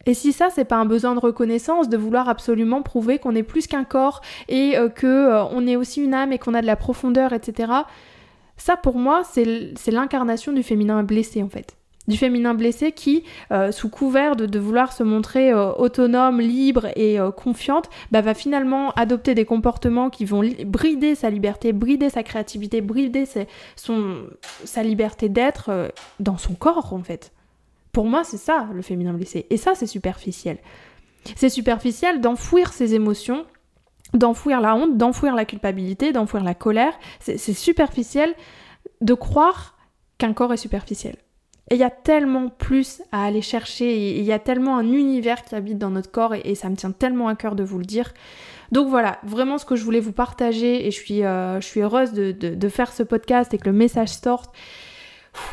Et 0.08 0.16
si 0.16 0.34
ça, 0.34 0.50
c'est 0.50 0.66
pas 0.66 0.78
un 0.78 0.86
besoin 0.86 1.14
de 1.14 1.20
reconnaissance, 1.20 1.90
de 1.90 1.96
vouloir 1.96 2.28
absolument 2.28 2.82
prouver 2.82 3.20
qu'on 3.20 3.36
est 3.36 3.44
plus 3.44 3.68
qu'un 3.68 3.86
corps 3.86 4.22
et 4.50 4.76
que 4.96 5.46
on 5.54 5.66
est 5.66 5.78
aussi 5.78 6.04
une 6.04 6.14
âme 6.14 6.34
et 6.34 6.40
qu'on 6.40 6.54
a 6.56 6.62
de 6.62 6.66
la 6.66 6.76
profondeur, 6.76 7.32
etc. 7.32 7.72
Ça, 8.58 8.76
pour 8.76 8.98
moi, 8.98 9.22
c'est 9.24 9.92
l'incarnation 9.92 10.52
du 10.52 10.62
féminin 10.62 11.04
blessé 11.04 11.42
en 11.42 11.48
fait 11.48 11.78
du 12.08 12.18
féminin 12.18 12.54
blessé 12.54 12.92
qui, 12.92 13.24
euh, 13.52 13.72
sous 13.72 13.90
couvert 13.90 14.36
de, 14.36 14.60
vouloir 14.60 14.94
se 14.94 15.04
montrer 15.04 15.52
euh, 15.52 15.72
autonome, 15.74 16.42
libre 16.42 16.88
et 16.96 17.20
euh, 17.20 17.32
confiante, 17.32 17.90
bah, 18.12 18.22
va 18.22 18.34
finalement 18.34 18.92
adopter 18.92 19.36
des 19.36 19.46
comportements 19.46 20.10
qui 20.10 20.26
vont 20.26 20.44
brider 20.66 21.16
sa 21.16 21.30
liberté, 21.30 21.74
brider 21.74 22.10
sa 22.10 22.24
créativité, 22.24 22.82
brider 22.82 23.26
son, 23.76 24.24
sa 24.66 24.84
liberté 24.84 25.30
d'être 25.30 25.92
dans 26.20 26.38
son 26.38 26.54
corps 26.54 26.94
en 26.94 27.04
fait. 27.04 27.32
Pour 27.92 28.06
moi, 28.06 28.24
c'est 28.24 28.38
ça 28.38 28.68
le 28.74 28.82
féminin 28.82 29.14
blessé. 29.14 29.46
Et 29.50 29.58
ça, 29.58 29.76
c'est 29.76 29.88
superficiel. 29.88 30.58
C'est 31.36 31.50
superficiel 31.50 32.22
d'enfouir 32.22 32.74
ses 32.74 32.96
émotions, 32.96 33.46
d'enfouir 34.14 34.62
la 34.62 34.76
honte, 34.76 34.98
d'enfouir 34.98 35.36
la 35.36 35.46
culpabilité, 35.46 36.12
d'enfouir 36.12 36.44
la 36.44 36.56
colère. 36.56 36.94
C'est 37.20 37.38
superficiel 37.38 38.34
de 39.02 39.14
croire 39.14 39.78
qu'un 40.18 40.34
corps 40.34 40.54
est 40.54 40.58
superficiel. 40.58 41.16
Et 41.72 41.76
il 41.76 41.80
y 41.80 41.84
a 41.84 41.90
tellement 41.90 42.50
plus 42.50 43.02
à 43.12 43.24
aller 43.26 43.42
chercher, 43.42 44.18
il 44.18 44.24
y 44.24 44.34
a 44.34 44.40
tellement 44.40 44.78
un 44.78 44.92
univers 44.92 45.44
qui 45.44 45.56
habite 45.56 45.78
dans 45.78 45.90
notre 45.90 46.12
corps, 46.12 46.34
et, 46.36 46.56
ça 46.56 46.70
me 46.70 46.76
tient 46.76 46.92
tellement 46.92 47.30
à 47.30 47.36
cœur 47.36 47.56
de 47.56 47.64
vous 47.64 47.80
le 47.80 47.86
dire. 47.86 48.14
Donc 48.72 48.90
voilà, 48.90 49.20
vraiment 49.24 49.58
ce 49.58 49.66
que 49.66 49.76
je 49.76 49.84
voulais 49.84 50.02
vous 50.02 50.12
partager, 50.12 50.86
et 50.86 50.92
je 50.92 51.00
suis, 51.00 51.24
euh, 51.24 51.62
je 51.62 51.66
suis 51.66 51.82
heureuse 51.82 52.12
de, 52.12 52.32
de, 52.32 52.70
faire 52.70 52.92
ce 52.92 53.04
podcast 53.04 53.54
et 53.54 53.58
que 53.58 53.70
le 53.70 53.74
message 53.74 54.10
sorte 54.10 54.54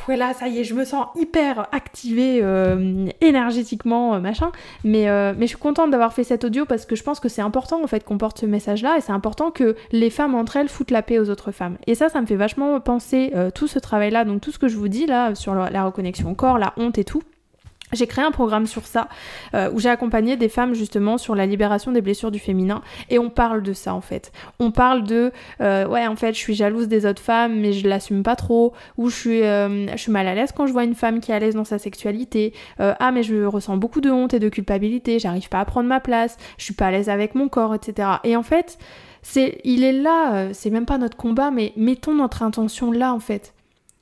voilà, 0.07 0.35
ça 0.35 0.49
y 0.49 0.59
est, 0.59 0.65
je 0.65 0.75
me 0.75 0.85
sens 0.85 1.07
hyper 1.17 1.69
activée 1.73 2.41
euh, 2.43 3.07
énergétiquement, 3.21 4.15
euh, 4.15 4.21
machin. 4.21 4.51
Mais, 4.85 5.09
euh, 5.09 5.33
mais 5.37 5.47
je 5.47 5.51
suis 5.51 5.59
contente 5.59 5.91
d'avoir 5.91 6.13
fait 6.13 6.25
cet 6.25 6.45
audio 6.45 6.65
parce 6.65 6.85
que 6.87 6.97
je 6.97 7.03
pense 7.03 7.21
que 7.21 7.29
c'est 7.29 7.43
important 7.43 7.83
en 7.83 7.87
fait 7.87 8.05
qu'on 8.05 8.19
porte 8.19 8.39
ce 8.39 8.47
message-là 8.47 8.97
et 8.99 9.01
c'est 9.01 9.13
important 9.13 9.51
que 9.51 9.77
les 9.93 10.11
femmes 10.11 10.35
entre 10.35 10.57
elles 10.57 10.69
foutent 10.69 10.91
la 10.91 11.03
paix 11.03 11.19
aux 11.19 11.31
autres 11.31 11.53
femmes. 11.53 11.77
Et 11.87 11.95
ça, 11.95 12.09
ça 12.09 12.21
me 12.21 12.27
fait 12.27 12.37
vachement 12.37 12.81
penser 12.81 13.33
tout 13.55 13.67
ce 13.67 13.79
travail-là, 13.79 14.25
donc 14.25 14.41
tout 14.41 14.53
ce 14.53 14.59
que 14.59 14.69
je 14.69 14.77
vous 14.77 14.89
dis 14.89 15.07
là 15.07 15.35
sur 15.35 15.55
la 15.55 15.85
reconnexion 15.85 16.31
au 16.31 16.35
corps, 16.35 16.59
la 16.59 16.73
honte 16.77 16.99
et 16.99 17.05
tout. 17.05 17.23
J'ai 17.93 18.07
créé 18.07 18.25
un 18.25 18.31
programme 18.31 18.67
sur 18.67 18.87
ça, 18.87 19.09
euh, 19.55 19.71
où 19.73 19.81
j'ai 19.81 19.89
accompagné 19.89 20.37
des 20.37 20.49
femmes 20.49 20.75
justement 20.75 21.19
sur 21.19 21.35
la 21.35 21.47
libération 21.47 21.91
des 21.91 22.01
blessures 22.01 22.31
du 22.31 22.39
féminin, 22.39 22.83
et 23.09 23.19
on 23.19 23.31
parle 23.31 23.63
de 23.63 23.73
ça 23.73 23.95
en 23.95 24.01
fait. 24.01 24.33
On 24.61 24.71
parle 24.71 25.03
de, 25.03 25.33
euh, 25.61 25.87
ouais 25.87 26.07
en 26.07 26.17
fait 26.17 26.35
je 26.35 26.39
suis 26.39 26.55
jalouse 26.55 26.89
des 26.89 27.05
autres 27.07 27.23
femmes, 27.23 27.59
mais 27.59 27.73
je 27.73 27.89
l'assume 27.89 28.23
pas 28.23 28.37
trop, 28.37 28.73
ou 28.97 29.09
je 29.09 29.17
suis, 29.17 29.43
euh, 29.43 29.89
je 29.89 29.97
suis 29.97 30.13
mal 30.13 30.29
à 30.29 30.35
l'aise 30.35 30.53
quand 30.55 30.67
je 30.67 30.73
vois 30.73 30.85
une 30.85 30.95
femme 30.95 31.21
qui 31.21 31.33
est 31.33 31.35
à 31.35 31.39
l'aise 31.39 31.55
dans 31.55 31.65
sa 31.65 31.79
sexualité, 31.79 32.53
ah 32.79 33.11
mais 33.13 33.23
je 33.23 33.45
ressens 33.45 33.77
beaucoup 33.77 34.01
de 34.01 34.11
honte 34.11 34.35
et 34.35 34.39
de 34.39 34.49
culpabilité, 34.49 35.19
j'arrive 35.19 35.49
pas 35.49 35.61
à 35.61 35.65
prendre 35.65 35.89
ma 35.89 36.01
place, 36.01 36.37
je 36.59 36.65
suis 36.65 36.75
pas 36.75 36.87
à 36.87 36.91
l'aise 36.91 37.09
avec 37.09 37.35
mon 37.35 37.49
corps, 37.49 37.75
etc. 37.75 38.09
Et 38.25 38.37
en 38.37 38.43
fait, 38.43 38.79
c'est, 39.23 39.59
il 39.65 39.83
est 39.83 39.93
là, 39.93 40.49
c'est 40.53 40.71
même 40.71 40.87
pas 40.87 40.99
notre 40.99 41.17
combat, 41.17 41.51
mais 41.51 41.73
mettons 41.77 42.15
notre 42.15 42.43
intention 42.43 42.93
là 42.93 43.13
en 43.13 43.21
fait 43.21 43.53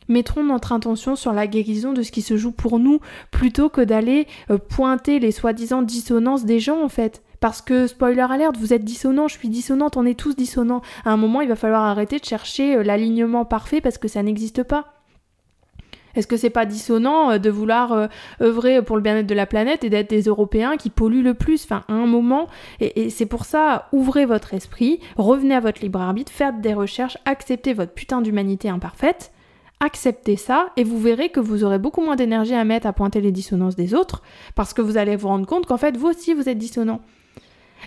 mettrons 0.09 0.45
notre 0.45 0.73
intention 0.73 1.17
sur 1.17 1.33
la 1.33 1.47
guérison 1.47 1.93
de 1.93 2.03
ce 2.03 2.13
qui 2.13 2.23
se 2.23 2.37
joue 2.37 2.53
pour 2.53 2.79
nous, 2.79 3.01
plutôt 3.31 3.69
que 3.69 3.81
d'aller 3.81 4.27
euh, 4.51 4.59
pointer 4.59 5.19
les 5.19 5.33
soi-disant 5.33 5.83
dissonances 5.83 6.45
des 6.45 6.61
gens 6.61 6.83
en 6.83 6.89
fait. 6.89 7.23
Parce 7.41 7.63
que, 7.63 7.87
spoiler 7.87 8.21
alerte, 8.21 8.57
vous 8.57 8.73
êtes 8.73 8.85
dissonant, 8.85 9.29
je 9.29 9.39
suis 9.39 9.49
dissonante, 9.49 9.97
on 9.97 10.05
est 10.05 10.19
tous 10.19 10.35
dissonants. 10.35 10.83
À 11.05 11.13
un 11.13 11.17
moment, 11.17 11.41
il 11.41 11.49
va 11.49 11.55
falloir 11.55 11.85
arrêter 11.85 12.19
de 12.19 12.25
chercher 12.25 12.77
euh, 12.77 12.83
l'alignement 12.83 13.45
parfait 13.45 13.81
parce 13.81 13.99
que 13.99 14.09
ça 14.09 14.23
n'existe 14.23 14.65
pas. 14.65 14.95
Est-ce 16.17 16.27
que 16.27 16.37
c'est 16.37 16.51
pas 16.51 16.67
dissonant 16.67 17.31
euh, 17.31 17.39
de 17.39 17.49
vouloir 17.49 18.09
œuvrer 18.41 18.83
pour 18.83 18.97
le 18.97 19.03
bien-être 19.03 19.27
de 19.27 19.35
la 19.35 19.47
planète 19.47 19.85
et 19.85 19.91
d'être 19.91 20.11
des 20.11 20.23
Européens 20.23 20.77
qui 20.77 20.91
polluent 20.91 21.23
le 21.23 21.35
plus? 21.35 21.63
Enfin, 21.63 21.85
à 21.87 21.93
un 21.93 22.07
moment, 22.07 22.49
et, 22.81 23.03
et 23.03 23.11
c'est 23.11 23.27
pour 23.27 23.45
ça, 23.45 23.89
ouvrez 23.93 24.27
votre 24.27 24.53
esprit, 24.55 24.99
revenez 25.17 25.55
à 25.55 25.61
votre 25.61 25.81
libre 25.81 26.01
arbitre, 26.01 26.33
faites 26.33 26.61
des 26.61 26.75
recherches, 26.75 27.19
acceptez 27.25 27.73
votre 27.73 27.93
putain 27.93 28.21
d'humanité 28.21 28.69
imparfaite, 28.69 29.31
acceptez 29.81 30.37
ça 30.37 30.71
et 30.77 30.85
vous 30.85 30.99
verrez 30.99 31.29
que 31.31 31.41
vous 31.41 31.65
aurez 31.65 31.79
beaucoup 31.79 32.03
moins 32.03 32.17
d'énergie 32.17 32.55
à 32.55 32.65
mettre 32.65 32.87
à 32.87 32.93
pointer 32.93 33.21
les 33.21 33.33
dissonances 33.33 33.77
des 33.77 33.95
autres 33.95 34.23
parce 34.55 34.75
que 34.75 34.83
vous 34.83 34.97
allez 34.97 35.17
vous 35.17 35.29
rendre 35.29 35.47
compte 35.47 35.67
qu'en 35.67 35.77
fait 35.77 35.97
vous 35.97 36.09
aussi 36.09 36.35
vous 36.35 36.49
êtes 36.49 36.59
dissonant. 36.59 37.01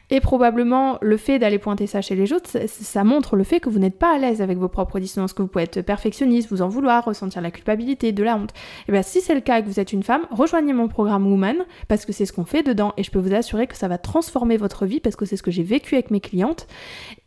Et 0.10 0.20
probablement 0.20 0.98
le 1.02 1.18
fait 1.18 1.40
d'aller 1.40 1.60
pointer 1.60 1.88
ça 1.88 2.02
chez 2.02 2.16
les 2.16 2.34
autres, 2.34 2.50
ça, 2.68 3.04
montre 3.04 3.36
le 3.36 3.44
fait 3.44 3.60
que 3.60 3.70
vous 3.70 3.80
n'êtes 3.80 3.98
pas 3.98 4.16
à 4.16 4.18
l'aise 4.18 4.42
avec 4.42 4.58
vos 4.58 4.68
propres 4.68 5.00
dissonances, 5.00 5.34
que 5.34 5.42
vous 5.42 5.48
pouvez 5.48 5.64
être 5.64 5.82
perfectionniste, 5.82 6.50
vous 6.50 6.62
en 6.62 6.68
vouloir, 6.68 7.06
ressentir 7.06 7.42
la 7.42 7.52
culpabilité, 7.52 8.12
de 8.12 8.24
la 8.24 8.36
honte. 8.36 8.54
Et 8.88 8.92
bien 8.92 9.02
si 9.02 9.22
c'est 9.22 9.36
le 9.36 9.42
cas 9.42 9.60
et 9.60 9.64
que 9.64 9.68
vous 9.68 9.80
êtes 9.80 9.94
une 9.94 10.04
femme, 10.04 10.22
rejoignez 10.32 10.74
mon 10.74 10.88
programme 10.88 11.28
Woman, 11.28 11.58
parce 11.88 12.06
que 12.06 12.14
c'est 12.14 12.26
ce 12.26 12.34
qu'on 12.34 12.46
fait 12.46 12.64
dedans, 12.64 12.94
et 12.98 13.04
je 13.04 13.12
peux 13.12 13.20
vous 13.20 13.34
assurer 13.34 13.68
que 13.68 13.78
ça 13.78 13.88
va 13.88 13.98
transformer 13.98 14.58
votre 14.58 14.86
vie, 14.86 15.00
parce 15.00 15.16
que 15.16 15.26
c'est 15.26 15.38
ce 15.38 15.44
que 15.44 15.52
j'ai 15.52 15.64
vécu 15.64 15.96
avec 15.96 16.12
mes 16.12 16.20
clientes, 16.20 16.68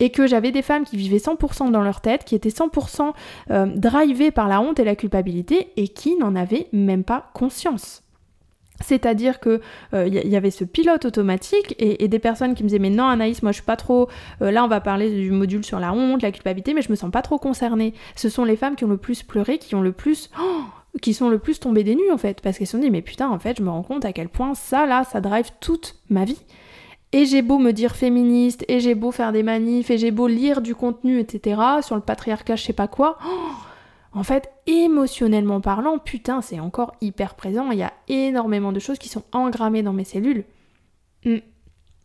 et 0.00 0.10
que 0.10 0.26
j'avais 0.26 0.52
des 0.52 0.62
femmes 0.62 0.84
qui 0.84 0.96
vivaient 0.96 1.18
100% 1.18 1.70
dans 1.70 1.82
leur 1.82 2.00
tête, 2.00 2.24
qui 2.24 2.34
étaient 2.34 2.48
100% 2.50 3.12
euh, 3.50 3.66
drivées 3.66 4.30
par 4.30 4.48
la 4.48 4.60
honte 4.60 4.78
et 4.78 4.84
la 4.84 4.96
culpabilité, 4.96 5.72
et 5.76 5.88
qui 5.88 6.16
n'en 6.16 6.36
avaient 6.36 6.68
même 6.72 7.04
pas 7.04 7.30
conscience. 7.34 8.03
C'est-à-dire 8.80 9.38
que 9.38 9.60
il 9.92 9.98
euh, 9.98 10.08
y, 10.08 10.36
avait 10.36 10.50
ce 10.50 10.64
pilote 10.64 11.04
automatique 11.04 11.76
et, 11.78 12.08
des 12.08 12.18
personnes 12.18 12.54
qui 12.54 12.64
me 12.64 12.68
disaient 12.68 12.80
mais 12.80 12.90
non 12.90 13.06
Anaïs 13.06 13.42
moi 13.42 13.52
je 13.52 13.56
suis 13.56 13.64
pas 13.64 13.76
trop 13.76 14.08
euh, 14.42 14.50
là 14.50 14.64
on 14.64 14.68
va 14.68 14.80
parler 14.80 15.10
du 15.10 15.30
module 15.30 15.64
sur 15.64 15.78
la 15.78 15.92
honte 15.92 16.22
la 16.22 16.32
culpabilité 16.32 16.74
mais 16.74 16.82
je 16.82 16.90
me 16.90 16.96
sens 16.96 17.10
pas 17.10 17.22
trop 17.22 17.38
concernée. 17.38 17.94
Ce 18.16 18.28
sont 18.28 18.44
les 18.44 18.56
femmes 18.56 18.74
qui 18.74 18.84
ont 18.84 18.88
le 18.88 18.96
plus 18.96 19.22
pleuré 19.22 19.58
qui 19.58 19.74
ont 19.76 19.80
le 19.80 19.92
plus 19.92 20.30
oh, 20.40 20.62
qui 21.00 21.14
sont 21.14 21.28
le 21.28 21.38
plus 21.38 21.60
tombées 21.60 21.84
des 21.84 21.94
nues 21.94 22.10
en 22.12 22.18
fait. 22.18 22.40
Parce 22.40 22.58
qu'elles 22.58 22.66
se 22.66 22.72
sont 22.72 22.82
dit 22.82 22.90
mais 22.90 23.02
putain 23.02 23.28
en 23.28 23.38
fait 23.38 23.58
je 23.58 23.62
me 23.62 23.70
rends 23.70 23.84
compte 23.84 24.04
à 24.04 24.12
quel 24.12 24.28
point 24.28 24.54
ça 24.54 24.86
là 24.86 25.04
ça 25.04 25.20
drive 25.20 25.50
toute 25.60 25.96
ma 26.10 26.24
vie. 26.24 26.40
Et 27.12 27.26
j'ai 27.26 27.42
beau 27.42 27.58
me 27.58 27.70
dire 27.70 27.94
féministe 27.94 28.64
et 28.66 28.80
j'ai 28.80 28.96
beau 28.96 29.12
faire 29.12 29.30
des 29.30 29.44
manifs 29.44 29.88
et 29.88 29.98
j'ai 29.98 30.10
beau 30.10 30.26
lire 30.26 30.60
du 30.60 30.74
contenu 30.74 31.20
etc 31.20 31.60
sur 31.80 31.94
le 31.94 32.02
patriarcat 32.02 32.56
je 32.56 32.64
sais 32.64 32.72
pas 32.72 32.88
quoi 32.88 33.18
oh, 33.24 33.50
en 34.14 34.22
fait, 34.22 34.50
émotionnellement 34.66 35.60
parlant, 35.60 35.98
putain, 35.98 36.40
c'est 36.40 36.60
encore 36.60 36.94
hyper 37.00 37.34
présent. 37.34 37.70
Il 37.72 37.78
y 37.78 37.82
a 37.82 37.92
énormément 38.08 38.72
de 38.72 38.78
choses 38.78 38.98
qui 38.98 39.08
sont 39.08 39.24
engrammées 39.32 39.82
dans 39.82 39.92
mes 39.92 40.04
cellules. 40.04 40.44
Hmm. 41.24 41.38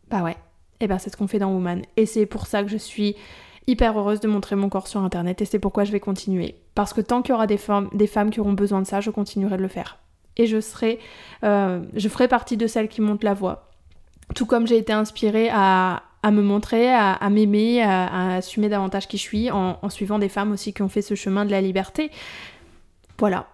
Bah 0.08 0.22
ouais. 0.24 0.36
Et 0.82 0.84
eh 0.84 0.86
ben 0.88 0.98
c'est 0.98 1.10
ce 1.10 1.16
qu'on 1.16 1.28
fait 1.28 1.38
dans 1.38 1.52
Woman. 1.52 1.82
Et 1.96 2.06
c'est 2.06 2.26
pour 2.26 2.46
ça 2.46 2.62
que 2.62 2.70
je 2.70 2.78
suis 2.78 3.14
hyper 3.66 3.96
heureuse 3.98 4.20
de 4.20 4.28
montrer 4.28 4.56
mon 4.56 4.68
corps 4.68 4.88
sur 4.88 5.00
internet 5.00 5.42
et 5.42 5.44
c'est 5.44 5.58
pourquoi 5.58 5.84
je 5.84 5.92
vais 5.92 6.00
continuer. 6.00 6.56
Parce 6.74 6.92
que 6.92 7.00
tant 7.00 7.22
qu'il 7.22 7.32
y 7.32 7.34
aura 7.34 7.46
des 7.46 7.58
femmes, 7.58 7.90
qui 8.30 8.40
auront 8.40 8.54
besoin 8.54 8.80
de 8.80 8.86
ça, 8.86 9.00
je 9.00 9.10
continuerai 9.10 9.56
de 9.58 9.62
le 9.62 9.68
faire. 9.68 9.98
Et 10.36 10.46
je 10.46 10.60
serai, 10.60 10.98
euh, 11.44 11.84
je 11.94 12.08
ferai 12.08 12.28
partie 12.28 12.56
de 12.56 12.66
celles 12.66 12.88
qui 12.88 13.02
montent 13.02 13.22
la 13.22 13.34
voix. 13.34 13.68
Tout 14.34 14.46
comme 14.46 14.66
j'ai 14.66 14.78
été 14.78 14.92
inspirée 14.92 15.50
à, 15.52 16.02
me 16.30 16.42
montrer, 16.42 16.92
à, 16.92 17.30
m'aimer, 17.30 17.82
à, 17.82 18.34
assumer 18.34 18.68
davantage 18.68 19.08
qui 19.08 19.16
je 19.16 19.22
suis 19.22 19.50
en 19.50 19.88
suivant 19.88 20.18
des 20.18 20.28
femmes 20.28 20.52
aussi 20.52 20.72
qui 20.72 20.82
ont 20.82 20.88
fait 20.88 21.02
ce 21.02 21.14
chemin 21.14 21.44
de 21.44 21.50
la 21.50 21.60
liberté. 21.60 22.10
Voilà, 23.18 23.46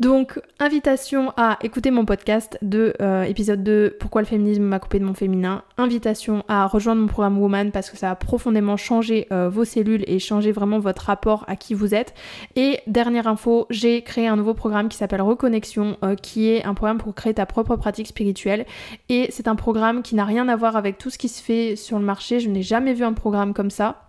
donc, 0.00 0.40
invitation 0.60 1.32
à 1.36 1.58
écouter 1.64 1.90
mon 1.90 2.04
podcast 2.04 2.56
de 2.62 2.94
euh, 3.02 3.24
épisode 3.24 3.64
2, 3.64 3.96
Pourquoi 3.98 4.22
le 4.22 4.28
féminisme 4.28 4.62
m'a 4.62 4.78
coupé 4.78 5.00
de 5.00 5.04
mon 5.04 5.12
féminin. 5.12 5.64
Invitation 5.76 6.44
à 6.46 6.68
rejoindre 6.68 7.00
mon 7.00 7.08
programme 7.08 7.36
Woman 7.40 7.72
parce 7.72 7.90
que 7.90 7.96
ça 7.96 8.12
a 8.12 8.14
profondément 8.14 8.76
changé 8.76 9.26
euh, 9.32 9.48
vos 9.48 9.64
cellules 9.64 10.04
et 10.06 10.20
changé 10.20 10.52
vraiment 10.52 10.78
votre 10.78 11.02
rapport 11.02 11.44
à 11.48 11.56
qui 11.56 11.74
vous 11.74 11.96
êtes. 11.96 12.14
Et 12.54 12.78
dernière 12.86 13.26
info, 13.26 13.66
j'ai 13.70 14.02
créé 14.02 14.28
un 14.28 14.36
nouveau 14.36 14.54
programme 14.54 14.88
qui 14.88 14.96
s'appelle 14.96 15.22
Reconnexion, 15.22 15.96
euh, 16.04 16.14
qui 16.14 16.48
est 16.48 16.64
un 16.64 16.74
programme 16.74 16.98
pour 16.98 17.12
créer 17.16 17.34
ta 17.34 17.46
propre 17.46 17.74
pratique 17.74 18.06
spirituelle. 18.06 18.66
Et 19.08 19.26
c'est 19.30 19.48
un 19.48 19.56
programme 19.56 20.02
qui 20.02 20.14
n'a 20.14 20.24
rien 20.24 20.48
à 20.48 20.54
voir 20.54 20.76
avec 20.76 20.98
tout 20.98 21.10
ce 21.10 21.18
qui 21.18 21.28
se 21.28 21.42
fait 21.42 21.74
sur 21.74 21.98
le 21.98 22.04
marché. 22.04 22.38
Je 22.38 22.48
n'ai 22.48 22.62
jamais 22.62 22.94
vu 22.94 23.02
un 23.02 23.14
programme 23.14 23.52
comme 23.52 23.70
ça. 23.70 24.07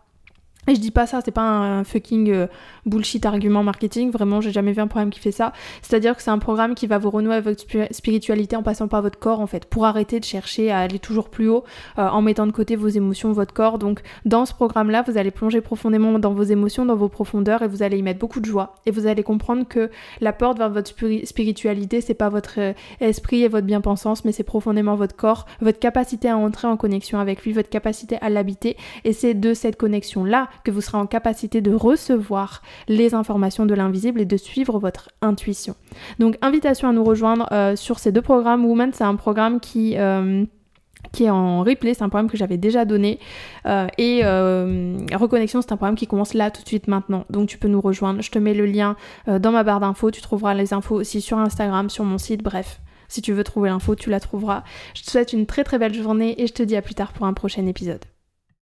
Et 0.68 0.76
je 0.76 0.80
dis 0.80 0.92
pas 0.92 1.08
ça, 1.08 1.22
c'est 1.24 1.32
pas 1.32 1.42
un 1.42 1.84
fucking 1.84 2.30
euh, 2.30 2.48
bullshit 2.86 3.26
argument 3.26 3.64
marketing, 3.64 4.12
vraiment 4.12 4.42
j'ai 4.42 4.52
jamais 4.52 4.74
vu 4.74 4.82
un 4.82 4.88
programme 4.88 5.10
qui 5.10 5.20
fait 5.20 5.32
ça. 5.32 5.54
C'est-à-dire 5.82 6.16
que 6.16 6.22
c'est 6.22 6.30
un 6.30 6.38
programme 6.38 6.76
qui 6.76 6.86
va 6.86 6.98
vous 6.98 7.10
renouer 7.10 7.36
avec 7.36 7.46
votre 7.46 7.94
spiritualité 7.94 8.56
en 8.56 8.62
passant 8.62 8.88
par 8.88 9.02
votre 9.02 9.18
corps 9.18 9.40
en 9.40 9.48
fait, 9.48 9.66
pour 9.66 9.86
arrêter 9.86 10.20
de 10.20 10.26
chercher 10.26 10.70
à 10.70 10.80
aller 10.80 11.00
toujours 11.00 11.30
plus 11.30 11.48
haut 11.48 11.64
euh, 11.98 12.08
en 12.08 12.22
mettant 12.22 12.46
de 12.46 12.52
côté 12.52 12.76
vos 12.76 12.90
émotions, 12.90 13.32
votre 13.32 13.54
corps. 13.54 13.80
Donc 13.80 14.02
dans 14.26 14.46
ce 14.46 14.54
programme-là, 14.54 15.04
vous 15.08 15.18
allez 15.18 15.32
plonger 15.32 15.62
profondément 15.62 16.20
dans 16.20 16.34
vos 16.34 16.44
émotions, 16.44 16.86
dans 16.86 16.96
vos 16.96 17.10
profondeurs 17.10 17.64
et 17.64 17.68
vous 17.68 17.82
allez 17.82 17.98
y 17.98 18.04
mettre 18.04 18.20
beaucoup 18.20 18.42
de 18.42 18.46
joie. 18.46 18.76
Et 18.86 18.92
vous 18.92 19.08
allez 19.08 19.24
comprendre 19.24 19.68
que 19.68 19.90
la 20.20 20.34
porte 20.34 20.58
vers 20.58 20.70
votre 20.70 20.92
spiritualité, 21.24 22.02
c'est 22.02 22.14
pas 22.14 22.30
votre 22.30 22.60
euh, 22.60 22.74
esprit 23.00 23.44
et 23.44 23.48
votre 23.48 23.66
bien-pensance, 23.66 24.26
mais 24.26 24.34
c'est 24.34 24.44
profondément 24.44 24.96
votre 24.96 25.16
corps, 25.16 25.46
votre 25.62 25.80
capacité 25.80 26.30
à 26.30 26.38
entrer 26.38 26.68
en 26.68 26.78
connexion 26.78 27.18
avec 27.18 27.44
lui, 27.44 27.54
votre 27.54 27.70
capacité 27.70 28.18
à 28.22 28.30
l'habiter. 28.30 28.78
Et 29.06 29.14
c'est 29.14 29.34
de 29.34 29.54
cette 29.54 29.78
connexion-là 29.78 30.49
que 30.64 30.72
vous 30.72 30.82
serez 30.82 30.98
en 30.98 31.06
capacité 31.06 31.62
de 31.62 31.74
recevoir 31.74 32.62
les 32.88 33.14
informations 33.14 33.66
de 33.66 33.74
l'invisible 33.74 34.22
et 34.22 34.26
de 34.26 34.38
suivre 34.38 34.80
votre 34.80 35.10
intuition. 35.22 35.76
Donc 36.20 36.38
invitation 36.42 36.90
à 36.90 36.94
nous 36.94 37.04
rejoindre 37.04 37.48
euh, 37.52 37.76
sur 37.76 38.00
ces 38.00 38.12
deux 38.12 38.22
programmes. 38.22 38.66
Woman, 38.66 38.92
c'est 38.94 39.04
un 39.04 39.16
programme 39.16 39.60
qui... 39.60 39.98
Euh, 39.98 40.46
qui 41.14 41.24
est 41.24 41.30
en 41.30 41.64
replay, 41.64 41.94
c'est 41.94 42.04
un 42.04 42.10
programme 42.10 42.30
que 42.30 42.36
j'avais 42.36 42.58
déjà 42.58 42.84
donné. 42.84 43.20
Euh, 43.66 43.88
et 43.98 44.22
Reconnexion, 45.16 45.62
c'est 45.62 45.72
un 45.72 45.78
programme 45.78 45.96
qui 45.96 46.08
commence 46.08 46.34
là 46.34 46.52
tout 46.52 46.62
de 46.62 46.68
suite 46.68 46.90
maintenant. 46.90 47.26
Donc 47.30 47.48
tu 47.48 47.58
peux 47.58 47.70
nous 47.70 47.80
rejoindre. 47.80 48.22
Je 48.22 48.30
te 48.30 48.38
mets 48.38 48.54
le 48.54 48.66
lien 48.66 48.98
dans 49.26 49.52
ma 49.52 49.64
barre 49.64 49.80
d'infos. 49.80 50.12
Tu 50.12 50.22
trouveras 50.22 50.54
les 50.54 50.74
infos 50.74 50.96
aussi 50.96 51.22
sur 51.22 51.40
Instagram, 51.40 51.90
sur 51.90 52.04
mon 52.04 52.18
site. 52.18 52.44
Bref, 52.44 52.82
si 53.08 53.22
tu 53.22 53.32
veux 53.32 53.46
trouver 53.46 53.70
l'info, 53.70 53.96
tu 53.96 54.10
la 54.10 54.20
trouveras. 54.20 54.64
Je 54.94 55.04
te 55.04 55.10
souhaite 55.10 55.32
une 55.34 55.46
très 55.46 55.64
très 55.64 55.80
belle 55.80 55.94
journée 55.94 56.42
et 56.42 56.48
je 56.48 56.54
te 56.54 56.64
dis 56.64 56.76
à 56.76 56.82
plus 56.82 56.96
tard 56.96 57.14
pour 57.14 57.26
un 57.26 57.34
prochain 57.34 57.66
épisode. 57.66 58.04